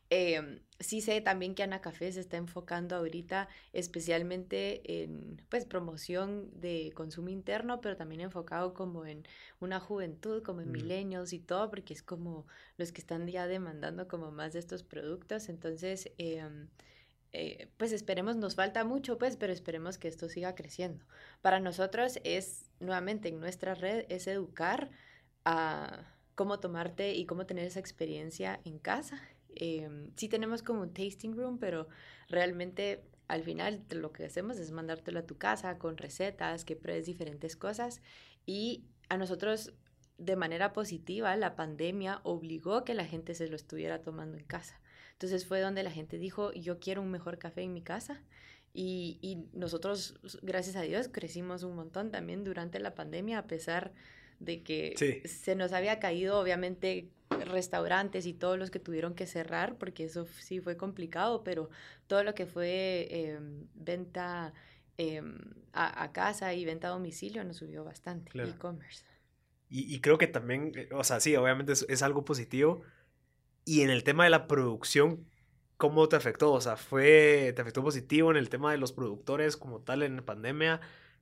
Eh, 0.09 0.61
sí 0.79 1.01
sé 1.01 1.19
también 1.21 1.55
que 1.55 1.63
Ana 1.63 1.81
Café 1.81 2.11
se 2.11 2.21
está 2.21 2.37
enfocando 2.37 2.95
ahorita 2.95 3.49
especialmente 3.73 5.03
en 5.03 5.41
pues 5.49 5.65
promoción 5.65 6.49
de 6.59 6.91
consumo 6.95 7.29
interno, 7.29 7.81
pero 7.81 7.97
también 7.97 8.21
enfocado 8.21 8.73
como 8.73 9.05
en 9.05 9.27
una 9.59 9.79
juventud, 9.79 10.43
como 10.43 10.61
en 10.61 10.71
milenios 10.71 11.33
y 11.33 11.39
todo, 11.39 11.69
porque 11.69 11.93
es 11.93 12.03
como 12.03 12.45
los 12.77 12.91
que 12.91 13.01
están 13.01 13.27
ya 13.27 13.47
demandando 13.47 14.07
como 14.07 14.31
más 14.31 14.53
de 14.53 14.59
estos 14.59 14.83
productos. 14.83 15.49
Entonces, 15.49 16.11
em, 16.17 16.69
eh, 17.33 17.69
pues 17.77 17.91
esperemos, 17.91 18.37
nos 18.37 18.55
falta 18.55 18.83
mucho, 18.85 19.17
pues, 19.17 19.35
pero 19.37 19.51
esperemos 19.53 19.97
que 19.97 20.07
esto 20.07 20.29
siga 20.29 20.55
creciendo. 20.55 21.05
Para 21.41 21.59
nosotros 21.59 22.19
es, 22.23 22.71
nuevamente, 22.79 23.29
en 23.29 23.39
nuestra 23.39 23.75
red, 23.75 24.05
es 24.09 24.27
educar 24.27 24.89
a 25.43 26.15
cómo 26.35 26.59
tomarte 26.59 27.13
y 27.15 27.25
cómo 27.25 27.45
tener 27.45 27.65
esa 27.65 27.79
experiencia 27.79 28.59
en 28.63 28.79
casa 28.79 29.21
Em, 29.59 30.11
sí 30.15 30.29
tenemos 30.29 30.61
como 30.61 30.81
un 30.81 30.93
tasting 30.93 31.35
room, 31.35 31.57
pero 31.57 31.87
realmente 32.29 33.03
al 33.27 33.43
final 33.43 33.83
lo 33.89 34.11
que 34.11 34.25
hacemos 34.25 34.57
es 34.57 34.71
mandártelo 34.71 35.19
a 35.19 35.25
tu 35.25 35.37
casa 35.37 35.77
con 35.77 35.97
recetas, 35.97 36.63
que 36.63 36.75
pruebes 36.75 37.05
diferentes 37.05 37.55
cosas 37.55 38.01
y 38.45 38.85
a 39.09 39.17
nosotros 39.17 39.73
de 40.17 40.35
manera 40.35 40.73
positiva 40.73 41.35
la 41.35 41.55
pandemia 41.55 42.21
obligó 42.23 42.83
que 42.83 42.93
la 42.93 43.05
gente 43.05 43.35
se 43.35 43.47
lo 43.47 43.55
estuviera 43.55 44.01
tomando 44.01 44.37
en 44.37 44.45
casa. 44.45 44.79
Entonces 45.13 45.45
fue 45.45 45.59
donde 45.61 45.83
la 45.83 45.91
gente 45.91 46.17
dijo, 46.19 46.53
yo 46.53 46.79
quiero 46.79 47.01
un 47.01 47.09
mejor 47.09 47.39
café 47.39 47.61
en 47.61 47.73
mi 47.73 47.81
casa. 47.81 48.21
Y, 48.73 49.47
nosotros, 49.53 50.19
gracias 50.43 50.75
a 50.75 50.81
Dios, 50.81 51.07
crecimos 51.11 51.63
un 51.63 51.75
montón 51.75 52.11
también 52.11 52.43
durante 52.43 52.79
la 52.79 52.93
pandemia, 52.93 53.39
a 53.39 53.47
pesar 53.47 53.91
de 53.91 53.95
que 54.45 55.23
se 55.25 55.55
nos 55.55 55.73
había 55.73 55.99
caído 55.99 56.39
obviamente 56.39 57.09
restaurantes 57.29 58.25
y 58.25 58.33
todos 58.33 58.57
los 58.57 58.71
que 58.71 58.79
tuvieron 58.79 59.13
que 59.13 59.25
cerrar, 59.25 59.77
porque 59.77 60.05
eso 60.05 60.27
sí 60.39 60.59
fue 60.59 60.77
complicado, 60.77 61.43
pero 61.43 61.69
todo 62.07 62.23
lo 62.23 62.33
que 62.33 62.45
fue 62.45 63.07
em, 63.11 63.67
venta 63.73 64.53
em, 64.97 65.37
a, 65.73 66.11
casa 66.11 66.53
y 66.53 66.65
venta 66.65 66.87
a 66.87 66.91
domicilio 66.91 67.43
nos 67.43 67.57
subió 67.57 67.83
bastante, 67.83 68.31
e-commerce. 68.41 69.03
Y, 69.69 69.99
creo 69.99 70.17
que 70.17 70.27
también, 70.27 70.71
eh, 70.75 70.89
o 70.93 71.03
sea, 71.03 71.19
sí, 71.19 71.35
obviamente 71.35 71.73
es, 71.73 72.01
algo 72.01 72.23
positivo. 72.23 72.83
Y 73.65 73.81
en 73.81 73.89
el 73.89 74.03
tema 74.05 74.23
de 74.23 74.29
la 74.29 74.47
producción, 74.47 75.27
¿cómo 75.75 76.07
te 76.07 76.15
afectó? 76.15 76.53
O 76.53 76.61
sea, 76.61 76.77
¿fue, 76.77 77.51
¿te 77.53 77.61
afectó 77.61 77.83
positivo 77.83 78.31
en 78.31 78.37
el 78.37 78.47
tema 78.47 78.71
de 78.71 78.77
los 78.77 78.93
productores 78.93 79.57
como 79.57 79.81
tal 79.81 80.03
en 80.03 80.23
pandemia? 80.23 80.79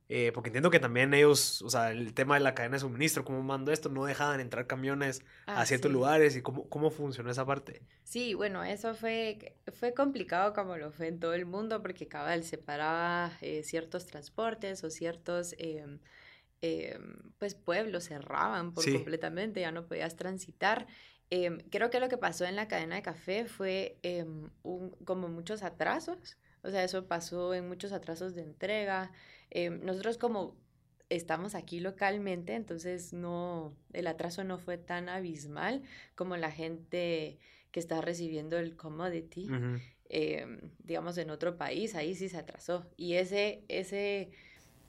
Eh, 0.08 0.30
porque 0.32 0.50
entiendo 0.50 0.70
que 0.70 0.78
también 0.78 1.12
ellos, 1.14 1.62
o 1.62 1.68
sea, 1.68 1.90
el 1.90 2.14
tema 2.14 2.34
de 2.36 2.40
la 2.40 2.54
cadena 2.54 2.76
de 2.76 2.80
suministro, 2.80 3.24
cómo 3.24 3.42
mando 3.42 3.72
esto, 3.72 3.88
no 3.88 4.04
dejaban 4.04 4.38
entrar 4.38 4.68
camiones 4.68 5.22
a 5.46 5.66
ciertos 5.66 5.90
lugares 5.90 6.36
y 6.36 6.42
cómo, 6.42 6.68
cómo 6.68 6.90
funcionó 6.90 7.30
esa 7.30 7.44
parte. 7.44 7.82
Sí, 8.04 8.34
bueno, 8.34 8.62
eso 8.62 8.94
fue, 8.94 9.56
fue 9.72 9.94
complicado 9.94 10.52
como 10.52 10.76
lo 10.76 10.92
fue 10.92 11.08
en 11.08 11.18
todo 11.18 11.34
el 11.34 11.44
mundo 11.44 11.82
porque 11.82 12.06
cabal 12.06 12.44
separaba 12.44 13.32
eh, 13.40 13.64
ciertos 13.64 14.06
transportes 14.06 14.84
o 14.84 14.90
ciertos, 14.90 15.56
em, 15.58 15.98
em, 16.60 17.32
pues 17.38 17.56
pueblos 17.56 18.04
cerraban 18.04 18.74
por 18.74 18.84
completamente, 18.90 19.60
ya 19.60 19.72
no 19.72 19.86
podías 19.88 20.14
transitar. 20.14 20.86
Em, 21.30 21.58
creo 21.68 21.90
que 21.90 21.98
lo 21.98 22.08
que 22.08 22.16
pasó 22.16 22.44
en 22.44 22.54
la 22.54 22.68
cadena 22.68 22.94
de 22.94 23.02
café 23.02 23.46
fue 23.46 23.98
un, 24.62 24.90
como 25.04 25.26
muchos 25.26 25.64
atrasos, 25.64 26.38
o 26.62 26.70
sea, 26.70 26.84
eso 26.84 27.08
pasó 27.08 27.54
en 27.54 27.66
muchos 27.66 27.90
atrasos 27.90 28.36
de 28.36 28.42
entrega. 28.42 29.10
Em, 29.50 29.84
nosotros 29.84 30.18
como 30.18 30.54
estamos 31.08 31.54
aquí 31.54 31.80
localmente, 31.80 32.54
entonces 32.54 33.12
no, 33.12 33.72
el 33.92 34.06
atraso 34.06 34.44
no 34.44 34.58
fue 34.58 34.76
tan 34.78 35.08
abismal 35.08 35.82
como 36.14 36.36
la 36.36 36.50
gente 36.50 37.38
que 37.70 37.80
está 37.80 38.00
recibiendo 38.00 38.58
el 38.58 38.76
commodity, 38.76 39.48
em, 40.08 40.60
digamos, 40.82 41.18
en 41.18 41.30
otro 41.30 41.56
país, 41.56 41.94
ahí 41.94 42.14
sí 42.14 42.28
se 42.28 42.38
atrasó. 42.38 42.86
Y 42.96 43.14
ese, 43.14 43.62
ese, 43.68 44.30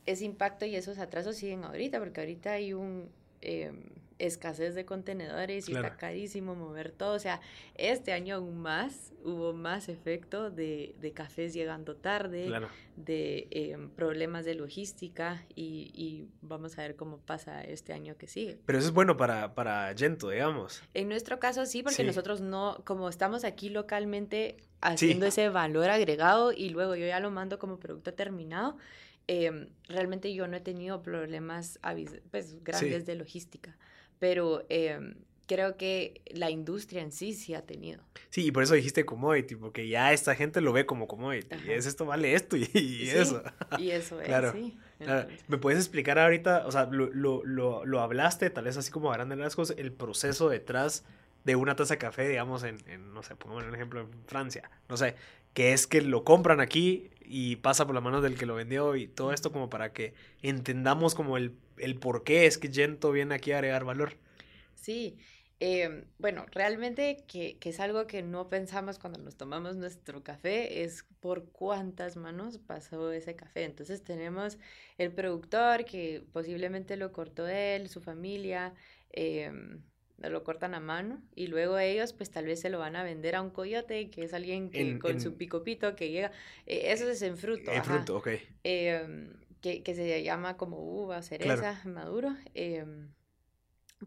ese 0.06 0.26
impacto 0.26 0.66
y 0.66 0.76
esos 0.76 0.98
atrasos 0.98 1.36
siguen 1.36 1.64
ahorita, 1.64 2.00
porque 2.00 2.22
ahorita 2.22 2.54
hay 2.54 2.74
un... 2.74 3.10
Em, 3.42 3.84
escasez 4.20 4.76
de 4.76 4.86
contenedores 4.86 5.70
y 5.70 5.74
está 5.74 5.96
carísimo 5.96 6.56
mover 6.56 6.92
todo. 6.92 7.14
O 7.14 7.20
sea, 7.20 7.42
este 7.76 8.14
año 8.14 8.36
aún 8.36 8.58
más 8.58 9.14
hubo 9.24 9.54
más 9.54 9.90
efecto 9.90 10.50
de, 10.50 10.96
de 11.00 11.12
cafés 11.12 11.54
llegando 11.54 11.96
tarde, 11.96 12.50
de 12.96 13.48
em, 13.52 13.90
problemas 13.90 14.46
de 14.46 14.56
logística 14.56 15.46
y, 15.56 15.92
y, 15.94 16.28
vamos 16.42 16.78
a 16.78 16.84
ver 16.84 16.96
cómo 16.96 17.18
pasa 17.18 17.62
este 17.64 17.94
año 17.94 18.18
que 18.18 18.28
sigue. 18.28 18.60
Pero 18.66 18.80
eso 18.80 18.88
es 18.88 18.94
bueno 18.94 19.18
para, 19.18 19.54
para 19.54 19.94
Gento, 19.96 20.30
digamos. 20.30 20.82
En 20.94 21.10
nuestro 21.10 21.40
caso 21.40 21.66
sí, 21.66 21.84
porque 21.84 22.04
nosotros 22.04 22.42
no, 22.42 22.82
como 22.86 23.10
estamos 23.10 23.44
aquí 23.44 23.70
localmente 23.70 24.58
haciendo 24.82 25.26
ese 25.26 25.50
valor 25.50 25.90
agregado 25.90 26.54
y 26.54 26.70
luego 26.70 26.96
yo 26.96 27.06
ya 27.06 27.20
lo 27.20 27.32
mando 27.32 27.60
como 27.60 27.80
producto 27.80 28.14
terminado. 28.14 28.78
Em, 29.28 29.68
realmente 29.90 30.34
yo 30.34 30.48
no 30.48 30.56
he 30.56 30.62
tenido 30.62 31.02
problemas 31.02 31.80
pues, 32.32 32.64
grandes 32.64 33.06
de 33.06 33.16
logística 33.16 33.78
pero 34.20 34.66
em, 34.70 35.16
creo 35.48 35.78
que 35.78 36.22
la 36.32 36.52
industria 36.52 37.02
en 37.02 37.12
sí 37.12 37.34
sí 37.34 37.54
ha 37.54 37.66
tenido. 37.66 38.04
Sí, 38.30 38.46
y 38.46 38.52
por 38.52 38.64
eso 38.64 38.76
dijiste 38.76 39.06
commodity, 39.06 39.56
porque 39.56 39.88
ya 39.88 40.14
esta 40.14 40.36
gente 40.36 40.62
lo 40.62 40.74
ve 40.74 40.86
como 40.86 41.08
commodity. 41.08 41.56
Y 41.66 41.72
es 41.72 41.86
esto, 41.86 42.06
vale 42.06 42.34
esto 42.34 42.58
y, 42.58 42.64
eso. 43.10 43.42
Y 43.80 43.92
eso 43.92 44.20
es, 44.22 44.28
claro, 44.28 44.52
sí. 44.52 44.78
¿Me 45.48 45.58
puedes 45.58 45.80
explicar 45.80 46.20
ahorita, 46.20 46.66
o 46.68 46.72
sea, 46.72 46.86
lo, 46.86 47.08
lo, 47.12 47.44
lo, 47.44 47.86
lo, 47.86 48.02
hablaste, 48.02 48.50
tal 48.50 48.66
vez 48.66 48.78
así 48.78 48.92
como 48.92 49.12
a 49.12 49.16
grandes 49.16 49.38
rasgos, 49.38 49.74
el 49.78 49.92
proceso 49.92 50.50
detrás 50.50 51.06
de 51.44 51.56
una 51.56 51.76
taza 51.76 51.94
de 51.94 51.98
café, 52.00 52.28
digamos, 52.28 52.64
en, 52.64 52.78
en 52.88 53.14
no 53.14 53.24
sé, 53.24 53.36
pongamos 53.36 53.66
un 53.66 53.76
ejemplo 53.76 54.02
en 54.02 54.10
Francia, 54.26 54.70
no 54.90 54.98
sé, 54.98 55.16
que 55.54 55.72
es 55.72 55.88
que 55.88 56.02
lo 56.02 56.24
compran 56.24 56.60
aquí 56.60 57.10
y 57.22 57.58
pasa 57.58 57.86
por 57.86 57.96
las 57.96 58.04
manos 58.04 58.24
del 58.24 58.36
que 58.36 58.46
lo 58.46 58.56
vendió 58.56 58.96
y 58.96 59.08
todo 59.08 59.32
esto 59.32 59.52
como 59.52 59.70
para 59.70 59.94
que 59.94 60.14
entendamos 60.42 61.16
como 61.16 61.38
el 61.38 61.54
el 61.78 62.00
por 62.00 62.24
qué 62.24 62.46
es 62.46 62.58
que 62.58 62.72
Gento 62.72 63.12
viene 63.12 63.36
aquí 63.36 63.52
a 63.52 63.58
agregar 63.58 63.84
valor. 63.84 64.14
Sí, 64.76 65.18
em, 65.60 66.06
bueno, 66.20 66.46
realmente 66.52 67.24
que, 67.28 67.58
es 67.62 67.80
algo 67.80 68.08
que 68.08 68.22
no 68.22 68.50
pensamos 68.50 69.00
cuando 69.00 69.20
nos 69.20 69.36
tomamos 69.36 69.76
nuestro 69.76 70.24
café, 70.24 70.84
es 70.84 71.04
por 71.20 71.50
cuántas 71.50 72.16
manos 72.16 72.58
pasó 72.58 73.12
ese 73.12 73.36
café. 73.36 73.64
Entonces 73.64 74.04
tenemos 74.04 74.58
el 74.98 75.12
productor 75.12 75.86
que 75.86 76.24
posiblemente 76.32 76.96
lo 76.98 77.12
cortó 77.12 77.48
él, 77.48 77.90
su 77.90 78.02
familia, 78.02 78.74
em, 79.12 79.82
lo 80.18 80.44
cortan 80.44 80.74
a 80.74 80.80
mano 80.80 81.22
y 81.36 81.48
luego 81.48 81.78
ellos 81.78 82.14
pues 82.14 82.32
tal 82.32 82.46
vez 82.46 82.60
se 82.60 82.70
lo 82.70 82.80
van 82.80 82.96
a 82.96 83.04
vender 83.04 83.36
a 83.36 83.42
un 83.42 83.52
coyote 83.52 84.10
que 84.10 84.24
es 84.24 84.34
alguien 84.34 84.72
que 84.72 84.98
con 84.98 85.22
su 85.22 85.38
picopito 85.38 85.96
que 85.96 86.10
llega, 86.10 86.32
eh, 86.66 86.92
eso 86.92 87.08
es 87.10 87.22
en 87.22 87.38
fruto. 87.38 87.72
En 87.72 87.84
fruto, 87.84 88.18
ok. 88.18 88.30
Que, 89.62 89.84
que, 89.84 89.96
se 89.96 90.24
llama 90.24 90.58
como 90.58 90.78
uva, 90.80 91.22
cereza, 91.22 91.82
maduro. 91.86 92.36
Em, 92.54 93.10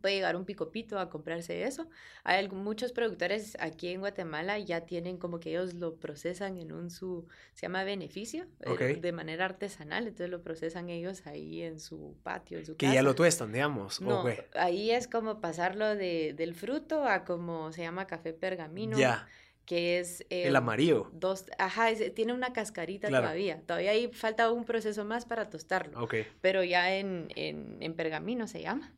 puede 0.01 0.15
llegar 0.15 0.37
un 0.37 0.45
picopito 0.45 0.99
a 0.99 1.11
comprarse 1.11 1.65
eso. 1.65 1.89
Hay 2.23 2.49
muchos 2.49 2.93
productores 2.93 3.57
aquí 3.61 3.89
en 3.89 4.01
Guatemala 4.01 4.59
ya 4.59 4.83
tienen 4.83 5.17
como 5.19 5.41
que 5.41 5.51
ellos 5.51 5.75
lo 5.75 5.97
procesan 5.97 6.59
en 6.59 6.73
un 6.73 6.91
su, 6.91 7.27
se 7.55 7.63
llama 7.63 7.83
beneficio, 7.83 8.47
eh, 8.61 8.99
de 9.01 9.13
manera 9.13 9.47
artesanal, 9.47 10.07
entonces 10.07 10.31
lo 10.31 10.43
procesan 10.43 10.89
ellos 10.91 11.27
ahí 11.27 11.63
en 11.63 11.81
su 11.81 12.17
patio, 12.23 12.59
en 12.59 12.67
su 12.67 12.77
Que 12.77 12.93
ya 12.93 13.03
lo 13.03 13.15
tuestan, 13.15 13.53
digamos. 13.53 14.01
No, 14.01 14.25
ahí 14.55 14.91
es 14.93 15.09
como 15.09 15.41
pasarlo 15.41 15.97
de, 15.97 16.35
del 16.37 16.55
fruto 16.55 17.05
a 17.05 17.25
como 17.25 17.73
se 17.73 17.83
llama 17.83 18.07
café 18.07 18.33
pergamino. 18.33 18.99
Ya 18.99 19.27
que 19.71 20.01
es... 20.01 20.27
el 20.31 20.49
em, 20.49 20.57
amarillo. 20.57 21.09
Dos, 21.13 21.45
ajá, 21.57 21.91
tiene 22.13 22.33
una 22.33 22.53
cascarita 22.53 23.07
todavía. 23.07 23.63
Todavía 23.65 23.93
ahí 23.93 24.09
falta 24.09 24.51
un 24.51 24.65
proceso 24.65 25.05
más 25.05 25.27
para 25.27 25.49
tostarlo. 25.49 26.03
Ok. 26.03 26.17
Pero 26.41 26.65
ya 26.65 26.97
en, 26.97 27.29
en, 27.37 27.77
en 27.79 27.95
pergamino 27.95 28.49
se 28.49 28.63
llama. 28.63 28.93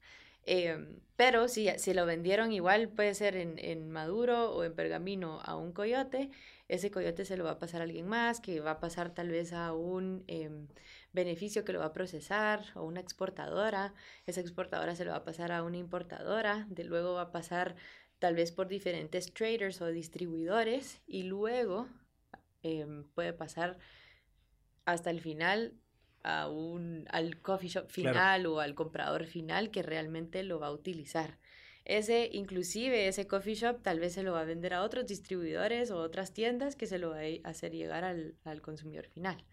Em, 0.47 0.99
pero 1.15 1.47
si, 1.49 1.69
si 1.77 1.93
lo 1.93 2.07
vendieron 2.07 2.53
igual, 2.53 2.89
puede 2.89 3.15
ser 3.15 3.37
en, 3.37 3.59
en, 3.59 3.91
maduro 3.91 4.51
o 4.55 4.65
en 4.65 4.75
pergamino 4.75 5.41
a 5.45 5.57
un 5.57 5.73
coyote, 5.73 6.31
ese 6.69 6.91
coyote 6.91 7.27
se 7.27 7.37
lo 7.37 7.45
va 7.45 7.51
a 7.51 7.59
pasar 7.59 7.83
a 7.83 7.85
alguien 7.85 8.09
más, 8.09 8.41
que 8.41 8.61
va 8.61 8.71
a 8.71 8.81
pasar 8.81 9.13
tal 9.13 9.29
vez 9.29 9.53
a 9.53 9.75
un 9.75 10.25
em, 10.27 10.69
beneficio 11.13 11.67
que 11.67 11.75
lo 11.75 11.81
va 11.81 11.87
a 11.87 11.93
procesar 11.93 12.65
o 12.77 12.83
una 12.85 13.01
exportadora. 13.01 13.93
Esa 14.25 14.41
exportadora 14.41 14.97
se 14.97 15.05
lo 15.05 15.11
va 15.11 15.19
a 15.19 15.25
pasar 15.25 15.53
a 15.53 15.63
una 15.65 15.77
importadora, 15.77 16.67
de 16.71 16.85
luego 16.85 17.13
va 17.13 17.23
a 17.23 17.31
pasar 17.31 17.77
tal 18.23 18.37
vez 18.37 18.53
por 18.53 18.69
diferentes 18.69 19.35
traders 19.35 19.83
o 19.83 19.89
distribuidores 19.89 21.03
y 21.09 21.25
luego 21.25 21.89
em, 22.63 23.03
puede 23.17 23.33
pasar 23.33 23.79
hasta 24.85 25.11
el 25.11 25.21
final 25.21 25.75
a 26.23 26.49
un, 26.49 27.05
al 27.11 27.41
coffee 27.43 27.69
shop 27.69 27.91
final 27.91 28.47
o 28.47 28.61
al 28.61 28.77
comprador 28.77 29.27
final 29.27 29.73
que 29.73 29.83
realmente 29.83 30.45
lo 30.45 30.61
va 30.61 30.69
a 30.69 30.73
utilizar. 30.73 31.41
Ese, 31.85 32.29
inclusive 32.33 33.09
ese 33.09 33.27
coffee 33.27 33.57
shop 33.57 33.83
tal 33.83 33.99
vez 33.99 34.13
se 34.13 34.23
lo 34.23 34.35
va 34.35 34.43
a 34.43 34.45
vender 34.45 34.73
a 34.75 34.85
otros 34.85 35.09
distribuidores 35.09 35.91
o 35.91 35.99
otras 35.99 36.33
tiendas 36.33 36.77
que 36.77 36.87
se 36.87 36.99
lo 36.99 37.11
va 37.11 37.23
a 37.23 37.49
hacer 37.49 37.73
llegar 37.73 38.05
al, 38.05 38.37
al 38.45 38.63
consumidor 38.63 39.09
final. 39.09 39.45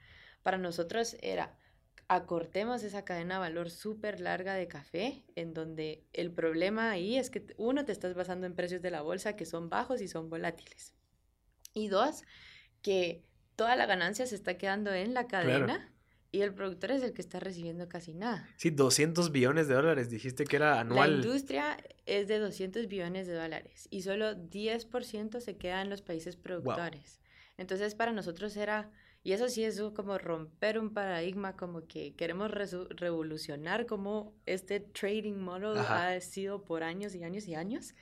Para 0.43 0.59
nosotros 0.59 1.17
era 1.23 1.57
acortemos 2.09 2.83
esa 2.83 3.05
cadena 3.05 3.35
de 3.35 3.39
valor 3.39 3.69
súper 3.69 4.19
larga 4.19 4.55
de 4.55 4.67
café, 4.67 5.23
en 5.35 5.53
donde 5.53 6.03
el 6.11 6.31
problema 6.31 6.89
ahí 6.89 7.17
es 7.17 7.29
que 7.29 7.45
uno, 7.57 7.85
te 7.85 7.91
estás 7.91 8.15
basando 8.15 8.47
en 8.47 8.55
precios 8.55 8.81
de 8.81 8.89
la 8.89 9.01
bolsa 9.01 9.35
que 9.35 9.45
son 9.45 9.69
bajos 9.69 10.01
y 10.01 10.07
son 10.07 10.27
volátiles. 10.27 10.95
Y 11.75 11.87
dos, 11.87 12.23
que 12.81 13.23
toda 13.55 13.75
la 13.75 13.85
ganancia 13.85 14.25
se 14.25 14.33
está 14.33 14.57
quedando 14.57 14.91
en 14.91 15.13
la 15.13 15.27
cadena. 15.27 15.93
Y 16.31 16.41
el 16.41 16.53
productor 16.53 16.91
es 16.91 17.01
el 17.03 17.13
que 17.13 17.21
está 17.21 17.39
recibiendo 17.39 17.87
casi 17.89 18.13
nada. 18.13 18.47
Sí, 18.57 18.69
200 18.69 19.31
billones 19.31 19.67
de 19.67 19.75
dólares, 19.75 20.09
dijiste 20.09 20.45
que 20.45 20.57
era 20.57 20.79
anual. 20.79 21.11
La 21.11 21.15
industria 21.17 21.77
es 22.05 22.27
de 22.27 22.37
200 22.37 22.87
billones 22.87 23.25
de 23.27 23.33
dólares 23.33 23.87
y 23.89 24.01
solo 24.03 24.35
10% 24.35 25.39
se 25.39 25.57
queda 25.57 25.81
en 25.81 25.89
los 25.89 26.01
países 26.03 26.35
productores. 26.35 27.19
Entonces, 27.57 27.95
para 27.95 28.13
nosotros 28.13 28.55
era 28.57 28.91
y 29.29 29.33
eso 29.33 29.47
sí 29.47 29.63
es 29.63 29.79
como 29.95 30.17
romper 30.17 30.79
un 30.79 30.91
paradigma, 30.91 31.55
como 31.55 31.85
que 31.85 32.15
queremos 32.15 32.49
revolucionar 32.49 33.85
como 33.85 34.33
este 34.47 34.79
trading 34.79 35.35
model 35.35 35.77
ha 35.77 36.19
sido 36.19 36.63
por 36.63 36.81
años 36.81 37.13
y 37.13 37.23
años 37.23 37.47
y 37.47 37.53
años 37.53 37.93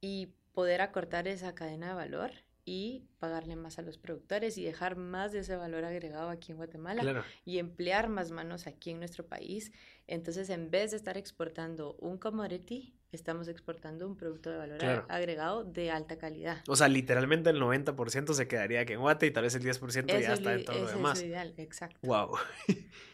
y 0.00 0.28
poder 0.52 0.80
acortar 0.80 1.26
esa 1.26 1.52
cadena 1.56 1.88
de 1.88 1.94
valor 1.94 2.30
y 2.64 3.02
pagarle 3.18 3.56
más 3.56 3.80
a 3.80 3.82
los 3.82 3.98
productores 3.98 4.56
y 4.56 4.62
dejar 4.62 4.94
más 4.94 5.32
de 5.32 5.40
ese 5.40 5.56
valor 5.56 5.84
agregado 5.84 6.28
aquí 6.28 6.52
en 6.52 6.58
Guatemala 6.58 7.24
y 7.44 7.58
emplear 7.58 8.08
más 8.08 8.30
manos 8.30 8.68
aquí 8.68 8.90
en 8.90 9.00
nuestro 9.00 9.26
país. 9.26 9.72
Entonces, 10.06 10.48
en 10.48 10.70
vez 10.70 10.92
de 10.92 10.98
estar 10.98 11.18
exportando 11.18 11.96
un 11.98 12.18
commodity, 12.18 12.94
estamos 13.12 13.48
exportando 13.48 14.06
un 14.06 14.16
producto 14.16 14.50
de 14.50 14.58
valor 14.58 15.06
agregado 15.08 15.64
de 15.64 15.90
alta 15.90 16.18
calidad. 16.18 16.62
O 16.68 16.76
sea, 16.76 16.88
literalmente 16.88 17.50
el 17.50 17.60
90% 17.60 18.34
se 18.34 18.48
quedaría 18.48 18.80
aquí 18.80 18.92
en 18.92 19.00
Guate 19.00 19.26
y 19.26 19.30
tal 19.30 19.44
vez 19.44 19.54
el 19.54 19.62
10% 19.62 20.06
ya 20.20 20.34
está 20.34 20.54
en 20.54 20.64
todo 20.64 20.78
lo 20.78 20.88
demás. 20.88 21.18
Es 21.18 21.24
ideal, 21.24 21.54
exacto. 21.56 21.98
Wow. 22.02 22.36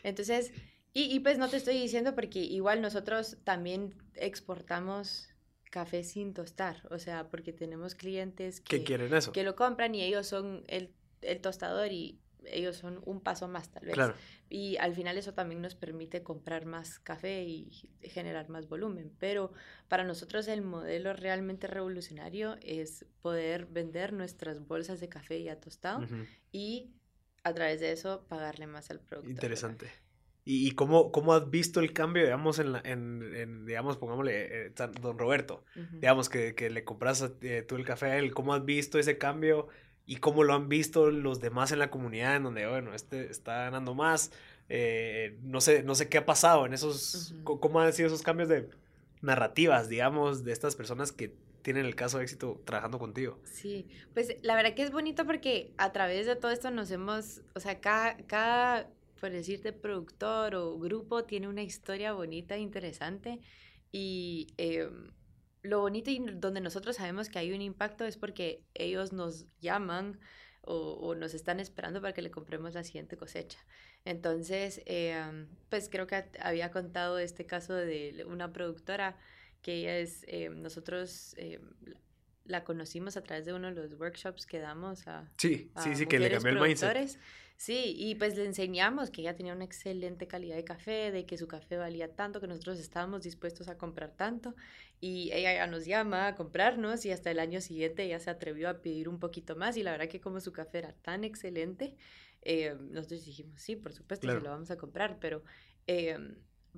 Entonces, 0.03 0.53
Y, 0.97 1.12
y 1.12 1.20
pues 1.20 1.38
no 1.38 1.49
te 1.49 1.57
estoy 1.57 1.74
diciendo 1.74 2.14
porque 2.14 2.38
igual 2.38 2.80
nosotros 2.80 3.36
también 3.42 3.95
exportamos 4.14 5.28
café 5.70 6.05
sin 6.05 6.32
tostar, 6.34 6.86
o 6.88 7.01
sea, 7.01 7.28
porque 7.28 7.53
tenemos 7.53 7.97
clientes 7.97 8.61
que, 8.61 8.84
quieren 8.84 9.12
eso? 9.12 9.32
que 9.32 9.42
lo 9.42 9.57
compran 9.57 9.92
y 9.97 10.03
ellos 10.03 10.28
son 10.28 10.62
el, 10.68 10.95
el 11.20 11.40
tostador 11.40 11.90
y 11.90 12.20
ellos 12.51 12.76
son 12.76 13.01
un 13.05 13.20
paso 13.20 13.49
más 13.49 13.70
tal 13.70 13.86
vez. 13.86 13.97
Y 14.49 14.76
al 14.76 14.95
final 14.95 15.18
eso 15.18 15.34
también 15.34 15.61
nos 15.61 15.74
permite 15.74 16.22
comprar 16.22 16.66
más 16.66 16.99
café 16.99 17.42
y 17.45 17.70
generar 18.03 18.49
más 18.49 18.68
volumen. 18.68 19.12
Pero 19.18 19.53
para 19.88 20.05
nosotros 20.05 20.49
el 20.49 20.62
modelo 20.62 21.12
realmente 21.12 21.66
revolucionario 21.66 22.57
es 22.62 23.07
poder 23.22 23.66
vender 23.66 24.12
nuestras 24.12 24.66
bolsas 24.66 25.01
de 25.01 25.09
café 25.09 25.42
ya 25.42 25.61
tostado 25.61 26.07
y 26.53 26.90
a 27.42 27.53
través 27.53 27.80
de 27.80 27.92
eso 27.92 28.24
pagarle 28.28 28.66
más 28.66 28.90
al 28.90 29.01
productor. 29.01 29.30
Interesante. 29.30 29.90
¿Y, 30.47 30.72
cómo, 30.72 31.11
cómo, 31.11 31.32
has 31.32 31.49
visto 31.49 31.80
el 31.80 31.95
cambio, 31.95 32.22
digamos, 32.22 32.59
en, 32.59 32.72
la, 32.72 32.82
en, 32.84 33.64
digamos, 33.64 33.97
pongámosle, 33.97 34.66
eh, 34.66 34.72
don 35.01 35.18
Roberto, 35.18 35.64
digamos, 35.92 36.28
que, 36.28 36.55
que, 36.55 36.68
le 36.68 36.84
compras 36.84 37.32
eh, 37.40 37.64
tú 37.66 37.76
el 37.76 37.86
café 37.86 38.07
a 38.07 38.18
él, 38.18 38.34
¿cómo 38.34 38.53
has 38.53 38.62
visto 38.62 38.99
ese 38.99 39.16
cambio 39.16 39.68
y 40.07 40.16
cómo 40.16 40.44
lo 40.44 40.55
han 40.55 40.68
visto 40.68 41.11
los 41.11 41.40
demás 41.40 41.72
en 41.72 41.78
la 41.78 41.90
comunidad, 41.90 42.36
en 42.36 42.44
donde, 42.44 42.66
bueno, 42.66 42.94
este 42.94 43.30
está 43.30 43.64
ganando 43.64 43.94
más, 43.94 44.30
eh, 44.68 45.38
no, 45.42 45.61
sé, 45.61 45.82
no 45.82 45.94
sé 45.94 46.09
qué 46.09 46.18
ha 46.18 46.26
pasado 46.26 46.66
en 46.66 46.74
esos, 46.74 47.34
cómo 47.44 47.80
han 47.80 47.92
sido 47.92 48.09
esos 48.09 48.22
cambios 48.22 48.48
de 48.48 48.68
narrativas, 49.22 49.88
digamos, 49.88 50.44
de 50.44 50.52
estas 50.52 50.76
personas 50.76 51.12
que 51.12 51.34
tienen 51.62 51.86
el 51.86 51.94
caso 51.94 52.18
de 52.18 52.24
éxito 52.24 52.61
trabajando 52.64 52.98
contigo. 52.98 53.38
Sí, 53.44 53.86
pues 54.12 54.36
la 54.42 54.55
verdad 54.55 54.74
que 54.74 54.82
es 54.82 54.92
bonito 54.92 55.24
porque 55.24 55.72
a 55.78 55.92
través 55.92 56.26
de 56.26 56.36
todo 56.36 56.50
esto 56.50 56.70
nos 56.70 56.90
hemos, 56.90 57.40
o 57.55 57.61
sea, 57.61 57.80
cada, 57.80 58.18
cada 58.26 58.90
por 59.24 59.30
decirte, 59.30 59.72
productor 59.72 60.55
o 60.55 60.78
grupo 60.78 61.24
tiene 61.24 61.48
una 61.48 61.62
historia 61.62 62.12
bonita, 62.12 62.59
interesante 62.59 63.40
y 63.90 64.48
em, 64.59 65.12
lo 65.64 65.80
bonito 65.80 66.10
y 66.10 66.18
donde 66.18 66.60
nosotros 66.60 66.96
sabemos 66.96 67.28
que 67.28 67.38
hay 67.38 67.52
un 67.52 67.62
impacto 67.62 68.04
es 68.04 68.16
porque 68.16 68.62
ellos 68.74 69.12
nos 69.12 69.46
llaman 69.60 70.20
o, 70.66 71.14
nos 71.14 71.34
están 71.34 71.60
esperando 71.60 72.00
para 72.00 72.14
que 72.14 72.22
le 72.22 72.30
compremos 72.30 72.74
la 72.74 72.84
siguiente 72.84 73.16
cosecha. 73.16 73.58
Entonces, 74.04 74.80
em, 74.86 75.48
pues 75.68 75.88
creo 75.90 76.06
que 76.06 76.24
había 76.40 76.70
contado 76.70 77.18
este 77.18 77.44
caso 77.44 77.74
de 77.74 78.24
una 78.26 78.52
productora 78.52 79.18
que 79.60 79.74
ella 79.74 79.98
es, 79.98 80.24
em, 80.26 80.62
nosotros 80.62 81.34
la 82.44 82.64
conocimos 82.64 83.16
a 83.16 83.22
través 83.22 83.46
de 83.46 83.54
uno 83.54 83.68
de 83.68 83.74
los 83.74 83.98
workshops 83.98 84.46
que 84.46 84.58
damos 84.58 85.06
a... 85.06 85.30
Sí, 85.38 85.70
sí, 85.82 85.94
sí, 85.94 86.06
que 86.06 86.18
le 86.18 86.30
cambió 86.30 86.52
el 86.52 86.60
mindset. 86.60 87.18
Sí, 87.57 87.94
y 87.96 88.14
pues 88.16 88.36
le 88.36 88.44
enseñamos 88.44 89.11
que 89.11 89.22
ella 89.22 89.36
tenía 89.36 89.55
una 89.55 89.64
excelente 89.64 90.26
calidad 90.26 90.57
de 90.57 90.64
café, 90.64 91.11
de 91.12 91.24
que 91.24 91.38
su 91.38 91.46
café 91.46 91.76
valía 91.76 92.14
tanto, 92.14 92.40
que 92.40 92.46
nosotros 92.46 92.78
estábamos 92.78 93.22
dispuestos 93.22 93.68
a 93.68 93.78
comprar 93.78 94.11
tanto. 94.11 94.55
Y 95.00 95.30
ella 95.32 95.55
ya 95.55 95.66
nos 95.66 95.86
llama 95.86 96.26
a 96.26 96.34
comprarnos 96.34 97.05
y 97.07 97.12
hasta 97.12 97.30
el 97.30 97.38
año 97.38 97.61
siguiente 97.61 98.05
ella 98.05 98.18
se 98.18 98.30
atrevió 98.30 98.68
a 98.68 98.82
pedir 98.82 99.09
un 99.09 99.18
poquito 99.18 99.57
más. 99.57 99.76
Y 99.76 99.82
la 99.82 99.92
verdad 99.92 100.09
que 100.09 100.20
como 100.20 100.40
su 100.40 100.52
café 100.52 100.78
era 100.78 100.92
tan 100.92 101.24
excelente, 101.24 101.96
eh, 102.42 102.76
nosotros 102.90 103.24
dijimos, 103.24 103.61
sí, 103.61 103.76
por 103.76 103.92
supuesto, 103.92 104.28
se 104.28 104.40
lo 104.40 104.50
vamos 104.50 104.70
a 104.70 104.76
comprar. 104.76 105.18
Pero 105.20 105.42
eh, 105.86 106.18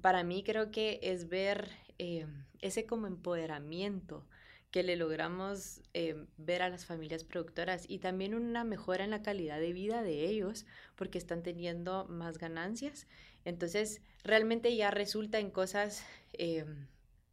para 0.01 0.25
mí 0.25 0.45
creo 0.45 0.71
que 0.71 1.01
es 1.03 1.29
ver 1.29 1.71
eh, 1.99 2.27
ese 2.61 2.87
como 2.87 3.07
empoderamiento 3.07 4.27
que 4.77 4.83
le 4.83 4.97
logramos 4.97 5.81
eh, 5.95 6.27
ver 6.37 6.61
a 6.61 6.69
las 6.69 6.85
familias 6.85 7.25
productoras 7.25 7.87
y 7.89 7.99
también 7.99 8.35
una 8.35 8.63
mejora 8.63 9.05
en 9.05 9.11
la 9.11 9.23
calidad 9.23 9.59
de 9.59 9.73
vida 9.73 10.03
de 10.03 10.27
ellos 10.27 10.67
porque 10.97 11.17
están 11.17 11.43
teniendo 11.43 12.05
más 12.09 12.37
ganancias. 12.37 13.07
Entonces, 13.47 14.03
realmente 14.23 14.77
ya 14.77 14.91
resulta 14.91 15.39
en 15.39 15.51
cosas 15.51 16.05
eh, 16.35 16.67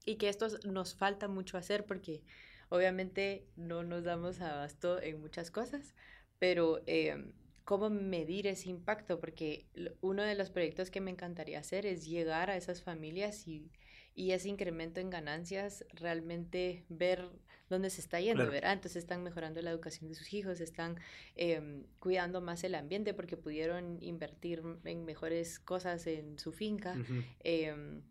y 0.05 0.15
que 0.15 0.29
esto 0.29 0.47
nos 0.63 0.95
falta 0.95 1.27
mucho 1.27 1.57
hacer 1.57 1.85
porque 1.85 2.23
obviamente 2.69 3.45
no 3.57 3.83
nos 3.83 4.05
damos 4.05 4.39
abasto 4.39 5.01
en 5.01 5.19
muchas 5.19 5.51
cosas, 5.51 5.95
pero 6.39 6.81
eh, 6.87 7.25
cómo 7.65 7.89
medir 7.89 8.47
ese 8.47 8.69
impacto, 8.69 9.19
porque 9.19 9.65
uno 9.99 10.23
de 10.23 10.35
los 10.35 10.49
proyectos 10.49 10.89
que 10.89 11.01
me 11.01 11.11
encantaría 11.11 11.59
hacer 11.59 11.85
es 11.85 12.05
llegar 12.05 12.49
a 12.49 12.55
esas 12.55 12.81
familias 12.83 13.49
y 13.49 13.69
y 14.15 14.31
ese 14.31 14.49
incremento 14.49 14.99
en 14.99 15.09
ganancias 15.09 15.85
realmente 15.93 16.85
ver 16.89 17.29
dónde 17.69 17.89
se 17.89 18.01
está 18.01 18.19
yendo, 18.19 18.49
¿verdad? 18.49 18.73
Entonces 18.73 18.97
están 18.97 19.23
mejorando 19.23 19.61
la 19.61 19.71
educación 19.71 20.09
de 20.09 20.15
sus 20.15 20.33
hijos, 20.33 20.61
están 20.61 20.99
em, 21.35 21.83
cuidando 21.99 22.41
más 22.41 22.63
el 22.63 22.75
ambiente 22.75 23.13
porque 23.13 23.37
pudieron 23.37 23.97
invertir 24.01 24.61
en 24.83 25.05
mejores 25.05 25.59
cosas 25.59 26.05
en 26.07 26.37
su 26.37 26.51
finca. 26.51 26.95
Em, 27.39 28.03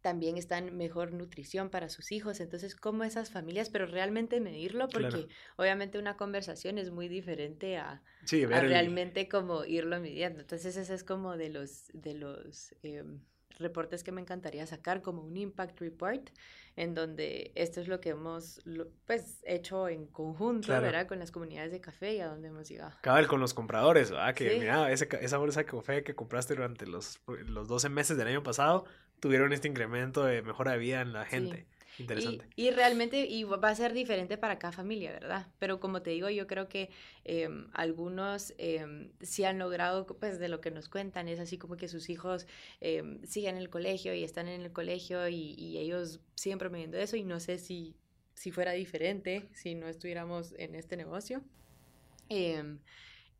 también 0.00 0.36
están 0.36 0.76
mejor 0.76 1.12
nutrición 1.12 1.70
para 1.70 1.88
sus 1.88 2.12
hijos. 2.12 2.40
Entonces, 2.40 2.76
¿cómo 2.76 3.04
esas 3.04 3.30
familias? 3.30 3.68
Pero 3.68 3.86
realmente 3.86 4.40
medirlo, 4.40 4.88
porque 4.88 5.26
obviamente 5.56 5.98
una 5.98 6.16
conversación 6.16 6.78
es 6.78 6.90
muy 6.90 7.08
diferente 7.08 7.78
a, 7.78 8.02
realmente 8.30 9.28
como 9.28 9.64
irlo 9.64 10.00
midiendo. 10.00 10.40
Entonces, 10.40 10.76
ese 10.76 10.94
es 10.94 11.04
como 11.04 11.36
de 11.36 11.50
los, 11.50 11.88
de 11.92 12.14
los 12.14 12.74
em, 12.82 13.20
reportes 13.58 14.04
que 14.04 14.12
me 14.12 14.20
encantaría 14.20 14.66
sacar, 14.66 15.02
como 15.02 15.22
un 15.22 15.36
impact 15.36 15.80
report, 15.80 16.30
en 16.76 16.94
donde 16.94 17.52
esto 17.54 17.80
es 17.80 17.88
lo 17.88 18.00
que 18.00 18.10
hemos 18.10 18.62
pues 19.06 19.40
hecho 19.44 19.88
en 19.88 20.06
conjunto, 20.06 20.68
¿verdad? 20.68 21.06
Con 21.06 21.18
las 21.18 21.30
comunidades 21.30 21.72
de 21.72 21.80
café 21.80 22.14
y 22.14 22.20
a 22.20 22.28
dónde 22.28 22.48
hemos 22.48 22.68
llegado. 22.68 22.92
Cabal 23.00 23.26
con 23.26 23.40
los 23.40 23.54
compradores, 23.54 24.10
¿verdad? 24.10 24.34
Que 24.34 24.58
mira, 24.58 24.90
esa 24.92 25.38
bolsa 25.38 25.60
de 25.60 25.66
café 25.66 26.04
que 26.04 26.14
compraste 26.14 26.54
durante 26.54 26.86
los, 26.86 27.20
los 27.26 27.68
12 27.68 27.88
meses 27.88 28.16
del 28.16 28.28
año 28.28 28.42
pasado 28.42 28.84
tuvieron 29.20 29.52
este 29.52 29.68
incremento 29.68 30.24
de 30.24 30.42
mejora 30.42 30.72
de 30.72 30.78
vida 30.78 31.00
en 31.00 31.12
la 31.12 31.24
gente. 31.24 31.66
Interesante. 31.98 32.46
Y, 32.56 32.70
realmente 32.70 33.26
y 33.26 33.44
va 33.44 33.68
a 33.68 33.74
ser 33.74 33.92
diferente 33.92 34.38
para 34.38 34.58
cada 34.58 34.72
familia, 34.72 35.12
¿verdad? 35.12 35.48
Pero 35.58 35.80
como 35.80 36.02
te 36.02 36.10
digo, 36.10 36.30
yo 36.30 36.46
creo 36.46 36.68
que 36.68 36.90
em, 37.24 37.68
algunos 37.72 38.54
eh, 38.58 39.10
sí 39.20 39.44
han 39.44 39.58
logrado, 39.58 40.06
pues 40.06 40.38
de 40.38 40.48
lo 40.48 40.60
que 40.60 40.70
nos 40.70 40.88
cuentan, 40.88 41.28
es 41.28 41.40
así 41.40 41.58
como 41.58 41.76
que 41.76 41.88
sus 41.88 42.08
hijos 42.08 42.46
eh, 42.80 43.18
siguen 43.24 43.56
en 43.56 43.62
el 43.62 43.70
colegio 43.70 44.14
y 44.14 44.24
están 44.24 44.48
en 44.48 44.62
el 44.62 44.72
colegio 44.72 45.28
y, 45.28 45.54
y 45.58 45.78
ellos 45.78 46.20
siguen 46.34 46.58
promediando 46.58 46.98
eso 46.98 47.16
y 47.16 47.24
no 47.24 47.40
sé 47.40 47.58
si, 47.58 47.96
si 48.34 48.52
fuera 48.52 48.72
diferente 48.72 49.48
si 49.52 49.74
no 49.74 49.88
estuviéramos 49.88 50.54
en 50.58 50.74
este 50.74 50.96
negocio. 50.96 51.42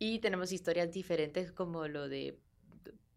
y 0.01 0.19
tenemos 0.21 0.53
historias 0.53 0.93
diferentes 0.93 1.53
como 1.53 1.89
lo 1.89 2.09
de 2.09 2.39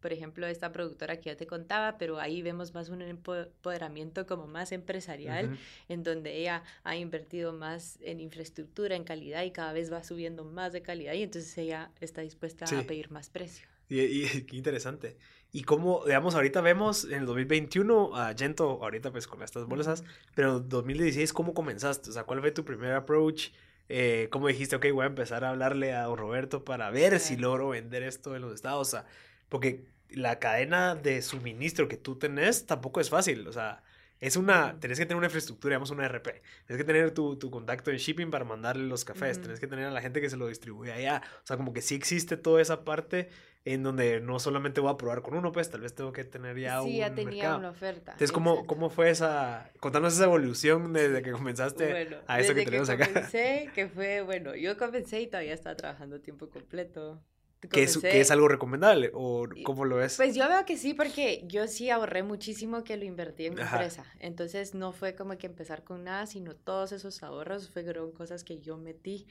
por 0.01 0.11
ejemplo, 0.11 0.47
esta 0.47 0.71
productora 0.71 1.17
que 1.19 1.29
yo 1.29 1.37
te 1.37 1.47
contaba, 1.47 1.97
pero 1.97 2.19
ahí 2.19 2.41
vemos 2.41 2.73
más 2.73 2.89
un 2.89 3.01
empoderamiento 3.01 4.25
como 4.25 4.47
más 4.47 4.71
empresarial, 4.71 5.57
en 5.87 6.03
donde 6.03 6.37
ella 6.37 6.63
ha 6.83 6.95
invertido 6.95 7.53
más 7.53 7.99
en 8.01 8.19
infraestructura, 8.19 8.95
en 8.95 9.03
calidad 9.03 9.43
y 9.43 9.51
cada 9.51 9.73
vez 9.73 9.93
va 9.93 10.03
subiendo 10.03 10.43
más 10.43 10.73
de 10.73 10.81
calidad 10.81 11.13
y 11.13 11.23
entonces 11.23 11.55
ella 11.57 11.91
está 12.01 12.21
dispuesta 12.21 12.65
a 12.65 12.83
pedir 12.83 13.11
más 13.11 13.29
precio. 13.29 13.67
Y, 13.89 14.25
qué 14.45 14.55
interesante. 14.55 15.17
Y 15.51 15.63
como, 15.63 16.03
digamos, 16.05 16.33
ahorita 16.33 16.61
vemos 16.61 17.03
en 17.03 17.13
el 17.13 17.25
2021 17.25 18.15
a 18.15 18.33
Gento, 18.33 18.79
ahorita 18.81 19.11
pues 19.11 19.27
con 19.27 19.43
estas 19.43 19.65
bolsas, 19.65 20.03
pero 20.33 20.57
en 20.57 20.69
2016, 20.69 21.33
¿cómo 21.33 21.53
comenzaste? 21.53 22.09
O 22.09 22.13
sea, 22.13 22.23
¿cuál 22.23 22.39
fue 22.39 22.51
tu 22.51 22.63
primer 22.63 22.93
approach? 22.93 23.49
Eh, 23.89 24.29
¿Cómo 24.31 24.47
dijiste, 24.47 24.77
ok, 24.77 24.85
voy 24.93 25.03
a 25.03 25.07
empezar 25.07 25.43
a 25.43 25.49
hablarle 25.49 25.91
a 25.93 26.03
don 26.03 26.17
Roberto 26.17 26.63
para 26.63 26.89
ver 26.89 27.19
si 27.19 27.35
logro 27.35 27.69
vender 27.69 28.03
esto 28.03 28.33
en 28.37 28.41
los 28.41 28.53
estados? 28.53 28.87
O 28.87 28.91
sea, 28.91 29.05
porque 29.51 29.83
la 30.09 30.39
cadena 30.39 30.95
de 30.95 31.21
suministro 31.21 31.89
que 31.89 31.97
tú 31.97 32.17
tenés 32.17 32.65
tampoco 32.65 33.01
es 33.01 33.09
fácil. 33.09 33.45
O 33.49 33.51
sea, 33.51 33.83
es 34.21 34.37
una, 34.37 34.79
tenés 34.79 34.97
que 34.97 35.05
tener 35.05 35.17
una 35.17 35.27
infraestructura, 35.27 35.73
digamos 35.73 35.91
una 35.91 36.07
RP. 36.07 36.41
Tenés 36.65 36.77
que 36.77 36.85
tener 36.85 37.11
tu, 37.11 37.35
tu 37.35 37.51
contacto 37.51 37.91
en 37.91 37.97
shipping 37.97 38.31
para 38.31 38.45
mandarle 38.45 38.87
los 38.87 39.03
cafés. 39.03 39.41
Tenés 39.41 39.59
que 39.59 39.67
tener 39.67 39.87
a 39.87 39.91
la 39.91 39.99
gente 39.99 40.21
que 40.21 40.29
se 40.29 40.37
lo 40.37 40.47
distribuye 40.47 40.93
allá. 40.93 41.21
O 41.43 41.45
sea, 41.45 41.57
como 41.57 41.73
que 41.73 41.81
sí 41.81 41.95
existe 41.95 42.37
toda 42.37 42.61
esa 42.61 42.85
parte 42.85 43.27
en 43.65 43.83
donde 43.83 44.21
no 44.21 44.39
solamente 44.39 44.79
voy 44.79 44.93
a 44.93 44.95
probar 44.95 45.21
con 45.21 45.33
uno, 45.33 45.51
pues 45.51 45.69
tal 45.69 45.81
vez 45.81 45.93
tengo 45.93 46.13
que 46.13 46.23
tener 46.23 46.57
ya 46.57 46.81
sí, 46.81 46.97
ya 46.97 47.13
tenía 47.13 47.57
una 47.57 47.71
oferta. 47.71 48.13
Entonces, 48.13 48.31
¿cómo, 48.31 48.65
¿cómo 48.65 48.89
fue 48.89 49.09
esa, 49.09 49.69
contanos 49.81 50.13
esa 50.13 50.23
evolución 50.23 50.93
desde 50.93 51.21
que 51.21 51.33
comenzaste 51.33 52.21
a 52.25 52.39
eso 52.39 52.55
que 52.55 52.63
tenemos 52.63 52.89
acá? 52.89 53.07
Comencé, 53.07 53.69
que 53.75 53.89
fue, 53.89 54.21
bueno, 54.21 54.55
yo 54.55 54.77
comencé 54.77 55.19
y 55.19 55.27
todavía 55.27 55.53
estaba 55.53 55.75
trabajando 55.75 56.21
tiempo 56.21 56.49
completo. 56.49 57.21
¿Que 57.69 57.83
es, 57.83 57.97
¿Que 57.99 58.21
es, 58.21 58.31
algo 58.31 58.47
recomendable 58.47 59.11
o 59.13 59.47
cómo 59.63 59.85
lo 59.85 59.97
ves? 59.97 60.17
Pues 60.17 60.33
yo 60.35 60.47
veo 60.47 60.65
que 60.65 60.77
sí, 60.77 60.95
porque 60.95 61.43
yo 61.45 61.67
sí 61.67 61.91
ahorré 61.91 62.23
muchísimo 62.23 62.83
que 62.83 62.97
lo 62.97 63.05
invertí 63.05 63.45
en 63.45 63.55
mi 63.55 63.61
empresa. 63.61 64.03
Entonces 64.19 64.73
no 64.73 64.91
fue 64.93 65.15
como 65.15 65.37
que 65.37 65.45
empezar 65.45 65.83
con 65.83 66.03
nada, 66.03 66.25
sino 66.25 66.55
todos 66.55 66.91
esos 66.91 67.21
ahorros 67.21 67.69
fueron 67.69 68.11
cosas 68.13 68.43
que 68.43 68.59
yo 68.59 68.77
metí 68.77 69.27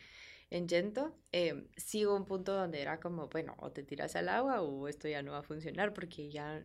en 0.50 0.68
Gento. 0.68 1.12
Eh, 1.32 1.66
sí 1.76 2.06
hubo 2.06 2.14
un 2.14 2.24
punto 2.24 2.54
donde 2.54 2.80
era 2.80 3.00
como, 3.00 3.28
bueno, 3.28 3.56
o 3.58 3.72
te 3.72 3.82
tiras 3.82 4.14
al 4.14 4.28
agua 4.28 4.62
o 4.62 4.86
esto 4.86 5.08
ya 5.08 5.22
no 5.22 5.32
va 5.32 5.38
a 5.38 5.42
funcionar 5.42 5.92
porque 5.92 6.30
ya 6.30 6.62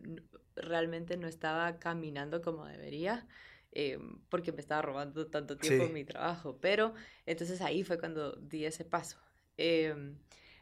realmente 0.54 1.16
no 1.16 1.26
estaba 1.26 1.80
caminando 1.80 2.42
como 2.42 2.64
debería. 2.66 3.26
Eh, 3.72 3.98
porque 4.30 4.52
me 4.52 4.60
estaba 4.60 4.80
robando 4.80 5.26
tanto 5.26 5.56
tiempo 5.56 5.84
en 5.84 5.92
mi 5.92 6.04
trabajo. 6.04 6.58
Pero 6.60 6.94
entonces 7.26 7.60
ahí 7.60 7.82
fue 7.82 7.98
cuando 7.98 8.36
di 8.36 8.64
ese 8.64 8.84
paso. 8.84 9.18
Eh, 9.58 10.14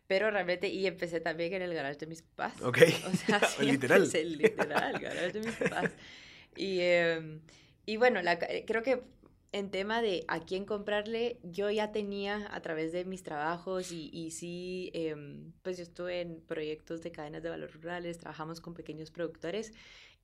Pero 0.06 0.30
realmente, 0.30 0.68
y 0.68 0.86
empecé 0.86 1.20
también 1.20 1.54
en 1.54 1.62
el 1.62 1.74
garage 1.74 1.98
de 1.98 2.06
mis 2.06 2.22
papás. 2.22 2.60
Ok. 2.62 2.78
O 3.06 3.16
sea, 3.16 3.40
literal. 3.60 4.08
literal, 4.24 4.98
garage 4.98 5.32
de 5.32 5.40
mis 5.40 5.56
papás. 5.56 5.90
Y, 6.56 6.80
em, 6.80 7.40
y 7.86 7.96
bueno, 7.96 8.20
la, 8.22 8.38
creo 8.38 8.82
que 8.82 9.02
en 9.52 9.70
tema 9.70 10.02
de 10.02 10.24
a 10.26 10.40
quién 10.40 10.64
comprarle, 10.64 11.38
yo 11.44 11.70
ya 11.70 11.92
tenía 11.92 12.48
a 12.52 12.60
través 12.60 12.92
de 12.92 13.04
mis 13.04 13.22
trabajos 13.22 13.92
y, 13.92 14.10
y 14.12 14.32
sí, 14.32 14.90
em, 14.94 15.52
pues 15.62 15.76
yo 15.76 15.84
estuve 15.84 16.20
en 16.20 16.40
proyectos 16.40 17.02
de 17.02 17.12
cadenas 17.12 17.42
de 17.42 17.50
valor 17.50 17.70
rurales, 17.72 18.18
trabajamos 18.18 18.60
con 18.60 18.74
pequeños 18.74 19.12
productores, 19.12 19.72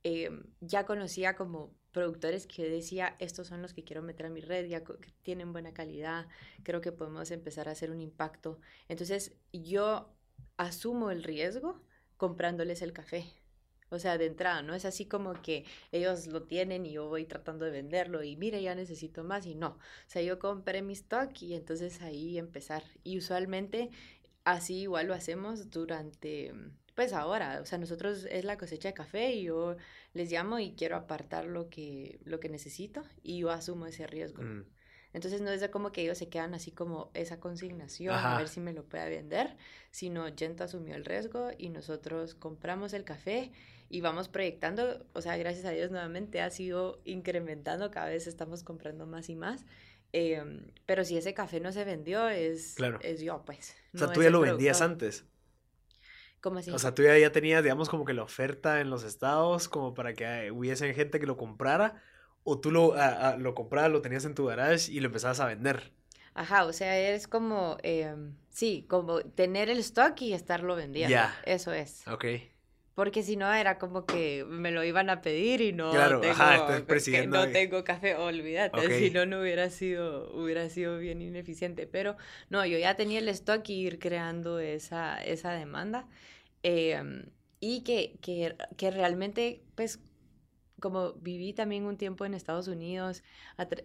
em, 0.03 0.43
ya 0.59 0.85
conocía 0.85 1.35
como 1.35 1.73
productores 1.91 2.47
que 2.47 2.69
decía, 2.69 3.15
estos 3.19 3.47
son 3.47 3.61
los 3.61 3.73
que 3.73 3.83
quiero 3.83 4.01
meter 4.01 4.25
a 4.27 4.29
mi 4.29 4.41
red, 4.41 4.65
ya 4.65 4.83
tienen 5.23 5.51
buena 5.53 5.73
calidad, 5.73 6.27
creo 6.63 6.81
que 6.81 6.91
podemos 6.91 7.31
empezar 7.31 7.67
a 7.67 7.71
hacer 7.71 7.91
un 7.91 8.01
impacto. 8.01 8.59
Entonces 8.87 9.35
yo 9.51 10.13
asumo 10.57 11.11
el 11.11 11.23
riesgo 11.23 11.81
comprándoles 12.17 12.81
el 12.81 12.93
café. 12.93 13.25
O 13.89 13.99
sea, 13.99 14.17
de 14.17 14.25
entrada, 14.25 14.61
no 14.61 14.73
es 14.73 14.85
así 14.85 15.05
como 15.05 15.33
que 15.41 15.65
ellos 15.91 16.27
lo 16.27 16.43
tienen 16.43 16.85
y 16.85 16.93
yo 16.93 17.09
voy 17.09 17.25
tratando 17.25 17.65
de 17.65 17.71
venderlo 17.71 18.23
y 18.23 18.37
mire, 18.37 18.61
ya 18.61 18.73
necesito 18.73 19.25
más 19.25 19.45
y 19.45 19.53
no. 19.53 19.67
O 19.71 19.79
sea, 20.07 20.21
yo 20.21 20.39
compré 20.39 20.81
mi 20.81 20.93
stock 20.93 21.29
y 21.41 21.55
entonces 21.55 22.01
ahí 22.01 22.37
empezar. 22.37 22.83
Y 23.03 23.17
usualmente 23.17 23.89
así 24.45 24.81
igual 24.83 25.07
lo 25.07 25.13
hacemos 25.13 25.69
durante, 25.69 26.53
pues 26.95 27.13
ahora, 27.13 27.59
o 27.61 27.65
sea, 27.65 27.77
nosotros 27.77 28.27
es 28.29 28.45
la 28.45 28.57
cosecha 28.57 28.89
de 28.89 28.93
café 28.93 29.33
y 29.33 29.43
yo 29.43 29.77
les 30.13 30.31
llamo 30.31 30.59
y 30.59 30.73
quiero 30.73 30.95
apartar 30.95 31.45
lo 31.45 31.69
que, 31.69 32.19
lo 32.25 32.39
que 32.39 32.49
necesito 32.49 33.03
y 33.23 33.39
yo 33.39 33.51
asumo 33.51 33.85
ese 33.87 34.07
riesgo. 34.07 34.43
Mm. 34.43 34.65
Entonces 35.13 35.41
no 35.41 35.51
es 35.51 35.67
como 35.69 35.91
que 35.91 36.03
ellos 36.03 36.17
se 36.17 36.29
quedan 36.29 36.53
así 36.53 36.71
como 36.71 37.11
esa 37.13 37.39
consignación, 37.39 38.15
a 38.15 38.37
ver 38.37 38.47
si 38.47 38.61
me 38.61 38.71
lo 38.71 38.83
puede 38.83 39.09
vender, 39.09 39.57
sino 39.91 40.29
Yento 40.29 40.63
asumió 40.63 40.95
el 40.95 41.03
riesgo 41.03 41.49
y 41.57 41.69
nosotros 41.69 42.33
compramos 42.33 42.93
el 42.93 43.03
café 43.03 43.51
y 43.89 43.99
vamos 43.99 44.29
proyectando, 44.29 45.05
o 45.13 45.21
sea, 45.21 45.35
gracias 45.35 45.65
a 45.65 45.71
Dios 45.71 45.91
nuevamente 45.91 46.39
ha 46.39 46.49
sido 46.49 47.01
incrementando, 47.03 47.91
cada 47.91 48.07
vez 48.07 48.25
estamos 48.25 48.63
comprando 48.63 49.05
más 49.05 49.27
y 49.27 49.35
más. 49.35 49.65
Em, 50.13 50.67
pero 50.85 51.03
si 51.03 51.17
ese 51.17 51.33
café 51.33 51.59
no 51.59 51.71
se 51.73 51.83
vendió, 51.83 52.29
es, 52.29 52.75
claro. 52.75 52.99
es 53.01 53.21
yo, 53.21 53.43
pues. 53.45 53.75
O 53.93 53.97
sea, 53.97 54.11
tú 54.11 54.23
ya 54.23 54.29
lo 54.29 54.39
vendías 54.39 54.81
antes. 54.81 55.25
O 56.73 56.79
sea, 56.79 56.93
tú 56.93 57.03
ya, 57.03 57.17
ya 57.17 57.31
tenías, 57.31 57.63
digamos, 57.63 57.89
como 57.89 58.05
que 58.05 58.13
la 58.13 58.23
oferta 58.23 58.81
en 58.81 58.89
los 58.89 59.03
estados, 59.03 59.69
como 59.69 59.93
para 59.93 60.13
que 60.15 60.51
hubiese 60.51 60.93
gente 60.93 61.19
que 61.19 61.25
lo 61.27 61.37
comprara, 61.37 62.01
o 62.43 62.59
tú 62.59 62.71
lo, 62.71 62.95
lo 63.37 63.55
comprabas, 63.55 63.91
lo 63.91 64.01
tenías 64.01 64.25
en 64.25 64.33
tu 64.35 64.45
garage 64.45 64.91
y 64.91 64.99
lo 64.99 65.07
empezabas 65.07 65.39
a 65.39 65.45
vender. 65.45 65.93
Ajá, 66.33 66.65
o 66.65 66.73
sea, 66.73 66.97
es 66.97 67.27
como, 67.27 67.77
em, 67.83 68.35
sí, 68.49 68.85
como 68.89 69.21
tener 69.21 69.69
el 69.69 69.79
stock 69.79 70.19
y 70.21 70.33
estarlo 70.33 70.75
vendiendo. 70.75 71.11
Ya. 71.11 71.35
Eso 71.45 71.73
es. 71.73 72.07
Ok. 72.07 72.25
Porque 73.01 73.23
si 73.23 73.35
no 73.35 73.51
era 73.51 73.79
como 73.79 74.05
que 74.05 74.45
me 74.47 74.69
lo 74.69 74.83
iban 74.83 75.09
a 75.09 75.23
pedir 75.23 75.59
y 75.61 75.73
no 75.73 75.91
tengo, 76.21 77.25
no 77.25 77.47
tengo 77.49 77.83
café, 77.83 78.13
olvídate, 78.13 78.79
si 78.99 79.09
no 79.09 79.25
no 79.25 79.41
hubiera 79.41 79.71
sido 79.71 80.31
hubiera 80.35 80.69
sido 80.69 80.99
bien 80.99 81.19
ineficiente, 81.19 81.87
pero 81.87 82.15
no, 82.51 82.63
yo 82.63 82.77
ya 82.77 82.95
tenía 82.95 83.17
el 83.17 83.27
stock 83.29 83.67
y 83.69 83.87
ir 83.87 83.97
creando 83.97 84.59
esa 84.59 85.19
esa 85.23 85.51
demanda 85.53 86.07
em, 86.61 87.25
y 87.59 87.81
que, 87.81 88.19
que, 88.21 88.55
que 88.77 88.91
realmente 88.91 89.63
pues 89.73 89.99
como 90.81 91.13
viví 91.13 91.53
también 91.53 91.85
un 91.85 91.95
tiempo 91.95 92.25
en 92.25 92.33
Estados 92.33 92.67
Unidos, 92.67 93.23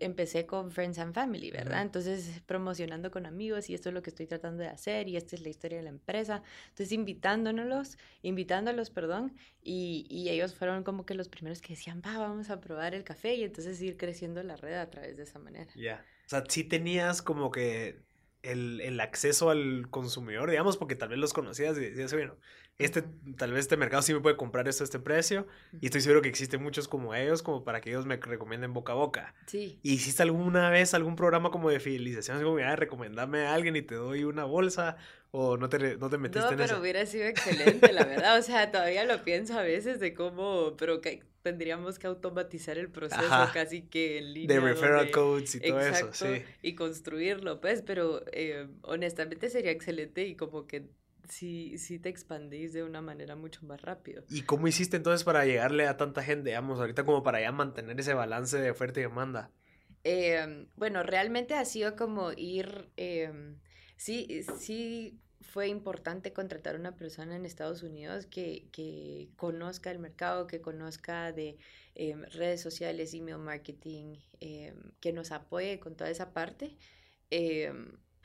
empecé 0.01 0.47
con 0.47 0.72
Friends 0.72 0.99
and 0.99 1.14
Family, 1.14 1.53
¿verdad? 1.53 1.82
Entonces, 1.82 2.42
promocionando 2.47 3.12
con 3.12 3.26
amigos 3.26 3.70
y 3.70 3.74
esto 3.74 3.90
es 3.90 3.94
lo 3.94 4.03
que 4.03 4.11
estoy 4.11 4.26
tratando 4.26 4.64
de 4.64 4.68
hacer 4.68 5.07
y 5.07 5.16
esta 5.16 5.36
es 5.36 5.42
la 5.42 5.51
historia 5.51 5.78
de 5.78 5.84
la 5.84 5.90
empresa. 5.90 6.42
Entonces, 6.70 6.90
invitándonos, 6.92 7.99
invitándolos, 8.22 8.90
perdón, 8.90 9.36
y, 9.62 10.07
y 10.11 10.30
ellos 10.30 10.55
fueron 10.55 10.82
como 10.82 11.07
que 11.07 11.14
los 11.14 11.28
primeros 11.28 11.61
que 11.61 11.74
decían, 11.74 12.03
va, 12.05 12.18
vamos 12.18 12.51
a 12.51 12.61
probar 12.61 12.94
el 12.94 13.05
café 13.05 13.34
y 13.34 13.44
entonces 13.44 13.80
ir 13.82 13.97
creciendo 13.97 14.42
la 14.42 14.57
red 14.57 14.74
a 14.74 14.90
través 14.90 15.16
de 15.16 15.22
esa 15.22 15.38
manera. 15.38 15.70
Ya. 15.76 16.05
O 16.26 16.28
sea, 16.28 16.42
sí 16.49 16.64
tenías 16.64 17.22
como 17.22 17.53
que 17.53 18.05
el, 18.43 18.80
el, 18.80 19.01
acceso 19.01 19.51
al 19.51 19.89
consumidor, 19.91 20.51
digamos, 20.51 20.76
porque 20.76 20.95
tal 20.95 21.09
vez 21.11 21.18
los 21.18 21.32
conocías 21.32 21.76
y 21.78 21.80
decías, 21.80 22.12
bueno, 22.12 22.37
este, 22.78 23.03
tal 23.39 23.53
vez 23.53 23.61
este 23.61 23.78
mercado 23.78 24.03
sí 24.03 24.12
me 24.12 24.20
puede 24.20 24.37
comprar 24.37 24.68
esto 24.68 24.84
a 24.84 24.87
este 24.87 24.99
precio. 24.99 25.47
Y 25.80 25.87
estoy 25.87 26.03
seguro 26.03 26.20
que 26.20 26.28
existen 26.28 26.62
muchos 26.62 26.89
como 26.89 27.14
ellos, 27.14 27.43
como 27.43 27.64
para 27.64 27.80
que 27.80 27.91
ellos 27.91 28.05
me 28.05 28.16
recomienden 28.16 28.74
boca 28.74 28.93
a 28.93 28.97
boca. 28.97 29.34
Sí. 29.47 29.78
¿Y 29.82 29.95
hiciste 29.95 30.22
alguna 30.22 30.68
vez 30.68 30.93
algún 30.93 31.16
programa 31.16 31.51
como 31.51 31.70
de 31.70 31.80
fidelización? 31.80 32.43
Como, 32.43 32.57
mira, 32.57 32.76
recomendame 32.76 33.47
a 33.47 33.55
alguien 33.55 33.76
y 33.76 33.82
te 33.82 33.95
doy 33.95 34.24
una 34.24 34.45
bolsa. 34.45 34.97
¿O 35.31 35.57
no 35.57 35.68
te, 35.68 35.97
no 35.97 36.09
te 36.09 36.18
metiste 36.18 36.51
no, 36.51 36.57
pero 36.57 36.81
hubiera 36.81 37.05
sido 37.05 37.27
excelente, 37.27 37.93
la 37.93 38.05
verdad. 38.05 38.39
O 38.39 38.43
sea, 38.43 38.70
todavía 38.70 39.05
lo 39.05 39.22
pienso 39.24 39.59
a 39.59 39.62
veces 39.62 40.01
de 40.01 40.14
cómo, 40.14 40.77
pero 40.77 41.01
que 41.01 41.22
tendríamos 41.43 41.99
que 41.99 42.07
automatizar 42.07 42.79
el 42.79 42.91
proceso 42.91 43.49
casi 43.53 43.83
que 43.83 44.18
en 44.18 44.35
línea. 44.35 44.61
De 44.61 44.61
referral 44.61 45.11
codes 45.11 45.55
y 45.57 45.61
todo 45.61 45.81
eso, 45.81 46.12
sí. 46.12 46.43
Y 46.62 46.74
construirlo, 46.74 47.61
pues, 47.61 47.83
pero 47.83 48.22
eh, 48.33 48.68
honestamente 48.83 49.51
sería 49.51 49.70
excelente 49.70 50.27
y 50.27 50.37
como 50.37 50.66
que 50.66 50.89
sí, 51.29 51.79
sí 51.79 51.99
te 51.99 52.09
expandís 52.09 52.72
de 52.72 52.83
una 52.83 53.01
manera 53.01 53.37
mucho 53.37 53.64
más 53.66 53.83
rápido. 53.83 54.24
¿Y 54.29 54.43
cómo 54.43 54.68
hiciste 54.68 54.97
entonces 54.97 55.24
para 55.24 55.45
llegarle 55.45 55.87
a 55.87 55.97
tanta 55.97 56.22
gente, 56.22 56.51
digamos, 56.51 56.81
ahorita 56.81 57.05
como 57.05 57.22
para 57.22 57.41
ya 57.41 57.53
mantener 57.53 57.99
ese 57.99 58.14
balance 58.14 58.59
de 58.59 58.70
oferta 58.70 59.01
y 59.01 59.05
demanda? 59.05 59.51
Em, 60.09 60.68
bueno, 60.77 61.03
realmente 61.03 61.55
ha 61.55 61.64
sido 61.64 61.97
como 61.97 62.33
ir, 62.33 62.91
em, 62.97 63.59
sí, 63.97 64.44
sí 64.59 65.18
fue 65.40 65.68
importante 65.68 66.32
contratar 66.32 66.76
una 66.76 66.97
persona 66.97 67.36
en 67.36 67.47
Estados 67.47 67.82
Unidos 67.82 68.26
que, 68.26 68.68
que 68.72 69.28
conozca 69.36 69.90
el 69.90 69.99
mercado, 69.99 70.47
que 70.47 70.61
conozca 70.61 71.32
de 71.32 71.59
em, 71.94 72.22
redes 72.24 72.61
sociales, 72.61 73.14
email 73.14 73.38
marketing, 73.38 74.16
que 75.01 75.12
nos 75.12 75.32
apoye 75.32 75.80
con 75.80 75.97
toda 75.97 76.11
esa 76.11 76.32
parte 76.32 76.76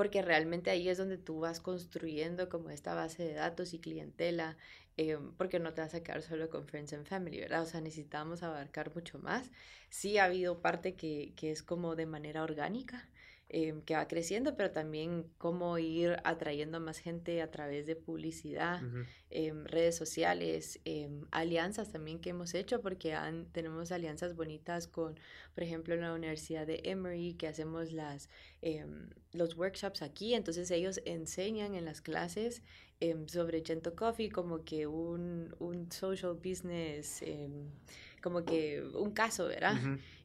porque 0.01 0.23
realmente 0.23 0.71
ahí 0.71 0.89
es 0.89 0.97
donde 0.97 1.19
tú 1.19 1.41
vas 1.41 1.59
construyendo 1.59 2.49
como 2.49 2.71
esta 2.71 2.95
base 2.95 3.23
de 3.23 3.33
datos 3.35 3.71
y 3.75 3.79
clientela, 3.79 4.57
eh, 4.97 5.19
porque 5.37 5.59
no 5.59 5.75
te 5.75 5.81
vas 5.81 5.93
a 5.93 6.01
quedar 6.01 6.23
solo 6.23 6.49
con 6.49 6.65
Friends 6.65 6.93
and 6.93 7.05
Family, 7.05 7.39
¿verdad? 7.39 7.61
O 7.61 7.65
sea, 7.67 7.81
necesitamos 7.81 8.41
abarcar 8.41 8.95
mucho 8.95 9.19
más. 9.19 9.51
Sí 9.89 10.17
ha 10.17 10.25
habido 10.25 10.59
parte 10.59 10.95
que, 10.95 11.33
que 11.35 11.51
es 11.51 11.61
como 11.61 11.95
de 11.95 12.07
manera 12.07 12.41
orgánica, 12.41 13.07
Em, 13.53 13.81
que 13.81 13.95
va 13.95 14.07
creciendo, 14.07 14.55
pero 14.55 14.71
también 14.71 15.25
cómo 15.37 15.77
ir 15.77 16.15
atrayendo 16.23 16.79
más 16.79 16.99
gente 16.99 17.41
a 17.41 17.51
través 17.51 17.85
de 17.85 17.97
publicidad, 17.97 18.79
em, 19.29 19.65
redes 19.65 19.97
sociales, 19.97 20.79
em, 20.85 21.25
alianzas 21.31 21.91
también 21.91 22.19
que 22.19 22.29
hemos 22.29 22.53
hecho, 22.53 22.79
porque 22.79 23.13
tenemos 23.51 23.91
alianzas 23.91 24.37
bonitas 24.37 24.87
con, 24.87 25.19
por 25.53 25.63
ejemplo, 25.63 25.97
la 25.97 26.13
Universidad 26.13 26.65
de 26.65 26.79
Emory, 26.85 27.33
que 27.33 27.49
hacemos 27.49 27.91
las, 27.91 28.29
los 29.33 29.57
workshops 29.57 30.01
aquí, 30.01 30.33
entonces 30.33 30.71
ellos 30.71 31.01
enseñan 31.03 31.75
en 31.75 31.83
las 31.83 31.99
clases 31.99 32.63
sobre 33.27 33.65
Gento 33.65 33.97
Coffee 33.97 34.29
como 34.29 34.63
que 34.63 34.87
un, 34.87 35.53
un 35.59 35.91
social 35.91 36.35
business, 36.35 37.21
como 38.21 38.45
que 38.45 38.81
un 38.81 39.11
caso, 39.11 39.47
¿verdad? 39.47 39.75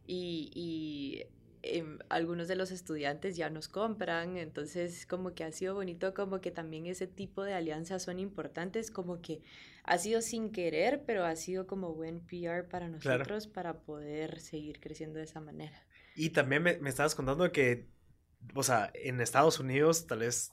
y, 0.07 0.53
y 0.55 1.27
Em, 1.68 1.98
algunos 2.08 2.48
de 2.48 2.56
los 2.56 2.70
estudiantes 2.70 3.36
ya 3.36 3.50
nos 3.50 3.68
compran, 3.68 4.36
entonces 4.36 5.06
como 5.06 5.34
que 5.34 5.44
ha 5.44 5.52
sido 5.52 5.74
bonito, 5.74 6.14
como 6.14 6.40
que 6.40 6.50
también 6.50 6.86
ese 6.86 7.06
tipo 7.06 7.42
de 7.42 7.54
alianzas 7.54 8.02
son 8.04 8.18
importantes, 8.18 8.90
como 8.90 9.20
que 9.20 9.42
ha 9.84 9.98
sido 9.98 10.22
sin 10.22 10.50
querer, 10.50 11.02
pero 11.06 11.24
ha 11.24 11.34
sido 11.36 11.66
como 11.66 11.94
buen 11.94 12.20
PR 12.20 12.68
para 12.68 12.88
nosotros 12.88 13.46
para 13.46 13.80
poder 13.80 14.40
seguir 14.40 14.80
creciendo 14.80 15.18
de 15.18 15.24
esa 15.24 15.40
manera. 15.40 15.84
Y 16.14 16.30
también 16.30 16.62
me, 16.62 16.78
me 16.78 16.88
estabas 16.88 17.14
contando 17.14 17.50
que, 17.50 17.88
o 18.54 18.62
sea, 18.62 18.90
en 18.94 19.20
Estados 19.20 19.58
Unidos, 19.60 20.06
tal 20.06 20.20
vez, 20.20 20.52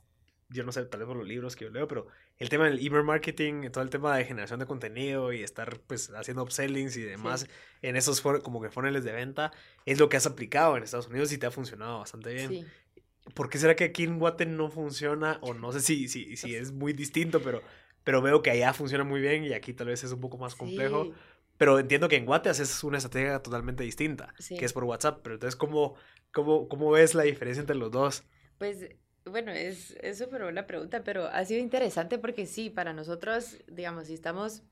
yo 0.54 0.64
no 0.64 0.72
sé, 0.72 0.86
tal 0.86 1.00
vez 1.00 1.08
por 1.08 1.18
los 1.18 1.28
libros 1.28 1.56
que 1.56 1.66
yo 1.66 1.72
leo, 1.72 1.88
pero 1.88 2.08
el 2.38 2.48
tema 2.48 2.66
del 2.66 2.86
email 2.86 3.04
marketing, 3.04 3.70
todo 3.72 3.84
el 3.84 3.90
tema 3.90 4.16
de 4.16 4.24
generación 4.24 4.60
de 4.60 4.68
contenido 4.68 5.34
y 5.34 5.42
estar 5.42 5.80
pues 5.88 6.12
haciendo 6.12 6.44
upsellings 6.44 6.96
y 6.96 7.02
demás 7.02 7.48
en 7.82 7.96
esos 7.96 8.22
como 8.22 8.62
que 8.62 8.70
funnels 8.70 9.04
de 9.04 9.12
venta, 9.12 9.52
es 9.86 10.00
lo 10.00 10.10
que 10.10 10.18
has 10.18 10.26
aplicado 10.26 10.78
en 10.78 10.84
Estados 10.84 11.08
Unidos 11.08 11.32
y 11.34 11.38
te 11.40 11.48
ha 11.48 11.52
funcionado 11.52 12.00
bastante 12.00 12.34
bien. 12.34 12.50
Sí. 12.50 12.66
¿Por 13.34 13.50
qué 13.50 13.58
será 13.58 13.76
que 13.76 13.86
aquí 13.86 14.04
en 14.04 14.20
Guate 14.20 14.46
no 14.46 14.70
funciona? 14.70 15.40
O 15.42 15.54
no 15.54 15.72
sé 15.72 15.80
si, 15.80 16.08
si, 16.08 16.38
si 16.38 16.56
es 16.56 16.72
muy 16.72 16.94
distinto, 16.94 17.42
pero, 17.42 17.62
pero 18.04 18.22
veo 18.22 18.42
que 18.42 18.52
allá 18.52 18.74
funciona 18.74 19.04
muy 19.04 19.22
bien 19.22 19.44
y 19.46 19.54
aquí 19.54 19.74
tal 19.74 19.88
vez 19.88 20.04
es 20.04 20.12
un 20.12 20.20
poco 20.20 20.38
más 20.38 20.56
complejo. 20.56 21.12
Pero 21.58 21.80
entiendo 21.80 22.10
que 22.10 22.18
en 22.18 22.26
Guate 22.26 22.50
haces 22.50 22.84
una 22.84 22.98
estrategia 22.98 23.40
totalmente 23.40 23.84
distinta, 23.84 24.34
que 24.48 24.66
es 24.66 24.74
por 24.74 24.84
WhatsApp. 24.84 25.22
Pero 25.24 25.36
entonces, 25.36 25.56
¿cómo, 25.56 25.96
cómo, 26.32 26.68
¿cómo 26.68 26.92
ves 26.92 27.16
la 27.16 27.24
diferencia 27.24 27.62
entre 27.62 27.76
los 27.76 27.92
dos? 27.92 28.24
Pues 28.58 28.88
bueno, 29.26 29.52
es 29.52 29.96
súper 30.18 30.44
buena 30.44 30.68
pregunta, 30.68 31.04
pero 31.04 31.28
ha 31.28 31.44
sido 31.46 31.62
interesante 31.62 32.18
porque 32.18 32.46
sí, 32.46 32.70
para 32.70 32.94
nosotros, 32.94 33.58
digamos, 33.68 34.08
si 34.08 34.14
estamos 34.14 34.64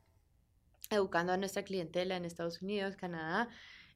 educando 0.90 1.34
a 1.34 1.38
nuestra 1.38 1.64
clientela 1.64 2.18
en 2.18 2.26
Estados 2.26 2.62
Unidos, 2.62 2.96
Canadá, 2.96 3.50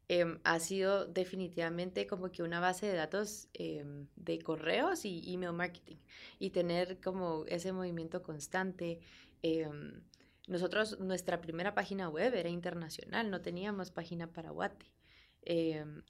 em, 0.08 0.39
ha 0.43 0.60
sido 0.60 1.06
definitivamente 1.06 2.08
como 2.08 2.32
que 2.32 2.43
una 2.43 2.60
base 2.60 2.86
de 2.86 2.93
datos 2.93 3.49
em, 3.53 4.08
de 4.16 4.39
correos 4.39 5.03
y 5.06 5.34
email 5.34 5.53
marketing 5.53 5.97
y 6.39 6.51
tener 6.51 6.99
como 7.01 7.45
ese 7.47 7.72
movimiento 7.72 8.22
constante. 8.22 8.99
Em, 9.41 10.01
nosotros, 10.47 10.99
nuestra 10.99 11.41
primera 11.41 11.74
página 11.74 12.08
web 12.10 12.34
era 12.36 12.49
internacional, 12.49 13.32
no 13.32 13.41
teníamos 13.41 13.91
página 13.91 14.28
para 14.32 14.51
Guate. 14.51 14.86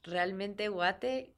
realmente 0.04 0.70
Guate 0.70 1.36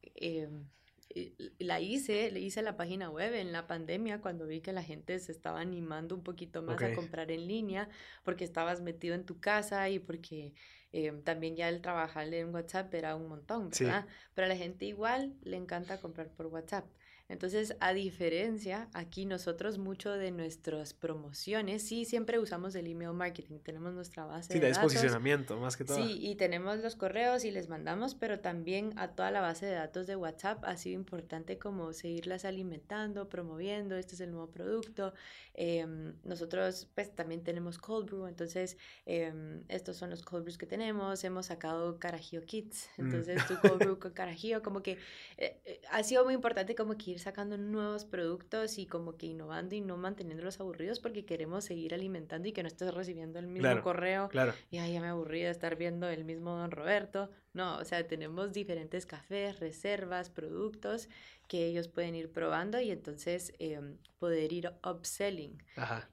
la 1.59 1.79
hice, 1.79 2.31
le 2.31 2.39
hice 2.39 2.61
la 2.61 2.77
página 2.77 3.09
web 3.09 3.33
en 3.33 3.51
la 3.51 3.67
pandemia 3.67 4.21
cuando 4.21 4.47
vi 4.47 4.61
que 4.61 4.73
la 4.73 4.83
gente 4.83 5.19
se 5.19 5.31
estaba 5.31 5.61
animando 5.61 6.15
un 6.15 6.23
poquito 6.23 6.61
más 6.61 6.81
a 6.81 6.93
comprar 6.93 7.31
en 7.31 7.47
línea 7.47 7.89
porque 8.23 8.43
estabas 8.43 8.81
metido 8.81 9.15
en 9.15 9.25
tu 9.25 9.39
casa 9.39 9.89
y 9.89 9.99
porque 9.99 10.53
eh, 10.91 11.11
también 11.23 11.55
ya 11.55 11.69
el 11.69 11.81
trabajar 11.81 12.33
en 12.33 12.53
WhatsApp 12.53 12.93
era 12.93 13.15
un 13.15 13.27
montón, 13.27 13.69
¿verdad? 13.69 14.07
Pero 14.33 14.45
a 14.45 14.49
la 14.49 14.55
gente 14.55 14.85
igual 14.85 15.35
le 15.43 15.57
encanta 15.57 15.99
comprar 15.99 16.29
por 16.29 16.47
WhatsApp. 16.47 16.85
Entonces, 17.29 17.75
a 17.81 17.93
diferencia, 17.93 18.87
aquí 18.93 19.25
nosotros 19.25 19.77
mucho 19.77 20.13
de 20.13 20.31
nuestras 20.31 20.93
promociones, 20.93 21.85
sí, 21.85 22.05
siempre 22.05 22.39
usamos 22.39 22.73
el 22.75 22.87
email 22.87 23.11
marketing, 23.11 23.59
tenemos 23.59 23.93
nuestra 23.93 24.23
base 24.23 24.53
sí, 24.53 24.59
de, 24.59 24.69
datos. 24.69 24.83
posicionamiento, 24.83 25.57
más 25.57 25.75
que 25.75 25.83
todo. 25.83 25.97
Sí, 25.97 26.19
y 26.21 26.35
tenemos 26.35 26.79
los 26.79 26.95
correos 26.95 27.43
y 27.43 27.51
les 27.51 27.67
mandamos, 27.67 28.15
pero 28.15 28.39
también 28.39 28.93
a 28.95 29.09
toda 29.09 29.31
la 29.31 29.41
base 29.41 29.65
de 29.65 29.73
datos 29.73 30.07
de 30.07 30.15
WhatsApp 30.15 30.63
ha 30.63 30.77
sido 30.77 30.95
importante 30.95 31.59
como 31.59 31.91
seguirlas 31.91 32.45
alimentando, 32.45 33.27
promoviendo, 33.27 33.97
este 33.97 34.15
es 34.15 34.21
el 34.21 34.31
nuevo 34.31 34.49
producto. 34.49 35.13
Em, 35.53 36.13
nosotros, 36.23 36.87
pues, 36.95 37.13
también 37.13 37.43
tenemos 37.43 37.77
cold 37.77 38.05
brew, 38.09 38.27
entonces, 38.27 38.77
em, 39.05 39.63
estos 39.67 39.97
son 39.97 40.11
los 40.11 40.21
cold 40.21 40.43
brews 40.43 40.57
que 40.57 40.65
tenemos, 40.65 41.25
hemos 41.25 41.47
sacado 41.47 41.99
carajillo 41.99 42.45
kits, 42.45 42.89
mm. 42.97 43.01
entonces 43.01 43.45
tu 43.47 43.55
cold 43.77 43.79
brew 43.79 43.99
con 43.99 44.13
carajillo, 44.13 44.63
como 44.63 44.81
que 44.81 44.97
eh, 45.37 45.59
eh, 45.65 45.81
ha 45.91 46.03
sido 46.03 46.23
muy 46.23 46.33
importante 46.33 46.73
como 46.73 46.97
que 46.97 47.16
sacando 47.19 47.57
nuevos 47.57 48.05
productos 48.05 48.77
y 48.77 48.85
como 48.85 49.17
que 49.17 49.27
innovando 49.27 49.75
y 49.75 49.81
no 49.81 49.97
manteniéndolos 49.97 50.59
aburridos 50.59 50.99
porque 50.99 51.25
queremos 51.25 51.65
seguir 51.65 51.93
alimentando 51.93 52.47
y 52.47 52.51
que 52.51 52.63
no 52.63 52.67
estés 52.67 52.93
recibiendo 52.93 53.39
el 53.39 53.47
mismo 53.47 53.81
correo 53.81 54.29
claro. 54.29 54.53
y 54.71 54.77
ay, 54.77 54.93
ya 54.93 55.01
me 55.01 55.07
aburrí 55.07 55.43
de 55.43 55.49
estar 55.49 55.75
viendo 55.75 56.07
el 56.09 56.25
mismo 56.25 56.55
Don 56.55 56.71
Roberto. 56.71 57.29
No, 57.53 57.77
o 57.77 57.85
sea, 57.85 58.07
tenemos 58.07 58.53
diferentes 58.53 59.05
cafés, 59.05 59.59
reservas, 59.59 60.29
productos 60.29 61.09
que 61.47 61.65
ellos 61.65 61.87
pueden 61.87 62.13
ir 62.13 62.31
probando 62.31 62.79
y 62.79 62.91
entonces 62.91 63.53
em, 63.59 63.97
poder 64.19 64.53
ir 64.53 64.71
upselling. 64.87 65.63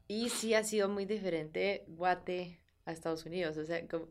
Y 0.09 0.31
sí 0.31 0.55
ha 0.55 0.65
sido 0.65 0.89
muy 0.89 1.05
diferente 1.05 1.85
Guate 1.89 2.61
a 2.87 2.93
Estados 2.93 3.27
Unidos, 3.27 3.57
o 3.57 3.65
sea, 3.65 3.87
como 3.89 4.09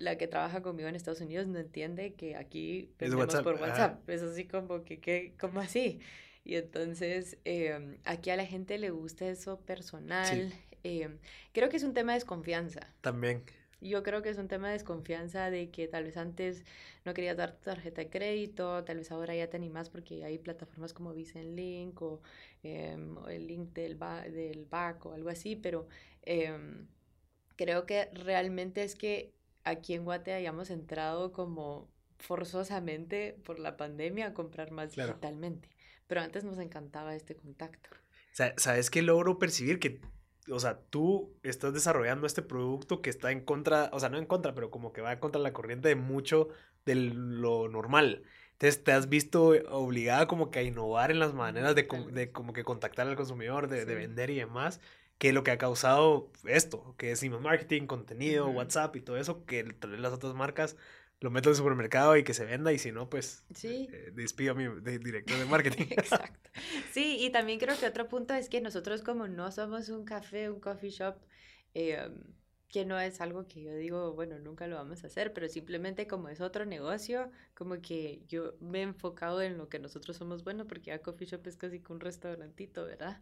la 0.00 0.16
que 0.16 0.26
trabaja 0.26 0.62
conmigo 0.62 0.88
en 0.88 0.96
Estados 0.96 1.20
Unidos 1.20 1.46
no 1.46 1.58
entiende 1.58 2.14
que 2.14 2.34
aquí 2.34 2.90
vendemos 2.98 3.36
por 3.42 3.60
WhatsApp. 3.60 4.08
Es 4.08 4.22
así 4.22 4.46
como 4.46 4.82
que. 4.82 5.34
¿cómo 5.38 5.60
así? 5.60 6.00
Y 6.42 6.54
entonces 6.56 7.36
em, 7.44 7.98
aquí 8.04 8.30
a 8.30 8.36
la 8.36 8.46
gente 8.46 8.78
le 8.78 8.90
gusta 8.90 9.28
eso 9.28 9.60
personal. 9.60 10.52
Em, 10.82 11.18
creo 11.52 11.68
que 11.68 11.76
es 11.76 11.82
un 11.82 11.92
tema 11.92 12.12
de 12.12 12.16
desconfianza. 12.16 12.80
También. 13.02 13.42
Yo 13.82 14.02
creo 14.02 14.22
que 14.22 14.30
es 14.30 14.38
un 14.38 14.48
tema 14.48 14.68
de 14.68 14.72
desconfianza 14.72 15.50
de 15.50 15.70
que 15.70 15.86
tal 15.88 16.04
vez 16.04 16.16
antes 16.16 16.64
no 17.04 17.12
querías 17.12 17.36
dar 17.36 17.52
tu 17.52 17.64
tarjeta 17.64 18.00
de 18.00 18.08
crédito, 18.08 18.82
tal 18.84 18.96
vez 18.96 19.12
ahora 19.12 19.34
ya 19.34 19.50
te 19.50 19.58
animas 19.58 19.90
porque 19.90 20.24
hay 20.24 20.38
plataformas 20.38 20.94
como 20.94 21.12
Visa 21.12 21.42
Link 21.42 22.00
o, 22.00 22.22
em, 22.62 23.18
o 23.18 23.28
el 23.28 23.46
link 23.46 23.74
del, 23.74 23.96
ba 23.96 24.22
del 24.22 24.64
BAC 24.64 25.04
o 25.04 25.12
algo 25.12 25.28
así, 25.28 25.56
pero 25.56 25.86
creo 27.56 27.84
que 27.84 28.06
realmente 28.14 28.82
es 28.82 28.94
que 28.96 29.34
aquí 29.70 29.94
en 29.94 30.04
Guate 30.04 30.32
hayamos 30.32 30.70
entrado 30.70 31.32
como 31.32 31.88
forzosamente 32.18 33.36
por 33.44 33.58
la 33.58 33.76
pandemia 33.76 34.28
a 34.28 34.34
comprar 34.34 34.70
más 34.70 34.94
digitalmente. 34.94 35.68
Pero 36.06 36.20
antes 36.20 36.44
nos 36.44 36.58
encantaba 36.58 37.14
este 37.14 37.34
contacto. 37.34 37.90
¿Sabes 38.32 38.90
qué 38.90 39.02
logro 39.02 39.38
percibir? 39.38 39.78
Que, 39.78 40.00
o 40.50 40.60
sea, 40.60 40.78
tú 40.90 41.32
estás 41.42 41.72
desarrollando 41.72 42.26
este 42.26 42.42
producto 42.42 43.00
que 43.00 43.10
está 43.10 43.30
en 43.30 43.40
contra, 43.40 43.90
o 43.92 44.00
sea, 44.00 44.08
no 44.08 44.18
en 44.18 44.26
contra, 44.26 44.54
pero 44.54 44.70
como 44.70 44.92
que 44.92 45.00
va 45.00 45.18
contra 45.20 45.40
la 45.40 45.52
corriente 45.52 45.88
de 45.88 45.96
mucho 45.96 46.48
de 46.84 46.94
lo 46.94 47.68
normal. 47.68 48.22
Entonces 48.52 48.84
te 48.84 48.92
has 48.92 49.08
visto 49.08 49.54
obligada 49.70 50.26
como 50.26 50.50
que 50.50 50.58
a 50.58 50.62
innovar 50.62 51.10
en 51.10 51.18
las 51.18 51.32
maneras 51.32 51.74
de, 51.74 51.88
de 52.12 52.30
como 52.30 52.52
que 52.52 52.64
contactar 52.64 53.08
al 53.08 53.16
consumidor, 53.16 53.68
de, 53.68 53.84
de 53.86 53.94
vender 53.94 54.30
y 54.30 54.36
demás 54.36 54.80
que 55.20 55.34
lo 55.34 55.44
que 55.44 55.50
ha 55.50 55.58
causado 55.58 56.32
esto, 56.46 56.94
que 56.96 57.12
es 57.12 57.22
email 57.22 57.42
marketing, 57.42 57.86
contenido, 57.86 58.48
WhatsApp 58.48 58.96
y 58.96 59.02
todo 59.02 59.18
eso, 59.18 59.44
que 59.44 59.64
las 59.98 60.14
otras 60.14 60.32
marcas 60.32 60.78
lo 61.20 61.30
meto 61.30 61.50
en 61.50 61.52
el 61.52 61.56
supermercado 61.58 62.16
y 62.16 62.24
que 62.24 62.32
se 62.32 62.46
venda 62.46 62.72
y 62.72 62.78
si 62.78 62.90
no, 62.90 63.10
pues 63.10 63.44
sí. 63.54 63.86
Eh, 63.92 64.12
despido 64.14 64.52
a 64.52 64.54
mi 64.54 64.66
director 64.98 65.38
de 65.38 65.44
marketing. 65.56 65.88
Exacto. 65.90 66.50
Sí, 66.92 67.18
y 67.20 67.30
también 67.30 67.58
creo 67.58 67.78
que 67.78 67.86
otro 67.86 68.08
punto 68.08 68.32
es 68.32 68.48
que 68.48 68.62
nosotros 68.62 69.02
como 69.02 69.28
no 69.28 69.52
somos 69.52 69.90
un 69.90 70.06
café, 70.06 70.48
un 70.48 70.58
coffee 70.58 70.90
shop, 70.90 71.16
eh, 71.74 72.08
que 72.68 72.86
no 72.86 72.98
es 72.98 73.20
algo 73.20 73.46
que 73.46 73.62
yo 73.62 73.74
digo, 73.74 74.14
bueno, 74.14 74.38
nunca 74.38 74.66
lo 74.68 74.76
vamos 74.76 75.04
a 75.04 75.08
hacer, 75.08 75.34
pero 75.34 75.48
simplemente 75.48 76.06
como 76.06 76.30
es 76.30 76.40
otro 76.40 76.64
negocio, 76.64 77.30
como 77.54 77.80
que 77.82 78.22
yo 78.26 78.54
me 78.60 78.78
he 78.78 78.82
enfocado 78.82 79.42
en 79.42 79.58
lo 79.58 79.68
que 79.68 79.78
nosotros 79.78 80.16
somos 80.16 80.44
buenos, 80.44 80.66
porque 80.66 80.86
ya 80.86 81.02
coffee 81.02 81.26
shop 81.26 81.46
es 81.46 81.56
casi 81.56 81.80
que 81.80 81.92
un 81.92 82.00
restaurantito, 82.00 82.86
¿verdad? 82.86 83.20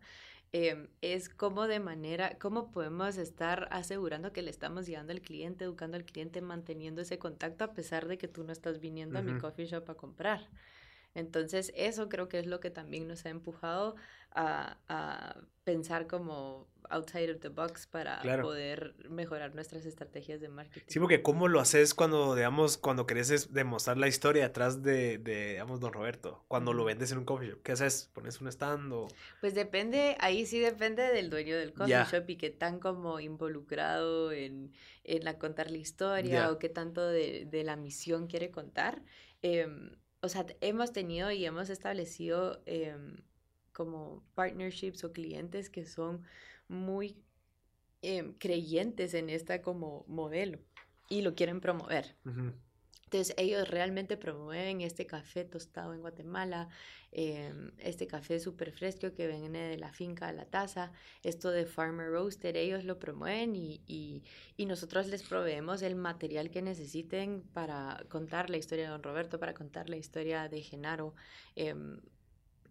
Em, 0.53 0.89
es 1.03 1.29
cómo 1.29 1.67
de 1.67 1.79
manera, 1.79 2.39
cómo 2.39 2.71
podemos 2.71 3.19
estar 3.19 3.69
asegurando 3.71 4.33
que 4.33 4.41
le 4.41 4.51
estamos 4.51 4.87
llegando 4.87 5.13
al 5.13 5.21
cliente, 5.21 5.65
educando 5.65 5.97
al 5.97 6.05
cliente, 6.05 6.41
manteniendo 6.41 7.03
ese 7.03 7.19
contacto 7.19 7.65
a 7.65 7.75
pesar 7.75 8.09
de 8.09 8.17
que 8.17 8.29
tú 8.29 8.45
no 8.45 8.53
estás 8.53 8.81
viniendo 8.81 9.19
a 9.19 9.23
mi 9.23 9.39
coffee 9.39 9.67
shop 9.67 9.91
a 9.91 9.95
comprar. 9.95 10.49
Entonces, 11.19 11.73
eso 11.75 12.09
creo 12.09 12.29
que 12.29 12.39
es 12.39 12.47
lo 12.47 12.61
que 12.61 12.71
también 12.71 13.09
nos 13.09 13.27
ha 13.27 13.31
empujado 13.31 13.97
a, 14.31 14.79
a 14.89 15.37
pensar 15.65 16.07
como 16.07 16.69
outside 16.91 17.31
of 17.31 17.41
the 17.41 17.49
box 17.49 17.87
para 17.87 18.23
poder 18.41 18.95
mejorar 19.11 19.55
nuestras 19.55 19.85
estrategias 19.85 20.41
de 20.41 20.49
marketing. 20.49 20.87
Sí, 20.87 20.99
porque 20.99 21.23
¿cómo 21.23 21.49
lo 21.49 21.61
haces 21.61 21.95
cuando, 21.95 22.35
digamos, 22.35 22.79
cuando 22.79 23.07
querés 23.07 23.53
demostrar 23.53 23.99
la 23.99 24.09
historia 24.09 24.45
detrás 24.45 24.83
de, 24.83 25.19
de 25.19 25.51
digamos, 25.51 25.81
Don 25.81 25.93
Roberto? 25.93 26.45
Cuando 26.49 26.73
lo 26.73 26.85
vendes 26.85 27.13
en 27.13 27.19
un 27.19 27.25
coffee 27.25 27.49
shop, 27.49 27.63
¿qué 27.63 27.73
haces? 27.73 28.11
¿Pones 28.15 28.41
un 28.41 28.49
stand 28.49 28.93
o...? 28.93 29.09
Pues 29.41 29.55
depende, 29.55 30.17
ahí 30.21 30.47
sí 30.47 30.59
depende 30.59 31.03
del 31.13 31.31
dueño 31.31 31.57
del 31.57 31.73
coffee 31.73 32.05
shop 32.11 32.31
y 32.31 32.37
qué 32.37 32.51
tan 32.51 32.79
como 32.79 33.21
involucrado 33.21 34.33
en, 34.33 34.73
en 35.05 35.25
la 35.25 35.39
contar 35.39 35.71
la 35.71 35.79
historia 35.79 36.51
o 36.51 36.59
qué 36.59 36.69
tanto 36.69 37.07
de, 37.07 37.47
de, 37.51 37.65
la 37.65 37.77
misión 37.77 38.27
quiere 38.27 38.51
contar. 38.51 39.03
Em, 39.43 39.93
o 40.21 40.29
sea, 40.29 40.47
hemos 40.61 40.93
tenido 40.93 41.31
y 41.31 41.45
hemos 41.45 41.71
establecido 41.71 42.63
em, 42.67 43.17
como 43.73 44.25
partnerships 44.35 45.05
o 45.05 45.13
clientes 45.13 45.71
que 45.71 45.87
son 45.87 46.25
muy 46.69 47.23
em, 48.03 48.33
creyentes 48.35 49.15
en 49.15 49.31
esta 49.31 49.63
como 49.63 50.05
modelo 50.09 50.59
y 51.09 51.23
lo 51.23 51.35
quieren 51.35 51.61
promover. 51.61 52.17
Entonces 53.09 53.35
ellos 53.39 53.67
realmente 53.67 54.19
promueven 54.19 54.83
este 54.83 55.07
café 55.07 55.43
tostado 55.47 55.95
en 55.95 56.03
Guatemala, 56.03 56.69
em, 57.11 57.71
este 57.79 58.07
café 58.07 58.39
súper 58.39 58.71
fresco 58.71 59.15
que 59.15 59.27
viene 59.27 59.61
de 59.71 59.79
la 59.79 59.91
finca 59.93 60.29
a 60.29 60.33
la 60.33 60.45
taza, 60.45 60.93
esto 61.23 61.51
de 61.51 61.65
Farmer 61.65 62.11
Roaster, 62.11 62.55
ellos 62.59 62.85
lo 62.85 62.99
promueven 62.99 63.57
y, 63.57 63.81
y, 63.87 64.67
nosotros 64.67 65.07
les 65.07 65.23
proveemos 65.23 65.81
el 65.81 65.95
material 65.97 66.51
que 66.51 66.61
necesiten 66.61 67.43
para 67.55 68.05
contar 68.11 68.51
la 68.51 68.59
historia 68.59 68.85
de 68.85 68.91
Don 68.91 69.03
Roberto, 69.03 69.39
para 69.41 69.55
contar 69.55 69.89
la 69.89 69.97
historia 69.97 70.47
de 70.51 70.61
Genaro. 70.61 71.15
Em, 71.57 72.01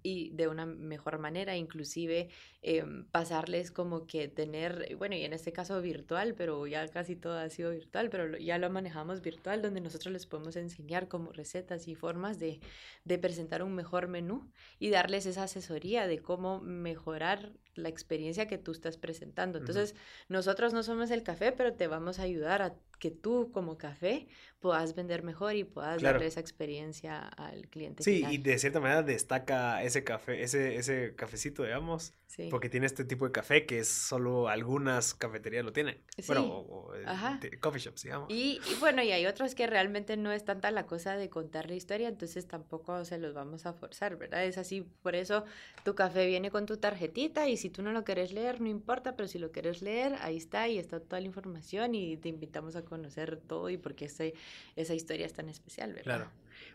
y 0.07 0.29
de 0.29 0.47
una 0.47 0.65
mejor 0.65 1.19
manera, 1.19 1.57
inclusive 1.57 2.29
em, 2.61 3.05
pasarles 3.07 3.71
como 3.71 4.07
que 4.07 4.29
tener, 4.29 4.95
bueno, 4.97 5.15
y 5.15 5.25
en 5.25 5.33
este 5.33 5.51
caso 5.51 5.81
virtual, 5.81 6.33
pero 6.33 6.65
ya 6.65 6.87
casi 6.87 7.17
todo 7.17 7.37
ha 7.37 7.49
sido 7.49 7.71
virtual, 7.71 8.09
pero 8.09 8.37
ya 8.37 8.57
lo 8.57 8.69
manejamos 8.69 9.21
virtual, 9.21 9.61
donde 9.61 9.81
nosotros 9.81 10.13
les 10.13 10.25
podemos 10.25 10.55
enseñar 10.55 11.09
como 11.09 11.33
recetas 11.33 11.89
y 11.89 11.95
formas 11.95 12.39
de, 12.39 12.61
de 13.03 13.17
presentar 13.17 13.63
un 13.63 13.75
mejor 13.75 14.07
menú 14.07 14.49
y 14.79 14.91
darles 14.91 15.25
esa 15.25 15.43
asesoría 15.43 16.07
de 16.07 16.19
cómo 16.19 16.61
mejorar 16.61 17.51
la 17.75 17.89
experiencia 17.89 18.47
que 18.47 18.57
tú 18.57 18.71
estás 18.71 18.97
presentando. 18.97 19.59
Entonces, 19.59 19.93
nosotros 20.29 20.73
no 20.73 20.83
somos 20.83 21.11
el 21.11 21.23
café, 21.23 21.51
pero 21.51 21.73
te 21.73 21.87
vamos 21.87 22.19
a 22.19 22.23
ayudar 22.23 22.61
a 22.61 22.75
que 22.99 23.11
tú 23.11 23.51
como 23.51 23.77
café 23.77 24.27
puedas 24.59 24.95
vender 24.95 25.23
mejor 25.23 25.55
y 25.55 25.63
puedas 25.63 26.01
darle 26.01 26.25
esa 26.25 26.39
experiencia 26.39 27.27
al 27.27 27.67
cliente. 27.67 28.03
Sí, 28.03 28.25
y 28.29 28.37
de 28.39 28.57
cierta 28.57 28.79
manera 28.79 29.03
destaca 29.03 29.83
ese 29.83 29.96
ese 29.97 30.03
café, 30.03 30.43
ese, 30.43 30.75
ese 30.75 31.15
cafecito, 31.15 31.63
digamos. 31.63 32.13
Porque 32.51 32.69
tiene 32.69 32.85
este 32.85 33.03
tipo 33.03 33.25
de 33.25 33.31
café 33.31 33.65
que 33.65 33.79
es 33.79 33.87
solo 33.87 34.47
algunas 34.47 35.15
cafeterías 35.15 35.65
lo 35.65 35.73
tienen. 35.73 35.97
Bueno, 36.27 36.45
o, 36.45 36.93
eh, 36.93 37.57
coffee 37.59 37.81
shops, 37.81 38.03
digamos. 38.03 38.29
Y, 38.29 38.59
bueno, 38.79 39.01
y 39.01 39.11
hay 39.11 39.25
otros 39.25 39.55
que 39.55 39.65
realmente 39.65 40.17
no 40.17 40.31
es 40.31 40.45
tanta 40.45 40.69
la 40.69 40.85
cosa 40.85 41.17
de 41.17 41.31
contar 41.31 41.67
la 41.67 41.75
historia, 41.75 42.07
entonces 42.07 42.47
tampoco 42.47 43.03
se 43.05 43.17
los 43.17 43.33
vamos 43.33 43.65
a 43.65 43.73
forzar, 43.73 44.17
¿verdad? 44.17 44.45
Es 44.45 44.59
así, 44.59 44.81
por 45.01 45.15
eso 45.15 45.45
tu 45.83 45.95
café 45.95 46.27
viene 46.27 46.51
con 46.51 46.67
tu 46.67 46.77
tarjetita 46.77 47.47
y 47.47 47.57
si 47.57 47.71
tú 47.71 47.81
no 47.81 47.91
lo 47.91 48.03
quieres 48.03 48.31
leer, 48.31 48.61
no 48.61 48.67
importa, 48.67 49.15
pero 49.15 49.27
si 49.27 49.39
lo 49.39 49.51
quieres 49.51 49.81
leer, 49.81 50.15
ahí 50.21 50.37
está 50.37 50.67
y 50.67 50.77
está 50.77 50.99
toda 50.99 51.19
la 51.19 51.25
información 51.25 51.95
y 51.95 52.17
te 52.17 52.29
invitamos 52.29 52.75
a 52.75 52.83
conocer 52.83 53.37
todo 53.37 53.71
y 53.71 53.77
por 53.77 53.95
qué 53.95 54.05
ese, 54.05 54.35
esa 54.75 54.93
historia 54.93 55.25
es 55.25 55.33
tan 55.33 55.49
especial, 55.49 55.93
¿verdad? 55.93 56.03
Claro. 56.03 56.31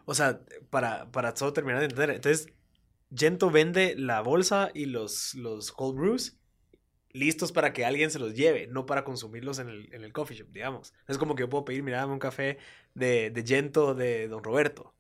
O 0.07 0.14
sea, 0.14 0.41
para, 0.70 1.07
para 1.12 1.35
todo 1.35 1.53
terminar 1.53 1.79
de 1.79 1.87
entender, 1.87 2.11
entonces 2.11 2.49
Gento 3.14 3.50
vende 3.50 3.94
la 3.96 4.20
bolsa 4.20 4.70
y 4.74 4.86
los, 4.86 5.34
los 5.34 5.72
cold 5.72 5.98
brews 5.98 6.38
listos 7.12 7.52
para 7.52 7.72
que 7.72 7.84
alguien 7.84 8.10
se 8.10 8.18
los 8.18 8.34
lleve, 8.34 8.66
no 8.68 8.86
para 8.86 9.04
consumirlos 9.04 9.58
en 9.58 9.68
el, 9.68 9.94
en 9.94 10.02
el 10.02 10.12
coffee 10.12 10.36
shop, 10.36 10.48
digamos. 10.50 10.94
Es 11.08 11.18
como 11.18 11.34
que 11.34 11.42
yo 11.42 11.48
puedo 11.48 11.64
pedir, 11.64 11.82
mira, 11.82 11.98
dame 11.98 12.14
un 12.14 12.18
café 12.18 12.58
de, 12.94 13.30
de 13.30 13.44
Gento 13.44 13.94
de 13.94 14.28
Don 14.28 14.42
Roberto. 14.42 14.94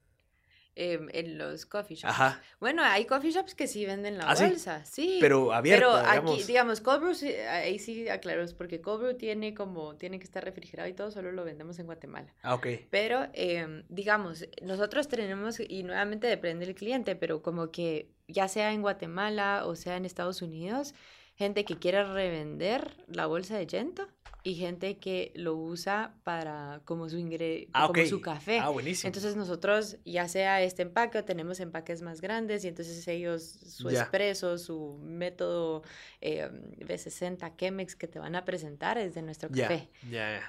Em, 0.74 1.10
en 1.12 1.36
los 1.36 1.66
coffee 1.66 1.96
shops. 1.96 2.14
Ajá. 2.14 2.42
Bueno, 2.58 2.82
hay 2.82 3.04
coffee 3.04 3.30
shops 3.30 3.54
que 3.54 3.66
sí 3.66 3.84
venden 3.84 4.16
la 4.16 4.30
¿Ah, 4.30 4.34
bolsa, 4.34 4.82
sí? 4.86 5.18
Pero 5.20 5.52
abierta, 5.52 5.84
Pero 5.84 6.30
aquí, 6.30 6.44
digamos, 6.44 6.80
cold 6.80 7.02
brew, 7.02 7.14
ahí 7.50 7.78
sí 7.78 8.08
aclaro, 8.08 8.46
porque 8.56 8.80
cold 8.80 9.02
brew 9.02 9.14
tiene 9.18 9.52
como, 9.52 9.96
tiene 9.96 10.18
que 10.18 10.24
estar 10.24 10.42
refrigerado 10.42 10.88
y 10.88 10.94
todo, 10.94 11.10
solo 11.10 11.30
lo 11.30 11.44
vendemos 11.44 11.78
en 11.78 11.84
Guatemala. 11.84 12.32
Ah, 12.42 12.54
ok. 12.54 12.66
Pero, 12.88 13.28
eh, 13.34 13.84
digamos, 13.90 14.46
nosotros 14.62 15.08
tenemos, 15.08 15.60
y 15.60 15.82
nuevamente 15.82 16.26
depende 16.26 16.64
del 16.64 16.74
cliente, 16.74 17.16
pero 17.16 17.42
como 17.42 17.70
que 17.70 18.08
ya 18.26 18.48
sea 18.48 18.72
en 18.72 18.80
Guatemala 18.80 19.66
o 19.66 19.76
sea 19.76 19.98
en 19.98 20.06
Estados 20.06 20.40
Unidos, 20.40 20.94
gente 21.34 21.66
que 21.66 21.76
quiere 21.76 22.02
revender 22.04 22.96
la 23.08 23.26
bolsa 23.26 23.58
de 23.58 23.66
Gento 23.66 24.08
y 24.44 24.54
gente 24.54 24.98
que 24.98 25.32
lo 25.36 25.54
usa 25.54 26.14
para 26.24 26.80
como 26.84 27.08
su 27.08 27.16
ingre 27.16 27.68
ah, 27.72 27.86
como 27.86 28.04
su 28.06 28.20
café. 28.20 28.58
Ah, 28.58 28.70
buenísimo. 28.70 29.08
Entonces 29.08 29.36
nosotros 29.36 29.98
ya 30.04 30.26
sea 30.28 30.62
este 30.62 30.82
empaque 30.82 31.18
o 31.18 31.24
tenemos 31.24 31.60
empaques 31.60 32.02
más 32.02 32.20
grandes 32.20 32.64
y 32.64 32.68
entonces 32.68 33.06
ellos 33.06 33.42
su 33.42 33.88
expreso, 33.88 34.58
su 34.58 34.98
método 35.00 35.82
eh, 36.20 36.50
B60 36.80 37.56
Chemex 37.56 37.94
que 37.94 38.08
te 38.08 38.18
van 38.18 38.34
a 38.34 38.44
presentar 38.44 38.98
es 38.98 39.14
de 39.14 39.22
nuestro 39.22 39.48
café. 39.50 39.88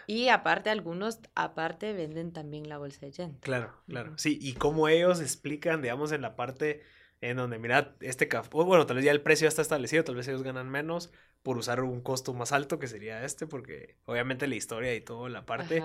Y 0.07 0.29
aparte 0.29 0.69
algunos 0.69 1.19
aparte 1.35 1.93
venden 1.93 2.33
también 2.33 2.67
la 2.69 2.79
bolsa 2.79 3.05
de 3.05 3.11
Gento. 3.11 3.39
Claro, 3.41 3.73
claro. 3.87 4.13
Sí, 4.17 4.39
y 4.41 4.53
cómo 4.53 4.87
ellos 4.87 5.21
explican, 5.21 5.81
digamos, 5.81 6.11
en 6.11 6.21
la 6.21 6.35
parte 6.35 6.81
en 7.21 7.37
donde, 7.37 7.57
mira, 7.57 7.95
este 8.01 8.27
café, 8.27 8.49
bueno, 8.51 8.85
tal 8.85 8.97
vez 8.97 9.05
ya 9.05 9.11
el 9.11 9.21
precio 9.21 9.45
ya 9.45 9.49
está 9.49 9.61
establecido, 9.61 10.03
tal 10.03 10.15
vez 10.15 10.27
ellos 10.27 10.43
ganan 10.43 10.69
menos 10.69 11.09
por 11.43 11.57
usar 11.57 11.81
un 11.81 12.01
costo 12.01 12.33
más 12.33 12.51
alto 12.51 12.79
que 12.79 12.87
sería 12.87 13.23
este, 13.23 13.45
porque 13.45 13.97
obviamente 14.05 14.47
la 14.47 14.55
historia 14.55 14.95
y 14.95 15.01
toda 15.01 15.29
la 15.29 15.45
parte, 15.45 15.83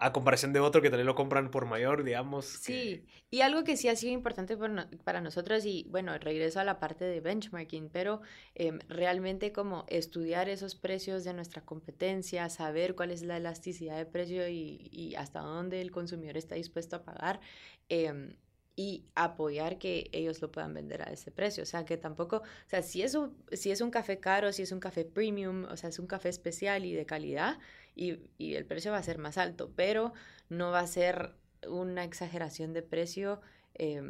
a 0.00 0.12
comparación 0.12 0.52
de 0.52 0.60
otro 0.60 0.82
que 0.82 0.90
vez 0.90 1.04
lo 1.04 1.14
compran 1.14 1.50
por 1.50 1.66
mayor, 1.66 2.04
digamos. 2.04 2.44
Sí, 2.44 3.06
y 3.30 3.40
algo 3.40 3.64
que 3.64 3.76
sí 3.76 3.88
ha 3.88 3.96
sido 3.96 4.12
importante 4.12 4.56
para 5.04 5.20
nosotros, 5.20 5.64
y 5.64 5.86
bueno, 5.88 6.16
regreso 6.18 6.60
a 6.60 6.64
la 6.64 6.78
parte 6.78 7.04
de 7.04 7.20
benchmarking, 7.20 7.88
pero 7.90 8.20
em, 8.54 8.80
realmente 8.88 9.52
como 9.52 9.84
estudiar 9.88 10.48
esos 10.48 10.74
precios 10.74 11.24
de 11.24 11.32
nuestra 11.32 11.62
competencia, 11.62 12.48
saber 12.48 12.94
cuál 12.94 13.12
es 13.12 13.22
la 13.22 13.36
elasticidad 13.36 13.96
de 13.96 14.06
precio 14.06 14.48
y, 14.48 14.88
y 14.92 15.14
hasta 15.14 15.40
dónde 15.40 15.80
el 15.80 15.92
consumidor 15.92 16.36
está 16.36 16.56
dispuesto 16.56 16.96
a 16.96 17.04
pagar. 17.04 17.40
Eh, 17.88 18.36
y 18.78 19.02
apoyar 19.16 19.76
que 19.76 20.08
ellos 20.12 20.40
lo 20.40 20.52
puedan 20.52 20.72
vender 20.72 21.02
a 21.02 21.06
ese 21.06 21.32
precio. 21.32 21.64
O 21.64 21.66
sea, 21.66 21.84
que 21.84 21.96
tampoco, 21.96 22.36
o 22.36 22.68
sea, 22.68 22.80
si 22.80 23.02
es 23.02 23.16
un, 23.16 23.36
si 23.50 23.72
es 23.72 23.80
un 23.80 23.90
café 23.90 24.20
caro, 24.20 24.52
si 24.52 24.62
es 24.62 24.70
un 24.70 24.78
café 24.78 25.04
premium, 25.04 25.64
o 25.64 25.76
sea, 25.76 25.90
es 25.90 25.98
un 25.98 26.06
café 26.06 26.28
especial 26.28 26.84
y 26.84 26.94
de 26.94 27.04
calidad, 27.04 27.58
y, 27.96 28.20
y 28.38 28.54
el 28.54 28.66
precio 28.66 28.92
va 28.92 28.98
a 28.98 29.02
ser 29.02 29.18
más 29.18 29.36
alto, 29.36 29.72
pero 29.74 30.12
no 30.48 30.70
va 30.70 30.78
a 30.78 30.86
ser 30.86 31.34
una 31.66 32.04
exageración 32.04 32.72
de 32.72 32.82
precio. 32.82 33.40
Eh, 33.74 34.00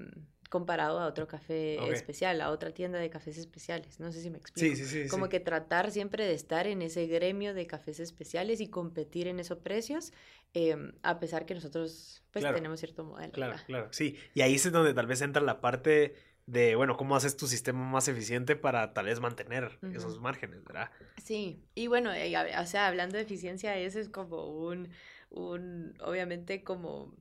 comparado 0.49 0.99
a 0.99 1.07
otro 1.07 1.28
café 1.28 1.76
especial, 1.92 2.40
a 2.40 2.51
otra 2.51 2.72
tienda 2.72 2.99
de 2.99 3.11
cafés 3.11 3.36
especiales. 3.36 4.01
No 4.01 4.12
sé 4.12 4.22
si 4.22 4.30
me 4.30 4.38
explico. 4.38 4.76
Sí, 4.76 4.82
sí, 4.82 5.05
sí. 5.05 5.09
Como 5.09 5.28
que 5.28 5.40
tratar 5.40 5.90
siempre 5.90 6.24
de 6.26 6.34
estar 6.34 6.66
en 6.66 6.82
ese 6.82 7.07
gremio 7.07 7.55
de 7.55 7.66
cafés 7.66 8.01
especiales 8.01 8.61
y 8.61 8.68
competir 8.68 9.28
en 9.28 9.40
esos 9.40 9.59
precios, 9.59 10.12
em, 10.55 10.92
a 11.03 11.20
pesar 11.20 11.44
que 11.44 11.55
nosotros 11.55 12.22
pues 12.30 12.44
tenemos 12.44 12.80
cierto 12.80 13.05
modelo. 13.05 13.32
Claro, 13.32 13.57
claro, 13.66 13.88
sí. 13.92 14.16
Y 14.34 14.40
ahí 14.40 14.55
es 14.55 14.72
donde 14.72 14.94
tal 14.94 15.07
vez 15.07 15.20
entra 15.20 15.42
la 15.42 15.61
parte 15.61 16.14
de, 16.46 16.76
bueno, 16.76 16.96
cómo 16.96 17.14
haces 17.14 17.36
tu 17.36 17.46
sistema 17.46 17.84
más 17.84 18.09
eficiente 18.09 18.57
para 18.57 18.94
tal 18.94 19.05
vez 19.05 19.20
mantener 19.20 19.78
esos 19.92 20.18
márgenes, 20.18 20.64
¿verdad? 20.64 20.90
Sí, 21.22 21.62
y 21.74 21.88
bueno, 21.88 22.11
o 22.11 22.66
sea, 22.66 22.86
hablando 22.86 23.18
de 23.18 23.22
eficiencia, 23.22 23.76
ese 23.76 24.01
es 24.01 24.09
como 24.09 24.46
un, 24.46 24.88
un 25.28 25.94
obviamente 26.01 26.64
como 26.64 27.14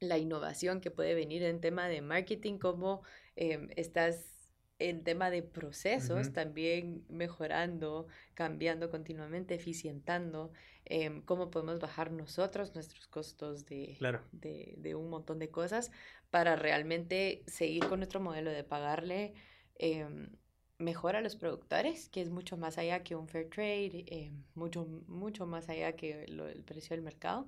la 0.00 0.18
innovación 0.18 0.80
que 0.80 0.90
puede 0.90 1.14
venir 1.14 1.42
en 1.42 1.60
tema 1.60 1.86
de 1.88 2.00
marketing, 2.00 2.58
como 2.58 3.02
em, 3.36 3.68
estás 3.76 4.40
en 4.78 5.04
tema 5.04 5.30
de 5.30 5.42
procesos, 5.42 6.32
también 6.32 7.04
mejorando, 7.10 8.06
cambiando 8.32 8.90
continuamente, 8.90 9.54
eficientando, 9.54 10.52
em, 10.86 11.20
cómo 11.22 11.50
podemos 11.50 11.78
bajar 11.80 12.10
nosotros 12.10 12.74
nuestros 12.74 13.06
costos 13.06 13.66
de, 13.66 13.98
de, 14.32 14.74
de, 14.78 14.94
un 14.94 15.10
montón 15.10 15.38
de 15.38 15.50
cosas 15.50 15.90
para 16.30 16.56
realmente 16.56 17.44
seguir 17.46 17.86
con 17.88 18.00
nuestro 18.00 18.20
modelo 18.20 18.50
de 18.50 18.64
pagarle 18.64 19.34
em, 19.76 20.30
mejor 20.78 21.14
a 21.14 21.20
los 21.20 21.36
productores, 21.36 22.08
que 22.08 22.22
es 22.22 22.30
mucho 22.30 22.56
más 22.56 22.78
allá 22.78 23.02
que 23.02 23.14
un 23.14 23.28
fair 23.28 23.50
trade, 23.50 24.32
mucho, 24.54 24.86
mucho 25.06 25.44
más 25.44 25.68
allá 25.68 25.92
que 25.92 26.24
el 26.24 26.64
precio 26.64 26.96
del 26.96 27.04
mercado. 27.04 27.46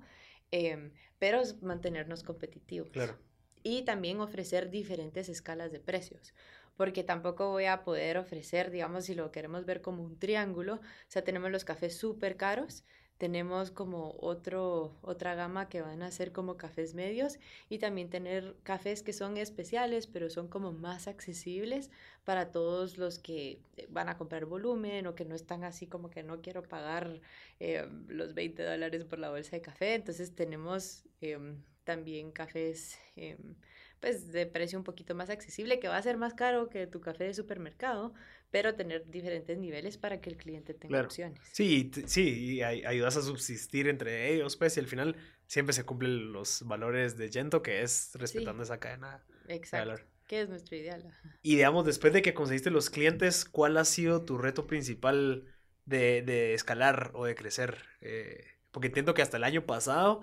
Em, 0.55 0.91
pero 1.17 1.41
es 1.41 1.63
mantenernos 1.63 2.21
competitivos. 2.21 2.91
Claro. 2.91 3.17
Y 3.63 3.85
también 3.85 4.19
ofrecer 4.19 4.69
diferentes 4.69 5.27
escalas 5.27 5.71
de 5.71 5.79
precios, 5.79 6.35
porque 6.77 7.03
tampoco 7.03 7.49
voy 7.49 7.65
a 7.65 7.83
poder 7.83 8.19
ofrecer, 8.19 8.69
digamos, 8.69 9.05
si 9.05 9.15
lo 9.15 9.31
queremos 9.31 9.65
ver 9.65 9.81
como 9.81 10.03
un 10.03 10.19
triángulo, 10.19 10.75
o 10.75 10.79
sea, 11.07 11.23
tenemos 11.23 11.49
los 11.49 11.65
cafés 11.65 11.97
súper 11.97 12.37
caros, 12.37 12.85
tenemos 13.23 13.71
como 13.71 14.17
otro, 14.19 14.97
otra 15.01 15.33
gama 15.33 15.69
que 15.69 15.81
van 15.81 16.03
a 16.03 16.11
ser 16.11 16.33
como 16.33 16.57
cafés 16.57 16.93
medios 16.93 17.39
y 17.69 17.77
también 17.77 18.09
tener 18.09 18.53
cafés 18.63 19.01
que 19.01 19.13
son 19.13 19.37
especiales, 19.37 20.07
pero 20.07 20.29
son 20.29 20.49
como 20.49 20.73
más 20.73 21.07
accesibles 21.07 21.89
para 22.25 22.51
todos 22.51 22.97
los 22.97 23.19
que 23.19 23.61
eh, 23.77 23.87
van 23.89 24.09
a 24.09 24.17
comprar 24.17 24.43
volumen 24.43 25.07
o 25.07 25.15
que 25.15 25.23
no 25.23 25.35
están 25.35 25.63
así 25.63 25.87
como 25.87 26.09
que 26.09 26.21
no 26.21 26.41
quiero 26.41 26.63
pagar 26.63 27.21
eh, 27.61 27.87
los 28.09 28.33
20 28.33 28.61
dólares 28.61 29.05
por 29.05 29.19
la 29.19 29.29
bolsa 29.29 29.55
de 29.55 29.61
café. 29.61 29.93
Entonces 29.93 30.35
tenemos 30.35 31.05
em, 31.21 31.63
también 31.85 32.29
cafés 32.29 32.99
em, 33.15 33.55
pues 34.01 34.33
de 34.33 34.45
precio 34.47 34.77
un 34.77 34.83
poquito 34.83 35.15
más 35.15 35.29
accesible, 35.29 35.79
que 35.79 35.87
va 35.87 35.95
a 35.95 36.01
ser 36.01 36.17
más 36.17 36.33
caro 36.33 36.69
que 36.69 36.87
tu 36.87 36.99
café 36.99 37.23
de 37.23 37.33
supermercado, 37.33 38.13
pero 38.53 38.75
tener 38.75 39.09
diferentes 39.09 39.57
niveles 39.57 39.97
para 39.97 40.21
que 40.21 40.29
el 40.29 40.37
cliente 40.37 40.75
tenga 40.75 41.01
opciones. 41.01 41.39
Sí, 41.51 41.89
sí, 42.05 42.53
y 42.53 42.61
ayudas 42.61 43.17
a 43.17 43.23
subsistir 43.23 43.87
entre 43.87 44.31
ellos, 44.31 44.57
pues, 44.57 44.77
y 44.77 44.79
al 44.79 44.85
final 44.85 45.15
siempre 45.47 45.73
se 45.73 45.85
cumplen 45.85 46.31
los 46.31 46.61
valores 46.67 47.17
de 47.17 47.31
Gento, 47.31 47.63
que 47.63 47.81
es 47.81 48.11
respetando 48.13 48.61
esa 48.61 48.79
cadena. 48.79 49.23
Exacto. 49.47 50.03
Que 50.27 50.41
es 50.41 50.49
nuestro 50.49 50.77
ideal. 50.77 51.03
Y 51.41 51.55
digamos, 51.55 51.83
después 51.83 52.13
de 52.13 52.21
que 52.21 52.35
conseguiste 52.35 52.69
los 52.69 52.91
clientes, 52.91 53.43
¿cuál 53.43 53.75
ha 53.75 53.85
sido 53.85 54.23
tu 54.23 54.37
reto 54.37 54.67
principal 54.67 55.45
de, 55.85 56.21
de 56.21 56.53
escalar 56.53 57.09
o 57.15 57.25
de 57.25 57.33
crecer? 57.33 57.77
Eh, 58.01 58.45
porque 58.69 58.89
entiendo 58.89 59.15
que 59.15 59.23
hasta 59.23 59.37
el 59.37 59.45
año 59.45 59.65
pasado 59.65 60.21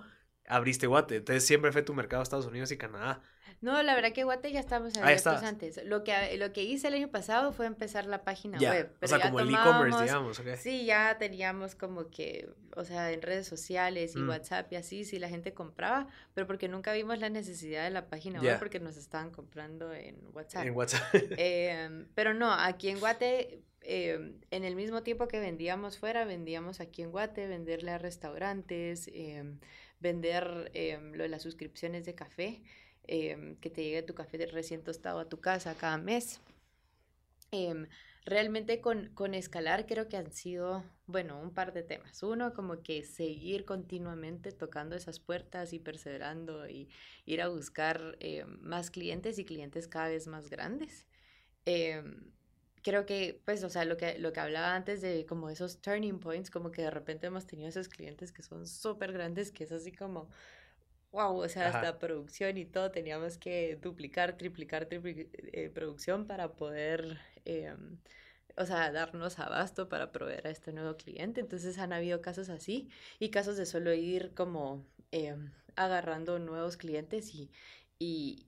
abriste 0.50 0.86
Guate, 0.86 1.16
entonces 1.16 1.46
siempre 1.46 1.72
fue 1.72 1.82
tu 1.82 1.94
mercado 1.94 2.22
Estados 2.22 2.46
Unidos 2.46 2.70
y 2.72 2.76
Canadá. 2.76 3.22
No, 3.60 3.82
la 3.82 3.94
verdad 3.94 4.12
que 4.12 4.24
Guate 4.24 4.50
ya 4.52 4.60
estamos 4.60 4.96
abiertos 4.96 5.42
antes. 5.42 5.84
Lo 5.84 6.02
que, 6.02 6.36
lo 6.38 6.52
que 6.52 6.62
hice 6.62 6.88
el 6.88 6.94
año 6.94 7.08
pasado 7.08 7.52
fue 7.52 7.66
empezar 7.66 8.06
la 8.06 8.24
página 8.24 8.58
web. 8.58 8.90
o 9.02 9.06
sea, 9.06 9.20
como 9.20 9.40
el 9.40 9.50
e-commerce, 9.50 10.02
digamos. 10.02 10.42
Sí, 10.58 10.86
ya 10.86 11.18
teníamos 11.18 11.74
como 11.74 12.08
que, 12.08 12.48
o 12.74 12.84
sea, 12.84 13.12
en 13.12 13.20
redes 13.20 13.46
sociales 13.46 14.16
y 14.16 14.18
mm. 14.18 14.28
WhatsApp 14.28 14.72
y 14.72 14.76
así, 14.76 15.04
sí 15.04 15.18
la 15.18 15.28
gente 15.28 15.52
compraba, 15.52 16.06
pero 16.32 16.46
porque 16.46 16.68
nunca 16.68 16.92
vimos 16.94 17.18
la 17.18 17.28
necesidad 17.28 17.84
de 17.84 17.90
la 17.90 18.08
página 18.08 18.40
web 18.40 18.58
porque 18.58 18.80
nos 18.80 18.96
estaban 18.96 19.30
comprando 19.30 19.92
en 19.92 20.16
WhatsApp. 20.32 20.64
En 20.64 20.74
WhatsApp. 20.74 21.02
Em, 21.36 22.06
pero 22.14 22.32
no, 22.32 22.52
aquí 22.52 22.88
en 22.88 22.98
Guate 22.98 23.62
em, 23.82 24.40
en 24.50 24.64
el 24.64 24.74
mismo 24.74 25.02
tiempo 25.02 25.28
que 25.28 25.38
vendíamos 25.38 25.98
fuera, 25.98 26.24
vendíamos 26.24 26.80
aquí 26.80 27.02
en 27.02 27.10
Guate, 27.10 27.46
venderle 27.46 27.90
a 27.90 27.98
restaurantes, 27.98 29.10
em, 29.12 29.58
vender 30.00 30.70
lo 31.12 31.22
de 31.22 31.28
las 31.28 31.42
suscripciones 31.42 32.04
de 32.04 32.14
café. 32.14 32.62
Em, 33.12 33.56
que 33.56 33.70
te 33.70 33.82
llegue 33.82 34.02
tu 34.02 34.14
café 34.14 34.38
recién 34.46 34.84
tostado 34.84 35.18
a 35.18 35.28
tu 35.28 35.40
casa 35.40 35.74
cada 35.74 35.98
mes. 35.98 36.40
Em, 37.50 37.88
realmente 38.24 38.80
con, 38.80 39.08
con, 39.14 39.34
escalar 39.34 39.86
creo 39.86 40.08
que 40.08 40.16
han 40.16 40.30
sido, 40.32 40.84
bueno, 41.06 41.40
un 41.40 41.52
par 41.52 41.72
de 41.72 41.82
temas. 41.82 42.22
Uno, 42.22 42.54
como 42.54 42.82
que 42.82 43.02
seguir 43.02 43.64
continuamente 43.64 44.52
tocando 44.52 44.94
esas 44.94 45.18
puertas 45.18 45.72
y 45.72 45.80
perseverando 45.80 46.68
y 46.68 46.88
ir 47.26 47.42
a 47.42 47.48
buscar 47.48 48.16
em, 48.20 48.60
más 48.60 48.90
clientes 48.92 49.38
y 49.40 49.44
clientes 49.44 49.88
cada 49.88 50.08
vez 50.08 50.26
más 50.28 50.48
grandes. 50.48 51.06
em, 51.66 52.32
creo 52.82 53.06
que, 53.06 53.40
pues, 53.44 53.62
o 53.64 53.70
sea, 53.70 53.84
lo 53.84 53.96
que, 53.96 54.18
lo 54.18 54.32
que 54.32 54.40
hablaba 54.40 54.74
antes 54.74 55.00
de 55.00 55.26
como 55.26 55.50
esos 55.50 55.80
turning 55.80 56.20
points, 56.20 56.50
como 56.50 56.70
que 56.70 56.82
de 56.82 56.90
repente 56.90 57.26
hemos 57.26 57.46
tenido 57.46 57.68
esos 57.68 57.88
clientes 57.88 58.32
que 58.32 58.42
son 58.42 58.66
súper 58.66 59.12
grandes, 59.12 59.52
que 59.52 59.64
es 59.64 59.72
así 59.72 59.92
como, 59.92 60.30
wow, 61.12 61.36
o 61.36 61.48
sea, 61.48 61.68
hasta 61.68 61.98
producción 61.98 62.56
y 62.58 62.64
todo, 62.66 62.90
teníamos 62.90 63.38
que 63.38 63.76
duplicar, 63.76 64.36
triplicar, 64.36 64.86
triplicar 64.86 65.28
eh, 65.52 65.70
producción 65.74 66.26
para 66.26 66.52
poder, 66.54 67.18
em, 67.44 67.98
o 68.56 68.66
sea, 68.66 68.92
darnos 68.92 69.38
abasto 69.38 69.88
para 69.88 70.12
proveer 70.12 70.46
a 70.46 70.50
este 70.50 70.72
nuevo 70.72 70.96
cliente. 70.96 71.40
Entonces 71.40 71.78
han 71.78 71.92
habido 71.92 72.20
casos 72.22 72.48
así 72.48 72.88
y 73.18 73.30
casos 73.30 73.56
de 73.56 73.66
solo 73.66 73.92
ir 73.94 74.34
como 74.34 74.86
em, 75.12 75.52
agarrando 75.76 76.38
nuevos 76.38 76.76
clientes 76.76 77.34
y, 77.34 77.50
y 77.98 78.46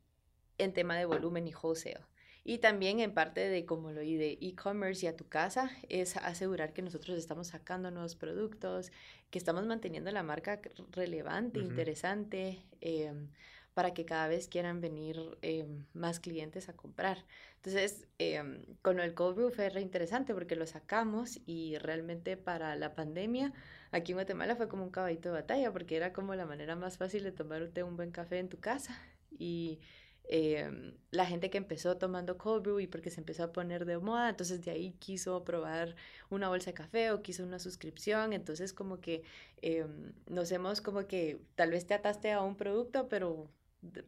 en 0.58 0.72
tema 0.72 0.96
de 0.96 1.06
volumen 1.06 1.48
y 1.48 1.54
wholesale. 1.54 2.06
Y 2.44 2.58
también 2.58 2.98
en 3.00 3.14
parte 3.14 3.48
de 3.48 3.64
como 3.64 3.92
lo 3.92 4.00
de 4.00 4.38
e-commerce 4.40 5.06
y 5.06 5.08
a 5.08 5.16
tu 5.16 5.28
casa, 5.28 5.70
es 5.88 6.16
asegurar 6.16 6.72
que 6.72 6.82
nosotros 6.82 7.16
estamos 7.16 7.48
sacando 7.48 7.90
nuevos 7.90 8.16
productos, 8.16 8.90
que 9.30 9.38
estamos 9.38 9.64
manteniendo 9.64 10.10
la 10.10 10.24
marca 10.24 10.60
relevante, 10.90 11.60
interesante, 11.60 12.64
em, 12.80 13.28
para 13.74 13.94
que 13.94 14.04
cada 14.04 14.28
vez 14.28 14.48
quieran 14.48 14.80
venir 14.80 15.16
em, 15.40 15.86
más 15.94 16.20
clientes 16.20 16.68
a 16.68 16.74
comprar. 16.74 17.24
Entonces, 17.56 18.06
em, 18.18 18.64
con 18.82 19.00
el 19.00 19.14
cold 19.14 19.36
brew 19.36 19.50
fue 19.50 19.70
re 19.70 19.80
interesante 19.80 20.34
porque 20.34 20.56
lo 20.56 20.66
sacamos 20.66 21.40
y 21.46 21.78
realmente 21.78 22.36
para 22.36 22.76
la 22.76 22.94
pandemia, 22.94 23.52
aquí 23.92 24.12
en 24.12 24.16
Guatemala 24.16 24.56
fue 24.56 24.68
como 24.68 24.82
un 24.84 24.90
caballito 24.90 25.30
de 25.30 25.36
batalla 25.36 25.72
porque 25.72 25.96
era 25.96 26.12
como 26.12 26.34
la 26.34 26.44
manera 26.44 26.76
más 26.76 26.98
fácil 26.98 27.22
de 27.22 27.32
tomarte 27.32 27.82
un 27.82 27.96
buen 27.96 28.10
café 28.10 28.38
en 28.40 28.48
tu 28.48 28.58
casa. 28.58 29.00
Y 29.38 29.80
Em, 30.24 30.94
la 31.10 31.26
gente 31.26 31.50
que 31.50 31.58
empezó 31.58 31.98
tomando 31.98 32.38
cold 32.38 32.62
brew 32.62 32.80
y 32.80 32.86
porque 32.86 33.10
se 33.10 33.20
empezó 33.20 33.44
a 33.44 33.52
poner 33.52 33.84
de 33.84 33.98
moda, 33.98 34.30
entonces 34.30 34.64
de 34.64 34.70
ahí 34.70 34.92
quiso 34.98 35.44
probar 35.44 35.96
una 36.30 36.48
bolsa 36.48 36.70
de 36.70 36.74
café 36.74 37.10
o 37.10 37.22
quiso 37.22 37.42
una 37.44 37.58
suscripción, 37.58 38.32
entonces 38.32 38.72
como 38.72 39.00
que 39.00 39.24
em, 39.62 40.12
nos 40.26 40.50
hemos 40.52 40.80
como 40.80 41.06
que 41.06 41.40
tal 41.56 41.70
vez 41.70 41.86
te 41.86 41.94
ataste 41.94 42.32
a 42.32 42.40
un 42.42 42.56
producto, 42.56 43.08
pero 43.08 43.50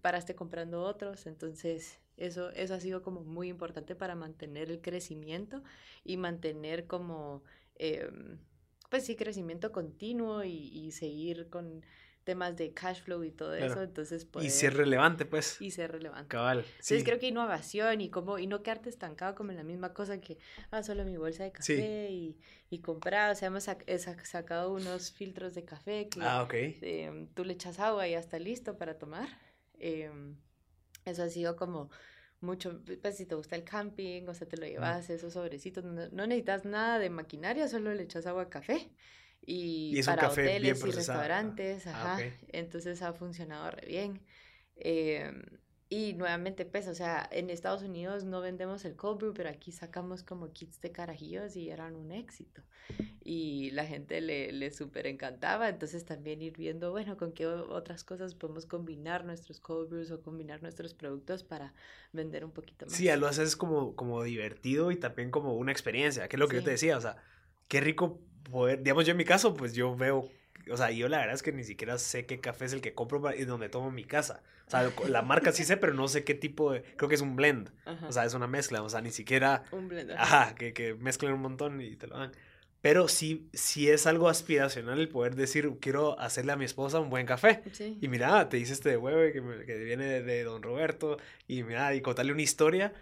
paraste 0.03 0.35
comprando 0.35 0.83
otros, 0.83 1.27
entonces 1.27 2.01
eso, 2.17 2.51
eso 2.51 2.75
ha 2.75 2.81
sido 2.81 3.03
como 3.03 3.23
muy 3.23 3.49
importante 3.49 3.97
para 3.97 4.15
mantener 4.15 4.71
el 4.71 4.81
crecimiento 4.81 5.63
y 6.05 6.17
mantener 6.17 6.87
como, 6.87 7.43
em, 7.75 8.39
pues 8.89 9.05
sí, 9.05 9.17
crecimiento 9.17 9.73
continuo 9.73 10.45
y 10.45 10.93
seguir 10.93 11.51
con 11.51 11.83
temas 12.25 12.57
de 12.57 12.73
cash 12.73 13.03
flow 13.03 13.23
y 13.23 13.31
todo 13.31 13.55
eso, 13.55 13.83
entonces 13.83 14.27
Y 14.41 14.51
ser 14.51 14.77
relevante, 14.77 15.25
pues. 15.25 15.61
Y 15.61 15.71
ser 15.71 15.93
relevante. 15.93 16.29
Cabal, 16.29 16.61
Entonces 16.61 17.05
creo 17.05 17.19
que 17.19 17.29
innovación 17.29 18.01
y 18.01 18.11
como, 18.11 18.39
y 18.39 18.47
no 18.47 18.63
quedarte 18.63 18.89
estancado 18.89 19.35
como 19.35 19.51
en 19.51 19.59
la 19.59 19.63
misma 19.63 19.93
cosa 19.93 20.21
que, 20.21 20.39
ah, 20.71 20.83
solo 20.83 21.05
mi 21.05 21.17
bolsa 21.17 21.45
de 21.45 21.53
café 21.53 22.11
y, 22.11 22.37
y 22.71 22.81
comprar, 22.81 23.31
o 23.31 23.35
sea, 23.35 23.49
hemos 23.49 23.65
sacado 24.25 24.73
unos 24.73 25.13
filtros 25.13 25.55
de 25.55 25.65
café 25.65 26.09
que 26.09 26.21
ah, 26.23 26.49
em, 26.51 27.29
tú 27.29 27.45
le 27.45 27.53
echas 27.53 27.79
agua 27.79 28.09
y 28.09 28.13
ya 28.13 28.19
está 28.19 28.39
listo 28.39 28.77
para 28.77 28.99
tomar. 28.99 29.29
Em, 29.79 30.37
eso 31.05 31.23
ha 31.23 31.29
sido 31.29 31.57
como 31.57 31.91
mucho, 32.41 32.81
pues 33.01 33.17
si 33.17 33.27
te 33.27 33.35
gusta 33.35 33.57
el 33.57 33.65
camping, 33.65 34.27
o 34.29 34.35
sea, 34.35 34.49
te 34.49 34.57
lo 34.57 34.67
llevas, 34.67 35.09
esos 35.11 35.35
sobrecitos, 35.35 35.85
no, 35.85 36.09
no 36.09 36.27
necesitas 36.27 36.65
nada 36.65 36.99
de 36.99 37.11
maquinaria, 37.11 37.69
solo 37.69 37.95
le 37.95 38.03
echas 38.03 38.27
agua 38.27 38.43
a 38.43 38.51
café 38.51 38.91
y, 39.47 40.03
para 40.03 40.29
hoteles 40.29 40.85
y 40.85 40.91
restaurantes, 40.91 41.87
ah, 41.87 42.15
ajá. 42.15 42.23
Entonces 42.49 43.03
ha 43.03 43.13
funcionado 43.13 43.71
re 43.71 43.87
bien. 43.87 44.21
Em, 44.77 45.43
y 45.91 46.15
nuevamente, 46.15 46.65
pues, 46.65 46.89
o 46.89 46.95
sea, 46.95 47.29
en 47.31 47.51
Estados 47.51 47.83
Unidos 47.83 48.25
no 48.25 48.41
vendemos 48.41 48.85
el 48.85 48.97
cold 48.97 49.19
brew, 49.19 49.35
pero 49.35 49.51
aquí 49.51 49.71
sacamos 49.71 50.23
como 50.23 50.53
kits 50.53 50.81
de 50.81 50.91
carajillos 50.91 51.57
y 51.57 51.71
eran 51.71 51.95
un 51.95 52.11
éxito. 52.11 52.63
Y 53.23 53.71
la 53.71 53.87
gente 53.87 54.21
le, 54.21 54.51
le 54.51 54.71
súper 54.71 55.07
encantaba. 55.07 55.69
Entonces 55.69 56.05
también 56.05 56.43
ir 56.43 56.57
viendo, 56.57 56.91
bueno, 56.91 57.17
con 57.17 57.33
qué 57.33 57.47
otras 57.47 58.03
cosas 58.03 58.35
podemos 58.35 58.67
combinar 58.67 59.25
nuestros 59.25 59.61
cold 59.61 59.91
brews 59.91 60.11
o 60.11 60.23
combinar 60.23 60.63
nuestros 60.63 60.95
productos 60.95 61.45
para 61.45 61.75
vender 62.13 62.45
un 62.45 62.51
poquito 62.51 62.87
más. 62.87 62.95
Sí, 62.95 63.09
lo 63.17 63.29
haces 63.29 63.55
como, 63.55 63.95
como 63.95 64.23
divertido 64.25 64.91
y 64.91 64.97
también 64.97 65.31
como 65.31 65.55
una 65.55 65.71
experiencia, 65.71 66.29
que 66.29 66.37
es 66.37 66.41
lo 66.41 66.49
que 66.49 66.57
yo 66.57 66.65
te 66.65 66.71
decía, 66.71 66.97
o 66.97 67.01
sea, 67.01 67.19
qué 67.69 67.81
rico 67.81 68.21
poder, 68.51 68.83
digamos 68.83 69.07
yo 69.07 69.13
en 69.13 69.17
mi 69.17 69.25
caso, 69.25 69.55
pues 69.55 69.75
yo 69.75 69.97
veo, 69.97 70.29
o 70.71 70.77
sea, 70.77 70.91
yo 70.91 71.09
la 71.09 71.19
verdad 71.19 71.35
es 71.35 71.43
que 71.43 71.53
ni 71.53 71.65
siquiera 71.65 71.99
sé 71.99 72.27
qué 72.27 72.41
café 72.41 72.67
es 72.67 72.73
el 72.73 72.81
que 72.81 72.95
compro 72.95 73.23
y 73.35 73.45
donde 73.45 73.69
tomo 73.69 73.91
mi 73.91 74.05
casa. 74.05 74.43
O 74.67 74.71
sea, 74.71 74.91
la 75.09 75.23
marca 75.23 75.53
sí 75.53 75.65
sé, 75.65 75.77
pero 75.77 75.95
no 75.95 76.09
sé 76.09 76.25
qué 76.25 76.35
tipo 76.35 76.73
de, 76.73 76.83
creo 76.97 77.09
que 77.09 77.15
es 77.15 77.21
un 77.21 77.37
blend. 77.37 77.71
O 78.09 78.13
sea, 78.13 78.25
es 78.25 78.35
una 78.35 78.47
mezcla, 78.47 78.83
o 78.83 78.89
sea, 78.89 79.01
ni 79.01 79.11
siquiera... 79.11 79.65
Un 79.73 79.89
blend. 79.89 80.13
Ajá, 80.13 80.55
que, 80.55 80.73
que 80.73 80.95
mezclan 80.95 81.33
un 81.33 81.43
montón 81.43 81.81
y 81.81 81.97
te 81.97 82.07
lo 82.07 82.19
dan. 82.19 82.33
Pero 82.85 83.09
sí, 83.09 83.49
sí 83.55 83.89
es 83.89 84.07
algo 84.07 84.29
aspiracional 84.29 84.99
el 84.99 85.09
poder 85.09 85.37
decir, 85.37 85.73
quiero 85.81 86.21
hacerle 86.21 86.53
a 86.53 86.57
mi 86.57 86.67
esposa 86.67 87.01
un 87.01 87.09
buen 87.09 87.25
café. 87.25 87.63
Y 87.99 88.09
mira, 88.09 88.47
te 88.51 88.59
dice 88.59 88.75
este 88.75 88.91
de 88.91 88.99
huevo 88.99 89.21
que, 89.33 89.65
que 89.65 89.79
viene 89.79 90.05
de, 90.05 90.23
de, 90.23 90.45
Don 90.45 90.63
Roberto. 90.63 91.17
Y 91.49 91.63
mira, 91.63 91.95
y 91.95 92.03
contarle 92.03 92.33
una 92.33 92.43
historia 92.43 92.93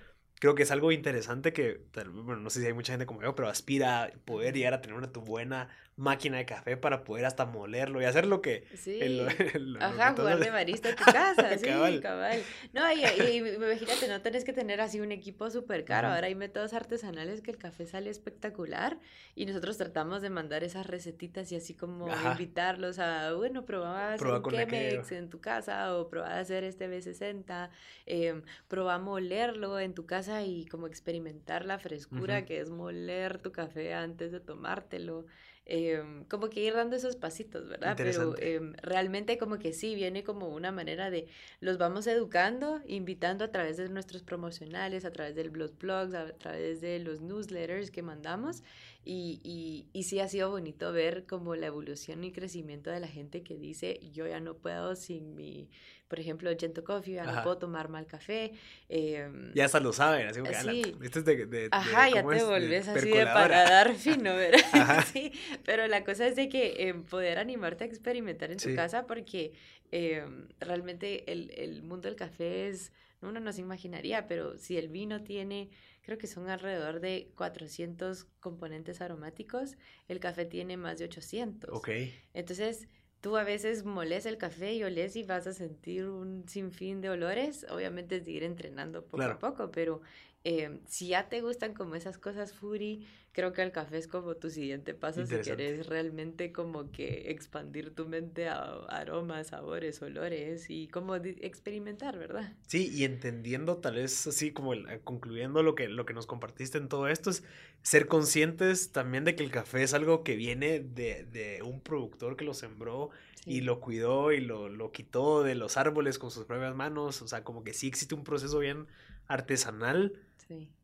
creo 0.42 0.56
que 0.56 0.64
es 0.64 0.72
algo 0.72 0.90
interesante 0.90 1.52
que, 1.52 1.82
bueno, 2.12 2.42
no 2.42 2.50
sé 2.50 2.60
si 2.60 2.66
hay 2.66 2.72
mucha 2.72 2.92
gente 2.92 3.06
como 3.06 3.22
yo, 3.22 3.36
pero 3.36 3.46
aspira 3.48 4.02
a 4.02 4.10
poder 4.24 4.56
llegar 4.56 4.74
a 4.74 4.80
tener 4.80 4.96
una 4.96 5.06
buena 5.06 5.68
máquina 6.02 6.38
de 6.38 6.44
café 6.44 6.76
para 6.76 7.04
poder 7.04 7.24
hasta 7.24 7.46
molerlo 7.46 8.02
y 8.02 8.04
hacer 8.04 8.26
lo 8.26 8.42
que... 8.42 8.66
Sí. 8.74 9.00
Ajá, 9.80 10.14
jugar 10.16 10.40
de 10.40 10.50
barista 10.50 10.90
en 10.90 10.96
tu 10.96 11.04
casa, 11.12 11.56
sí, 11.56 12.00
cabal. 12.00 12.42
No, 12.72 12.92
y, 12.92 13.04
y, 13.04 13.36
imagínate, 13.36 14.08
no 14.08 14.20
tenés 14.20 14.44
que 14.44 14.52
tener 14.52 14.80
así 14.80 15.00
un 15.00 15.12
equipo 15.12 15.48
súper 15.50 15.84
caro. 15.84 16.08
Ahora 16.08 16.26
hay 16.26 16.34
métodos 16.34 16.72
artesanales 16.72 17.40
que 17.40 17.52
el 17.52 17.58
café 17.58 17.86
sale 17.86 18.10
espectacular 18.10 18.98
y 19.36 19.46
nosotros 19.46 19.78
tratamos 19.78 20.22
de 20.22 20.30
mandar 20.30 20.64
esas 20.64 20.86
recetitas 20.86 21.52
y 21.52 21.56
así 21.56 21.74
como 21.74 22.08
invitarlos 22.32 22.98
a, 22.98 23.34
bueno, 23.34 23.64
probá 23.64 24.14
hacer 24.14 24.26
un 24.26 24.42
Chemex 24.42 25.12
en 25.12 25.30
tu 25.30 25.40
casa 25.40 25.96
o 25.96 26.08
probá 26.08 26.40
hacer 26.40 26.64
este 26.64 26.88
B60, 26.88 27.70
eh, 28.06 28.26
em, 28.26 28.42
probá 28.66 28.98
molerlo 28.98 29.78
en 29.78 29.94
tu 29.94 30.04
casa 30.04 30.42
y 30.42 30.66
como 30.66 30.88
experimentar 30.88 31.64
la 31.64 31.78
frescura 31.78 32.44
que 32.44 32.60
es 32.60 32.70
moler 32.70 33.38
tu 33.38 33.52
café 33.52 33.94
antes 33.94 34.32
de 34.32 34.40
tomártelo. 34.40 35.26
Em, 35.64 36.24
como 36.24 36.50
que 36.50 36.60
ir 36.60 36.74
dando 36.74 36.96
esos 36.96 37.14
pasitos, 37.14 37.68
¿verdad? 37.68 37.94
Pero 37.96 38.36
em, 38.38 38.72
realmente 38.82 39.38
como 39.38 39.60
que 39.60 39.72
sí, 39.72 39.94
viene 39.94 40.24
como 40.24 40.48
una 40.48 40.72
manera 40.72 41.08
de, 41.08 41.28
los 41.60 41.78
vamos 41.78 42.08
educando, 42.08 42.80
invitando 42.86 43.44
a 43.44 43.52
través 43.52 43.76
de 43.76 43.88
nuestros 43.88 44.24
promocionales, 44.24 45.04
a 45.04 45.12
través 45.12 45.36
de 45.36 45.44
los 45.44 45.78
blogs, 45.78 46.14
a 46.14 46.32
través 46.32 46.80
de 46.80 46.98
los 46.98 47.20
newsletters 47.20 47.92
que 47.92 48.02
mandamos. 48.02 48.64
Y, 49.04 49.40
y, 49.42 49.88
y 49.92 50.04
sí 50.04 50.20
ha 50.20 50.28
sido 50.28 50.50
bonito 50.50 50.92
ver 50.92 51.26
como 51.26 51.56
la 51.56 51.66
evolución 51.66 52.22
y 52.22 52.32
crecimiento 52.32 52.90
de 52.90 53.00
la 53.00 53.08
gente 53.08 53.42
que 53.42 53.56
dice, 53.56 53.98
yo 54.12 54.26
ya 54.28 54.38
no 54.38 54.54
puedo 54.54 54.94
sin 54.94 55.34
mi 55.34 55.68
por 56.12 56.20
ejemplo, 56.20 56.50
Gento 56.60 56.84
Coffee, 56.84 57.14
ya 57.14 57.24
no 57.24 57.42
puedo 57.42 57.56
tomar 57.56 57.88
mal 57.88 58.06
café. 58.06 58.52
Em, 58.90 59.50
ya 59.54 59.64
hasta 59.64 59.80
lo 59.80 59.94
saben, 59.94 60.26
así 60.26 60.42
que 60.42 60.54
sí. 60.56 60.94
esto 61.02 61.20
es 61.20 61.24
de, 61.24 61.46
de 61.46 61.68
Ajá, 61.70 62.10
ya 62.10 62.16
te 62.16 62.44
volvés 62.44 62.86
así 62.86 63.08
de 63.08 63.24
paladar 63.24 63.94
fino, 63.94 64.24
¿verdad? 64.36 65.06
sí, 65.10 65.32
pero 65.64 65.86
la 65.86 66.04
cosa 66.04 66.26
es 66.26 66.36
de 66.36 66.50
que 66.50 66.74
eh, 66.86 66.92
poder 66.92 67.38
animarte 67.38 67.84
a 67.84 67.86
experimentar 67.86 68.50
en 68.50 68.58
tu 68.58 68.74
casa 68.74 69.06
porque 69.06 69.54
eh, 69.90 70.22
realmente 70.60 71.32
el, 71.32 71.50
el 71.56 71.82
mundo 71.82 72.08
del 72.08 72.16
café 72.16 72.68
es, 72.68 72.92
uno 73.22 73.40
no 73.40 73.50
se 73.50 73.62
imaginaría, 73.62 74.26
pero 74.26 74.58
si 74.58 74.76
el 74.76 74.88
vino 74.88 75.22
tiene 75.22 75.70
creo 76.02 76.18
que 76.18 76.26
son 76.26 76.48
alrededor 76.48 77.00
de 77.00 77.30
400 77.36 78.24
componentes 78.40 79.00
aromáticos, 79.00 79.76
el 80.08 80.20
café 80.20 80.44
tiene 80.44 80.76
más 80.76 80.98
de 80.98 81.06
800. 81.06 81.70
Ok. 81.72 81.88
Entonces, 82.34 82.88
tú 83.20 83.36
a 83.36 83.44
veces 83.44 83.84
moles 83.84 84.26
el 84.26 84.36
café 84.36 84.74
y 84.74 84.82
oles 84.82 85.14
y 85.16 85.22
vas 85.22 85.46
a 85.46 85.52
sentir 85.52 86.06
un 86.06 86.46
sinfín 86.48 87.00
de 87.00 87.08
olores. 87.08 87.64
Obviamente 87.70 88.16
es 88.16 88.24
de 88.24 88.32
ir 88.32 88.42
entrenando 88.42 89.04
poco 89.06 89.22
a 89.22 89.38
poco, 89.38 89.70
pero 89.70 90.02
eh, 90.44 90.80
si 90.86 91.08
ya 91.08 91.28
te 91.28 91.40
gustan 91.40 91.72
como 91.72 91.94
esas 91.94 92.18
cosas 92.18 92.52
furi, 92.52 93.06
creo 93.32 93.52
que 93.52 93.62
el 93.62 93.72
café 93.72 93.98
es 93.98 94.08
como 94.08 94.34
tu 94.34 94.50
siguiente 94.50 94.92
paso 94.92 95.24
si 95.24 95.36
quieres 95.36 95.86
realmente 95.86 96.52
como 96.52 96.90
que 96.90 97.30
expandir 97.30 97.94
tu 97.94 98.06
mente 98.06 98.48
a 98.48 98.62
aromas, 98.88 99.48
sabores, 99.48 100.02
olores 100.02 100.68
y 100.68 100.88
como 100.88 101.14
experimentar, 101.16 102.18
¿verdad? 102.18 102.52
Sí, 102.66 102.90
y 102.92 103.04
entendiendo 103.04 103.76
tal 103.78 103.94
vez 103.94 104.26
así 104.26 104.52
como 104.52 104.74
eh, 104.74 105.00
concluyendo 105.04 105.62
lo 105.62 105.74
que, 105.74 105.88
lo 105.88 106.04
que 106.04 106.12
nos 106.12 106.26
compartiste 106.26 106.76
en 106.76 106.88
todo 106.88 107.08
esto 107.08 107.30
es 107.30 107.44
ser 107.82 108.06
conscientes 108.06 108.92
también 108.92 109.24
de 109.24 109.34
que 109.34 109.44
el 109.44 109.50
café 109.50 109.82
es 109.82 109.94
algo 109.94 110.24
que 110.24 110.36
viene 110.36 110.80
de, 110.80 111.24
de 111.24 111.62
un 111.62 111.80
productor 111.80 112.36
que 112.36 112.44
lo 112.44 112.52
sembró 112.52 113.10
y 113.44 113.62
lo 113.62 113.80
cuidó 113.80 114.32
y 114.32 114.40
lo, 114.40 114.68
lo 114.68 114.92
quitó 114.92 115.42
de 115.42 115.54
los 115.54 115.76
árboles 115.76 116.18
con 116.18 116.30
sus 116.30 116.44
propias 116.44 116.74
manos, 116.76 117.22
o 117.22 117.28
sea, 117.28 117.42
como 117.42 117.64
que 117.64 117.72
sí 117.72 117.88
existe 117.88 118.14
un 118.14 118.24
proceso 118.24 118.58
bien 118.58 118.86
artesanal 119.26 120.12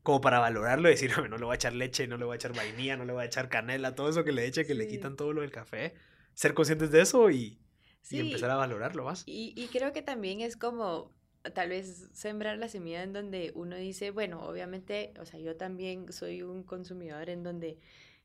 como 0.03 0.21
para 0.21 0.39
valorarlo 0.39 0.89
y 0.89 0.91
decir, 0.91 1.11
no 1.29 1.37
le 1.37 1.45
voy 1.45 1.53
a 1.53 1.55
echar 1.55 1.73
leche, 1.73 2.07
no 2.07 2.17
le 2.17 2.25
voy 2.25 2.33
a 2.33 2.35
echar 2.35 2.53
vainilla, 2.53 2.97
no 2.97 3.05
le 3.05 3.13
voy 3.13 3.23
a 3.23 3.25
echar 3.25 3.49
canela, 3.49 3.95
todo 3.95 4.09
eso 4.09 4.23
que 4.23 4.31
le 4.31 4.45
eche, 4.45 4.65
que 4.65 4.75
le 4.75 4.87
quitan 4.87 5.15
todo 5.15 5.33
lo 5.33 5.41
del 5.41 5.51
café. 5.51 5.93
Ser 6.33 6.53
conscientes 6.53 6.91
de 6.91 7.01
eso 7.01 7.29
y, 7.29 7.59
y 8.09 8.19
empezar 8.19 8.49
a 8.49 8.55
valorarlo 8.55 9.03
más. 9.03 9.23
Y, 9.25 9.53
y, 9.55 9.67
creo 9.67 9.91
que 9.91 10.01
también 10.01 10.41
es 10.41 10.55
como 10.55 11.11
tal 11.53 11.69
vez 11.69 12.09
sembrar 12.13 12.57
la 12.57 12.69
semilla 12.69 13.03
en 13.03 13.13
donde 13.13 13.51
uno 13.55 13.75
dice, 13.75 14.11
bueno, 14.11 14.41
obviamente, 14.41 15.13
o 15.19 15.25
sea, 15.25 15.39
yo 15.39 15.55
también 15.55 16.11
soy 16.11 16.43
un 16.43 16.63
consumidor 16.63 17.29
en 17.29 17.43
donde 17.43 17.77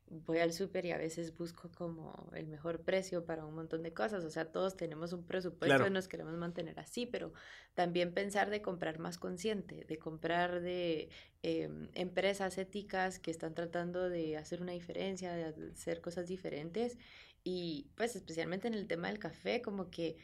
voy 0.07 0.37
al 0.37 0.53
súper 0.53 0.85
y 0.85 0.91
a 0.91 0.97
veces 0.97 1.35
busco 1.35 1.69
como 1.71 2.29
el 2.35 2.47
mejor 2.47 2.81
precio 2.81 3.25
para 3.25 3.45
un 3.45 3.55
montón 3.55 3.83
de 3.83 3.93
cosas. 3.93 4.23
O 4.23 4.29
sea, 4.29 4.45
todos 4.51 4.77
tenemos 4.77 5.13
un 5.13 5.23
presupuesto 5.23 5.87
y 5.87 5.89
nos 5.89 6.07
queremos 6.07 6.35
mantener 6.35 6.79
así, 6.79 7.05
pero 7.05 7.33
también 7.73 8.13
pensar 8.13 8.49
de 8.49 8.61
comprar 8.61 8.99
más 8.99 9.17
consciente, 9.17 9.85
de 9.85 9.97
comprar 9.97 10.61
de 10.61 11.09
em, 11.41 11.89
empresas 11.93 12.57
éticas 12.57 13.19
que 13.19 13.31
están 13.31 13.55
tratando 13.55 14.09
de 14.09 14.37
hacer 14.37 14.61
una 14.61 14.73
diferencia, 14.73 15.33
de 15.33 15.71
hacer 15.71 16.01
cosas 16.01 16.27
diferentes. 16.27 16.97
Y 17.43 17.87
pues 17.95 18.15
especialmente 18.15 18.67
en 18.67 18.73
el 18.73 18.87
tema 18.87 19.07
del 19.07 19.19
café, 19.19 19.61
como 19.61 19.89
que 19.89 20.17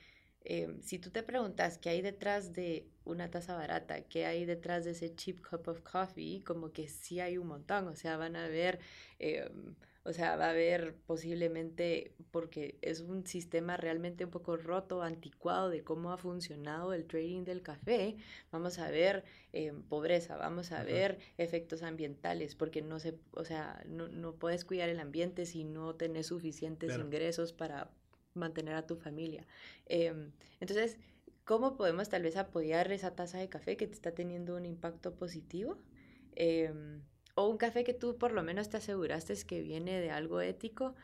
Em, 0.43 0.81
si 0.81 0.97
tú 0.97 1.11
te 1.11 1.21
preguntas 1.21 1.77
qué 1.77 1.89
hay 1.89 2.01
detrás 2.01 2.53
de 2.53 2.87
una 3.05 3.29
taza 3.29 3.55
barata, 3.55 4.01
qué 4.01 4.25
hay 4.25 4.45
detrás 4.45 4.85
de 4.85 4.91
ese 4.91 5.13
cheap 5.13 5.39
cup 5.41 5.67
of 5.67 5.81
coffee, 5.81 6.43
como 6.43 6.71
que 6.71 6.87
sí 6.87 7.19
hay 7.19 7.37
un 7.37 7.47
montón, 7.47 7.87
o 7.87 7.95
sea, 7.95 8.17
van 8.17 8.35
a 8.35 8.47
ver, 8.47 8.79
em, 9.19 9.75
o 10.03 10.13
sea, 10.13 10.35
va 10.37 10.47
a 10.47 10.49
haber 10.49 10.95
posiblemente, 11.05 12.15
porque 12.31 12.75
es 12.81 13.01
un 13.01 13.27
sistema 13.27 13.77
realmente 13.77 14.25
un 14.25 14.31
poco 14.31 14.57
roto, 14.57 15.03
anticuado 15.03 15.69
de 15.69 15.83
cómo 15.83 16.11
ha 16.11 16.17
funcionado 16.17 16.93
el 16.93 17.05
trading 17.05 17.43
del 17.43 17.61
café, 17.61 18.17
vamos 18.51 18.79
a 18.79 18.89
ver 18.89 19.23
em, 19.53 19.83
pobreza, 19.83 20.37
vamos 20.37 20.71
a 20.71 20.83
ver 20.83 21.19
efectos 21.37 21.83
ambientales, 21.83 22.55
porque 22.55 22.81
no 22.81 22.99
se, 22.99 23.15
o 23.31 23.45
sea, 23.45 23.83
no, 23.87 24.07
no 24.07 24.33
puedes 24.33 24.65
cuidar 24.65 24.89
el 24.89 24.99
ambiente 24.99 25.45
si 25.45 25.65
no 25.65 25.93
tenés 25.93 26.27
suficientes 26.27 26.97
ingresos 26.97 27.53
para 27.53 27.91
mantener 28.33 28.75
a 28.75 28.85
tu 28.85 28.95
familia. 28.95 29.45
Em, 29.85 30.31
entonces, 30.59 30.97
¿cómo 31.45 31.75
podemos 31.75 32.09
tal 32.09 32.23
vez 32.23 32.37
apoyar 32.37 32.91
esa 32.91 33.15
taza 33.15 33.37
de 33.37 33.49
café 33.49 33.77
que 33.77 33.87
te 33.87 33.93
está 33.93 34.11
teniendo 34.11 34.55
un 34.55 34.65
impacto 34.65 35.13
positivo? 35.15 35.77
Em, 36.35 37.01
o 37.35 37.47
un 37.47 37.57
café 37.57 37.83
que 37.83 37.93
tú 37.93 38.17
por 38.17 38.31
lo 38.31 38.43
menos 38.43 38.69
te 38.69 38.77
aseguraste 38.77 39.33
que 39.45 39.61
viene 39.61 39.99
de 39.99 40.11
algo 40.11 40.41
ético 40.41 40.95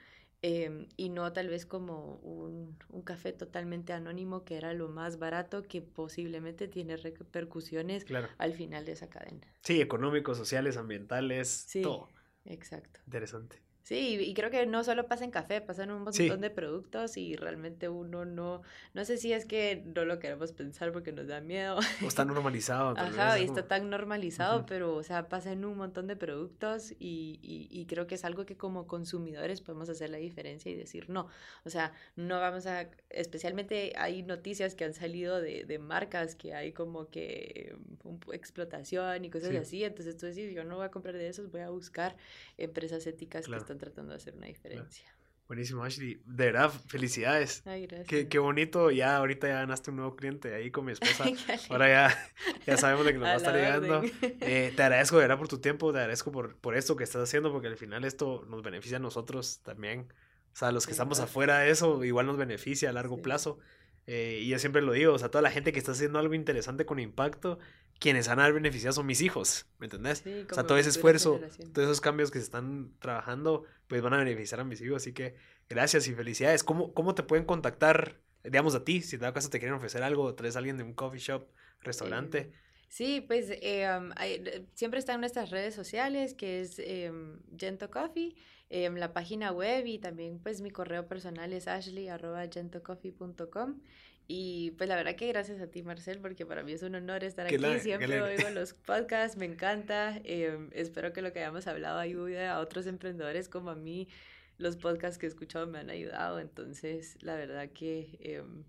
em, 0.42 0.88
y 0.98 1.10
no 1.10 1.34
tal 1.34 1.48
vez 1.48 1.66
como 1.66 2.16
un, 2.18 2.78
un, 2.90 3.02
café 3.02 3.34
totalmente 3.34 3.94
anónimo 3.94 4.44
que 4.44 4.58
era 4.58 4.74
lo 4.74 4.88
más 4.88 5.20
barato 5.20 5.64
que 5.64 5.82
posiblemente 5.82 6.68
tiene 6.68 6.96
repercusiones 6.98 8.06
al 8.38 8.54
final 8.54 8.86
de 8.86 8.92
esa 8.92 9.10
cadena. 9.10 9.48
Sí, 9.62 9.82
económicos, 9.82 10.38
sociales, 10.38 10.78
ambientales, 10.78 11.48
sí, 11.48 11.82
todo. 11.82 12.10
Exacto. 12.46 13.00
Interesante. 13.06 13.67
Sí, 13.88 14.18
y 14.20 14.34
creo 14.34 14.52
que 14.52 14.66
no 14.66 14.84
solo 14.84 15.08
pasa 15.08 15.24
en 15.24 15.32
café, 15.32 15.62
pasa 15.62 15.84
en 15.84 15.92
un 15.92 16.04
montón 16.04 16.42
de 16.42 16.50
productos 16.50 17.16
y 17.16 17.38
realmente 17.38 17.88
uno 17.88 18.26
no, 18.26 18.62
no 18.94 19.06
sé 19.06 19.16
si 19.16 19.32
es 19.32 19.46
que 19.46 19.82
no 19.96 20.04
lo 20.04 20.20
queremos 20.20 20.52
pensar 20.52 20.92
porque 20.92 21.14
nos 21.14 21.28
da 21.28 21.40
miedo. 21.40 21.80
O 22.04 22.08
está 22.10 22.26
normalizado. 22.26 22.98
Ajá, 22.98 23.40
y 23.40 23.46
está 23.46 23.66
tan 23.66 23.90
normalizado, 23.90 24.66
pero 24.66 24.94
o 24.94 25.04
sea, 25.04 25.30
pasa 25.30 25.54
en 25.54 25.64
un 25.64 25.78
montón 25.78 26.08
de 26.08 26.18
productos 26.18 26.92
y, 27.00 27.40
y, 27.42 27.70
y, 27.72 27.86
creo 27.86 28.08
que 28.08 28.16
es 28.16 28.26
algo 28.26 28.46
que 28.46 28.58
como 28.58 28.88
consumidores 28.88 29.62
podemos 29.62 29.88
hacer 29.88 30.10
la 30.10 30.18
diferencia 30.18 30.70
y 30.70 30.76
decir 30.76 31.10
no. 31.10 31.30
O 31.64 31.70
sea, 31.70 31.94
no 32.18 32.42
vamos 32.42 32.68
a, 32.68 32.90
especialmente 33.10 33.94
hay 33.96 34.22
noticias 34.22 34.76
que 34.76 34.84
han 34.84 34.96
salido 34.96 35.40
de, 35.40 35.64
de 35.64 35.80
marcas 35.80 36.36
que 36.36 36.54
hay 36.54 36.74
como 36.74 37.08
que 37.10 37.74
um, 38.04 38.20
explotación 38.34 39.24
y 39.24 39.30
cosas 39.30 39.56
así, 39.56 39.86
entonces 39.86 40.18
tú 40.18 40.26
decís, 40.26 40.54
yo 40.54 40.66
no 40.66 40.76
voy 40.76 40.86
a 40.88 40.92
comprar 40.92 41.16
de 41.16 41.30
esos, 41.30 41.50
voy 41.50 41.62
a 41.62 41.70
buscar 41.70 42.18
empresas 42.58 43.08
éticas 43.08 43.48
que 43.48 43.56
están 43.56 43.77
tratando 43.78 44.12
de 44.12 44.18
hacer 44.18 44.36
una 44.36 44.48
diferencia. 44.48 45.06
Buenísimo, 45.48 45.84
Ashley. 45.84 46.22
De 46.26 46.48
verdad, 46.48 46.70
felicidades. 46.88 47.66
Ay, 47.66 47.88
gracias. 47.88 48.08
Qué, 48.08 48.28
qué, 48.28 48.38
bonito. 48.38 48.92
Ya 48.92 49.16
ahorita 49.16 49.48
ya 49.48 49.56
ganaste 49.56 49.92
un 49.92 49.98
nuevo 49.98 50.18
cliente 50.18 50.54
ahí 50.54 50.72
con 50.72 50.84
mi 50.84 50.92
esposa. 50.94 51.26
Ahora 51.70 51.88
ya, 51.88 52.34
ya 52.66 52.76
sabemos 52.76 53.06
de 53.06 53.14
que 53.14 53.20
nos 53.20 53.30
va 53.30 53.34
a 53.34 53.38
estar 53.38 53.56
llegando. 53.56 54.02
Eh, 54.22 54.74
te 54.76 54.84
agradezco 54.84 55.16
de 55.16 55.22
verdad 55.22 55.38
por 55.38 55.48
tu 55.48 55.60
tiempo, 55.60 55.94
te 55.94 56.00
agradezco 56.00 56.34
por, 56.34 56.58
por 56.58 56.76
esto 56.76 56.98
que 56.98 57.06
estás 57.06 57.24
haciendo, 57.24 57.54
porque 57.54 57.68
al 57.68 57.78
final 57.78 58.04
esto 58.04 58.46
nos 58.50 58.62
beneficia 58.62 58.98
a 58.98 59.00
nosotros 59.00 59.62
también. 59.64 60.12
O 60.52 60.56
sea, 60.58 60.74
los 60.74 60.86
que 60.86 60.92
estamos 60.92 61.22
afuera 61.22 61.60
de 61.60 61.70
eso, 61.70 62.04
igual 62.04 62.26
nos 62.26 62.36
beneficia 62.36 62.90
a 62.90 62.94
largo 62.94 63.22
plazo. 63.22 63.60
Eh, 64.06 64.40
y 64.42 64.50
yo 64.50 64.60
siempre 64.60 64.82
lo 64.82 64.92
digo, 64.94 65.14
o 65.14 65.20
sea, 65.20 65.30
toda 65.30 65.42
la 65.42 65.52
gente 65.52 65.72
que 65.72 65.80
está 65.80 65.92
haciendo 65.92 66.20
algo 66.20 66.34
interesante 66.34 66.86
con 66.86 67.00
impacto, 67.00 67.60
quienes 68.00 68.28
van 68.28 68.40
a 68.40 68.44
ver 68.44 68.54
beneficiado 68.54 68.94
son 68.94 69.06
mis 69.06 69.22
hijos, 69.22 69.66
¿me 69.80 69.86
entendés? 69.86 70.24
o 70.50 70.54
sea, 70.54 70.66
todo 70.66 70.78
ese 70.78 70.90
esfuerzo, 70.90 71.40
todos 71.74 71.88
esos 71.88 72.02
cambios 72.02 72.32
que 72.32 72.40
se 72.40 72.46
están 72.46 72.92
trabajando, 73.00 73.66
pues 73.88 74.02
van 74.02 74.14
a 74.14 74.18
beneficiar 74.18 74.60
a 74.60 74.64
mis 74.64 74.82
hijos. 74.82 75.04
Así 75.04 75.14
que 75.14 75.36
gracias 75.70 76.08
y 76.08 76.14
felicidades. 76.14 76.64
¿Cómo, 76.64 76.94
cómo 76.94 77.16
te 77.16 77.24
pueden 77.24 77.46
contactar, 77.46 78.20
digamos, 78.44 78.76
a 78.76 78.84
ti? 78.84 79.02
Si 79.02 79.16
en 79.16 79.22
dado 79.22 79.34
caso 79.34 79.50
te 79.50 79.60
quieren 79.60 79.76
ofrecer 79.76 80.04
algo, 80.04 80.34
traes 80.36 80.56
a 80.56 80.60
alguien 80.60 80.78
de 80.78 80.84
un 80.84 80.94
coffee 80.94 81.20
shop, 81.20 81.48
restaurante. 81.82 82.40
Eh, 82.40 82.52
sí, 82.88 83.22
pues 83.22 83.48
eh, 83.50 84.68
siempre 84.74 85.00
están 85.00 85.20
nuestras 85.20 85.50
redes 85.50 85.74
sociales, 85.74 86.34
que 86.34 86.62
es 86.62 86.80
eh, 86.80 87.12
Gento 87.58 87.90
Coffee, 87.90 88.36
em, 88.70 88.96
la 88.96 89.14
página 89.14 89.52
web 89.52 89.88
y 89.88 90.00
también 90.00 90.40
pues 90.40 90.62
mi 90.62 90.72
correo 90.72 91.08
personal 91.08 91.54
es 91.54 91.68
ashley.gentocoffee.com. 91.68 93.82
Y 94.28 94.72
pues 94.72 94.90
la 94.90 94.96
verdad 94.96 95.16
que 95.16 95.28
gracias 95.28 95.62
a 95.62 95.68
ti, 95.68 95.84
Marcel, 95.84 96.20
porque 96.20 96.46
para 96.46 96.64
mí 96.64 96.74
es 96.74 96.84
un 96.84 96.96
honor 96.96 97.24
estar 97.24 97.48
aquí. 97.48 97.80
Siempre 97.80 98.22
oigo 98.22 98.50
los 98.50 98.74
podcasts, 98.74 99.38
me 99.38 99.46
encanta. 99.46 100.20
Em, 100.26 100.70
espero 100.74 101.14
que 101.14 101.22
lo 101.22 101.32
que 101.32 101.40
hayamos 101.40 101.66
hablado 101.68 102.00
ayude 102.00 102.46
a 102.46 102.60
otros 102.60 102.88
emprendedores 102.88 103.48
como 103.48 103.70
a 103.70 103.76
mí. 103.76 104.10
Los 104.58 104.76
podcasts 104.76 105.18
que 105.18 105.28
he 105.28 105.30
escuchado 105.30 105.66
me 105.68 105.80
han 105.80 105.90
ayudado. 105.90 106.40
Entonces, 106.40 107.16
la 107.22 107.36
verdad 107.36 107.70
que 107.70 108.18
em, 108.20 108.66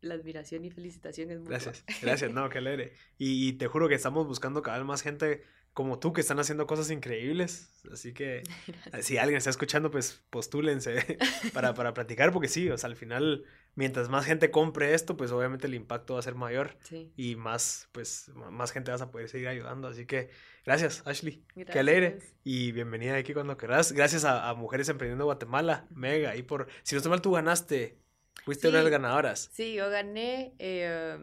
la 0.00 0.14
admiración 0.14 0.64
y 0.64 0.70
felicitación 0.70 1.30
es 1.30 1.40
muy 1.40 1.48
Gracias, 1.48 1.84
gracias, 2.00 2.32
no, 2.32 2.48
qué 2.48 2.58
alegre. 2.58 2.92
Y, 3.18 3.48
y, 3.48 3.52
te 3.54 3.66
juro 3.66 3.88
que 3.88 3.96
estamos 3.96 4.28
buscando 4.28 4.62
cada 4.62 4.78
vez 4.78 4.86
más 4.86 5.02
gente 5.02 5.42
como 5.72 5.98
tú 5.98 6.12
que 6.12 6.20
están 6.20 6.38
haciendo 6.38 6.66
cosas 6.66 6.90
increíbles. 6.90 7.70
Así 7.92 8.12
que 8.12 8.42
si 9.00 9.18
alguien 9.18 9.38
está 9.38 9.50
escuchando, 9.50 9.90
pues 9.90 10.22
postúlense 10.30 11.18
para, 11.52 11.74
para 11.74 11.94
platicar, 11.94 12.32
porque 12.32 12.48
sí, 12.48 12.68
o 12.70 12.78
sea, 12.78 12.88
al 12.88 12.96
final, 12.96 13.44
mientras 13.74 14.08
más 14.08 14.24
gente 14.26 14.50
compre 14.50 14.94
esto, 14.94 15.16
pues 15.16 15.32
obviamente 15.32 15.66
el 15.66 15.74
impacto 15.74 16.14
va 16.14 16.20
a 16.20 16.22
ser 16.22 16.34
mayor 16.34 16.76
y 17.16 17.36
más, 17.36 17.88
pues, 17.92 18.30
más 18.50 18.72
gente 18.72 18.90
vas 18.90 19.02
a 19.02 19.10
poder 19.10 19.28
seguir 19.28 19.48
ayudando. 19.48 19.88
Así 19.88 20.06
que 20.06 20.30
gracias, 20.64 21.02
Ashley. 21.06 21.44
Qué 21.54 21.78
alegre. 21.78 22.18
Y 22.44 22.72
bienvenida 22.72 23.16
aquí 23.16 23.34
cuando 23.34 23.56
querás. 23.56 23.92
Gracias 23.92 24.24
a, 24.24 24.52
Mujeres 24.54 24.88
Emprendiendo 24.88 25.24
Guatemala, 25.24 25.86
Mega. 25.90 26.36
Y 26.36 26.42
por, 26.42 26.68
si 26.82 26.94
no 26.94 26.98
estoy 26.98 27.10
mal, 27.10 27.22
tú 27.22 27.32
ganaste. 27.32 27.98
Fuiste 28.44 28.68
una 28.68 28.78
de 28.78 28.84
las 28.84 28.92
ganadoras. 28.92 29.50
Sí, 29.52 29.74
yo 29.74 29.90
gané. 29.90 30.54
Eh, 30.58 31.18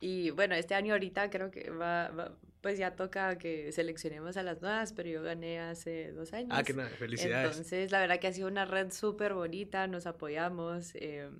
y 0.00 0.30
bueno, 0.30 0.54
este 0.54 0.74
año 0.74 0.92
ahorita 0.92 1.30
creo 1.30 1.50
que 1.50 1.70
va, 1.70 2.08
va 2.08 2.36
pues 2.60 2.78
ya 2.78 2.96
toca 2.96 3.38
que 3.38 3.72
seleccionemos 3.72 4.36
a 4.36 4.42
las 4.42 4.60
nuevas, 4.60 4.92
pero 4.92 5.08
yo 5.08 5.22
gané 5.22 5.60
hace 5.60 6.12
dos 6.12 6.32
años. 6.32 6.50
Ah, 6.52 6.62
qué 6.62 6.72
nada, 6.72 6.88
felicidades. 6.90 7.52
Entonces, 7.52 7.92
la 7.92 8.00
verdad 8.00 8.18
que 8.18 8.26
ha 8.26 8.32
sido 8.32 8.48
una 8.48 8.64
red 8.64 8.90
súper 8.90 9.34
bonita, 9.34 9.86
nos 9.86 10.06
apoyamos, 10.06 10.94
eh, 10.96 11.30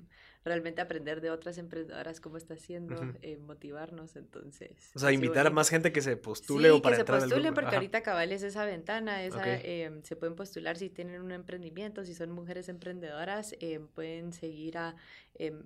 realmente 0.48 0.80
aprender 0.80 1.20
de 1.20 1.30
otras 1.30 1.58
emprendedoras 1.58 2.20
cómo 2.20 2.36
está 2.36 2.54
haciendo, 2.54 2.96
eh, 3.22 3.36
motivarnos, 3.36 4.16
entonces. 4.16 4.90
O 4.94 4.98
sea, 4.98 5.12
invitar 5.12 5.46
a 5.46 5.50
más 5.50 5.68
gente 5.68 5.92
que 5.92 6.00
se 6.00 6.16
postule 6.16 6.70
o 6.70 6.82
para 6.82 6.96
que 6.96 7.02
se 7.02 7.04
postulen, 7.04 7.54
porque 7.54 7.74
ahorita 7.74 8.02
cabal 8.02 8.32
es 8.32 8.42
esa 8.42 8.64
ventana, 8.64 9.22
esa, 9.22 9.42
eh, 9.46 10.00
se 10.02 10.16
pueden 10.16 10.34
postular 10.34 10.76
si 10.76 10.90
tienen 10.90 11.20
un 11.20 11.32
emprendimiento, 11.32 12.04
si 12.04 12.14
son 12.14 12.32
mujeres 12.32 12.68
emprendedoras, 12.68 13.54
pueden 13.94 14.32
seguir 14.32 14.78
a 14.78 14.96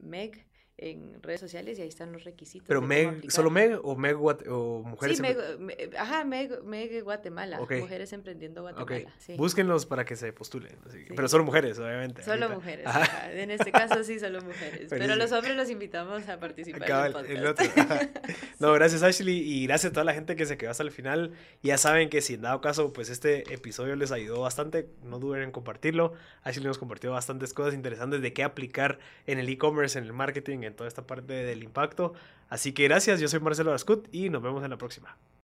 Meg 0.02 0.46
en 0.82 1.22
redes 1.22 1.40
sociales 1.40 1.78
y 1.78 1.82
ahí 1.82 1.88
están 1.88 2.12
los 2.12 2.24
requisitos. 2.24 2.66
¿Pero 2.66 2.82
Meg, 2.82 3.30
solo 3.30 3.50
Meg 3.50 3.78
o 3.82 3.94
Meg 3.94 4.16
o 4.20 4.82
Mujeres 4.82 5.18
Sí, 5.18 5.22
Meg, 5.22 5.94
ajá, 5.96 6.24
Meg, 6.24 6.62
Meg 6.64 7.02
Guatemala, 7.04 7.60
Mujeres 7.60 8.12
Emprendiendo 8.12 8.62
Guatemala. 8.62 9.12
Sí. 9.18 9.34
Búsquenlos 9.36 9.86
para 9.86 10.04
que 10.04 10.16
se 10.16 10.32
postulen, 10.32 10.76
pero 11.14 11.28
solo 11.28 11.44
mujeres, 11.44 11.78
obviamente. 11.78 12.24
Solo 12.24 12.48
mujeres, 12.50 12.86
en 13.32 13.50
este 13.52 13.70
caso 13.70 14.02
sí, 14.02 14.18
solo 14.18 14.42
mujeres, 14.42 14.88
pero 14.90 15.14
los 15.14 15.30
hombres 15.30 15.56
los 15.56 15.70
invitamos 15.70 16.28
a 16.28 16.40
participar 16.40 16.90
en 16.90 17.36
el 17.36 17.54
podcast. 17.54 18.18
no, 18.58 18.72
gracias 18.72 19.02
Ashley 19.02 19.38
y 19.38 19.66
gracias 19.66 19.90
a 19.90 19.92
toda 19.92 20.04
la 20.04 20.14
gente 20.14 20.34
que 20.34 20.46
se 20.46 20.56
quedó 20.56 20.70
hasta 20.70 20.82
el 20.82 20.90
final. 20.90 21.32
Ya 21.62 21.78
saben 21.78 22.08
que 22.08 22.20
si 22.20 22.34
en 22.34 22.42
dado 22.42 22.60
caso, 22.60 22.92
pues 22.92 23.08
este 23.08 23.54
episodio 23.54 23.94
les 23.94 24.10
ayudó 24.10 24.40
bastante, 24.40 24.88
no 25.04 25.20
duden 25.20 25.42
en 25.42 25.52
compartirlo. 25.52 26.14
Ashley 26.42 26.66
nos 26.66 26.78
compartió 26.78 27.12
bastantes 27.12 27.54
cosas 27.54 27.74
interesantes 27.74 28.20
de 28.20 28.32
qué 28.32 28.42
aplicar 28.42 28.98
en 29.26 29.38
el 29.38 29.48
e-commerce, 29.48 29.96
en 29.96 30.06
el 30.06 30.12
marketing, 30.12 30.71
toda 30.72 30.88
esta 30.88 31.06
parte 31.06 31.32
del 31.32 31.62
impacto. 31.62 32.14
Así 32.48 32.72
que 32.72 32.84
gracias, 32.84 33.20
yo 33.20 33.28
soy 33.28 33.40
Marcelo 33.40 33.70
Arascut 33.70 34.08
y 34.12 34.28
nos 34.30 34.42
vemos 34.42 34.62
en 34.64 34.70
la 34.70 34.78
próxima. 34.78 35.16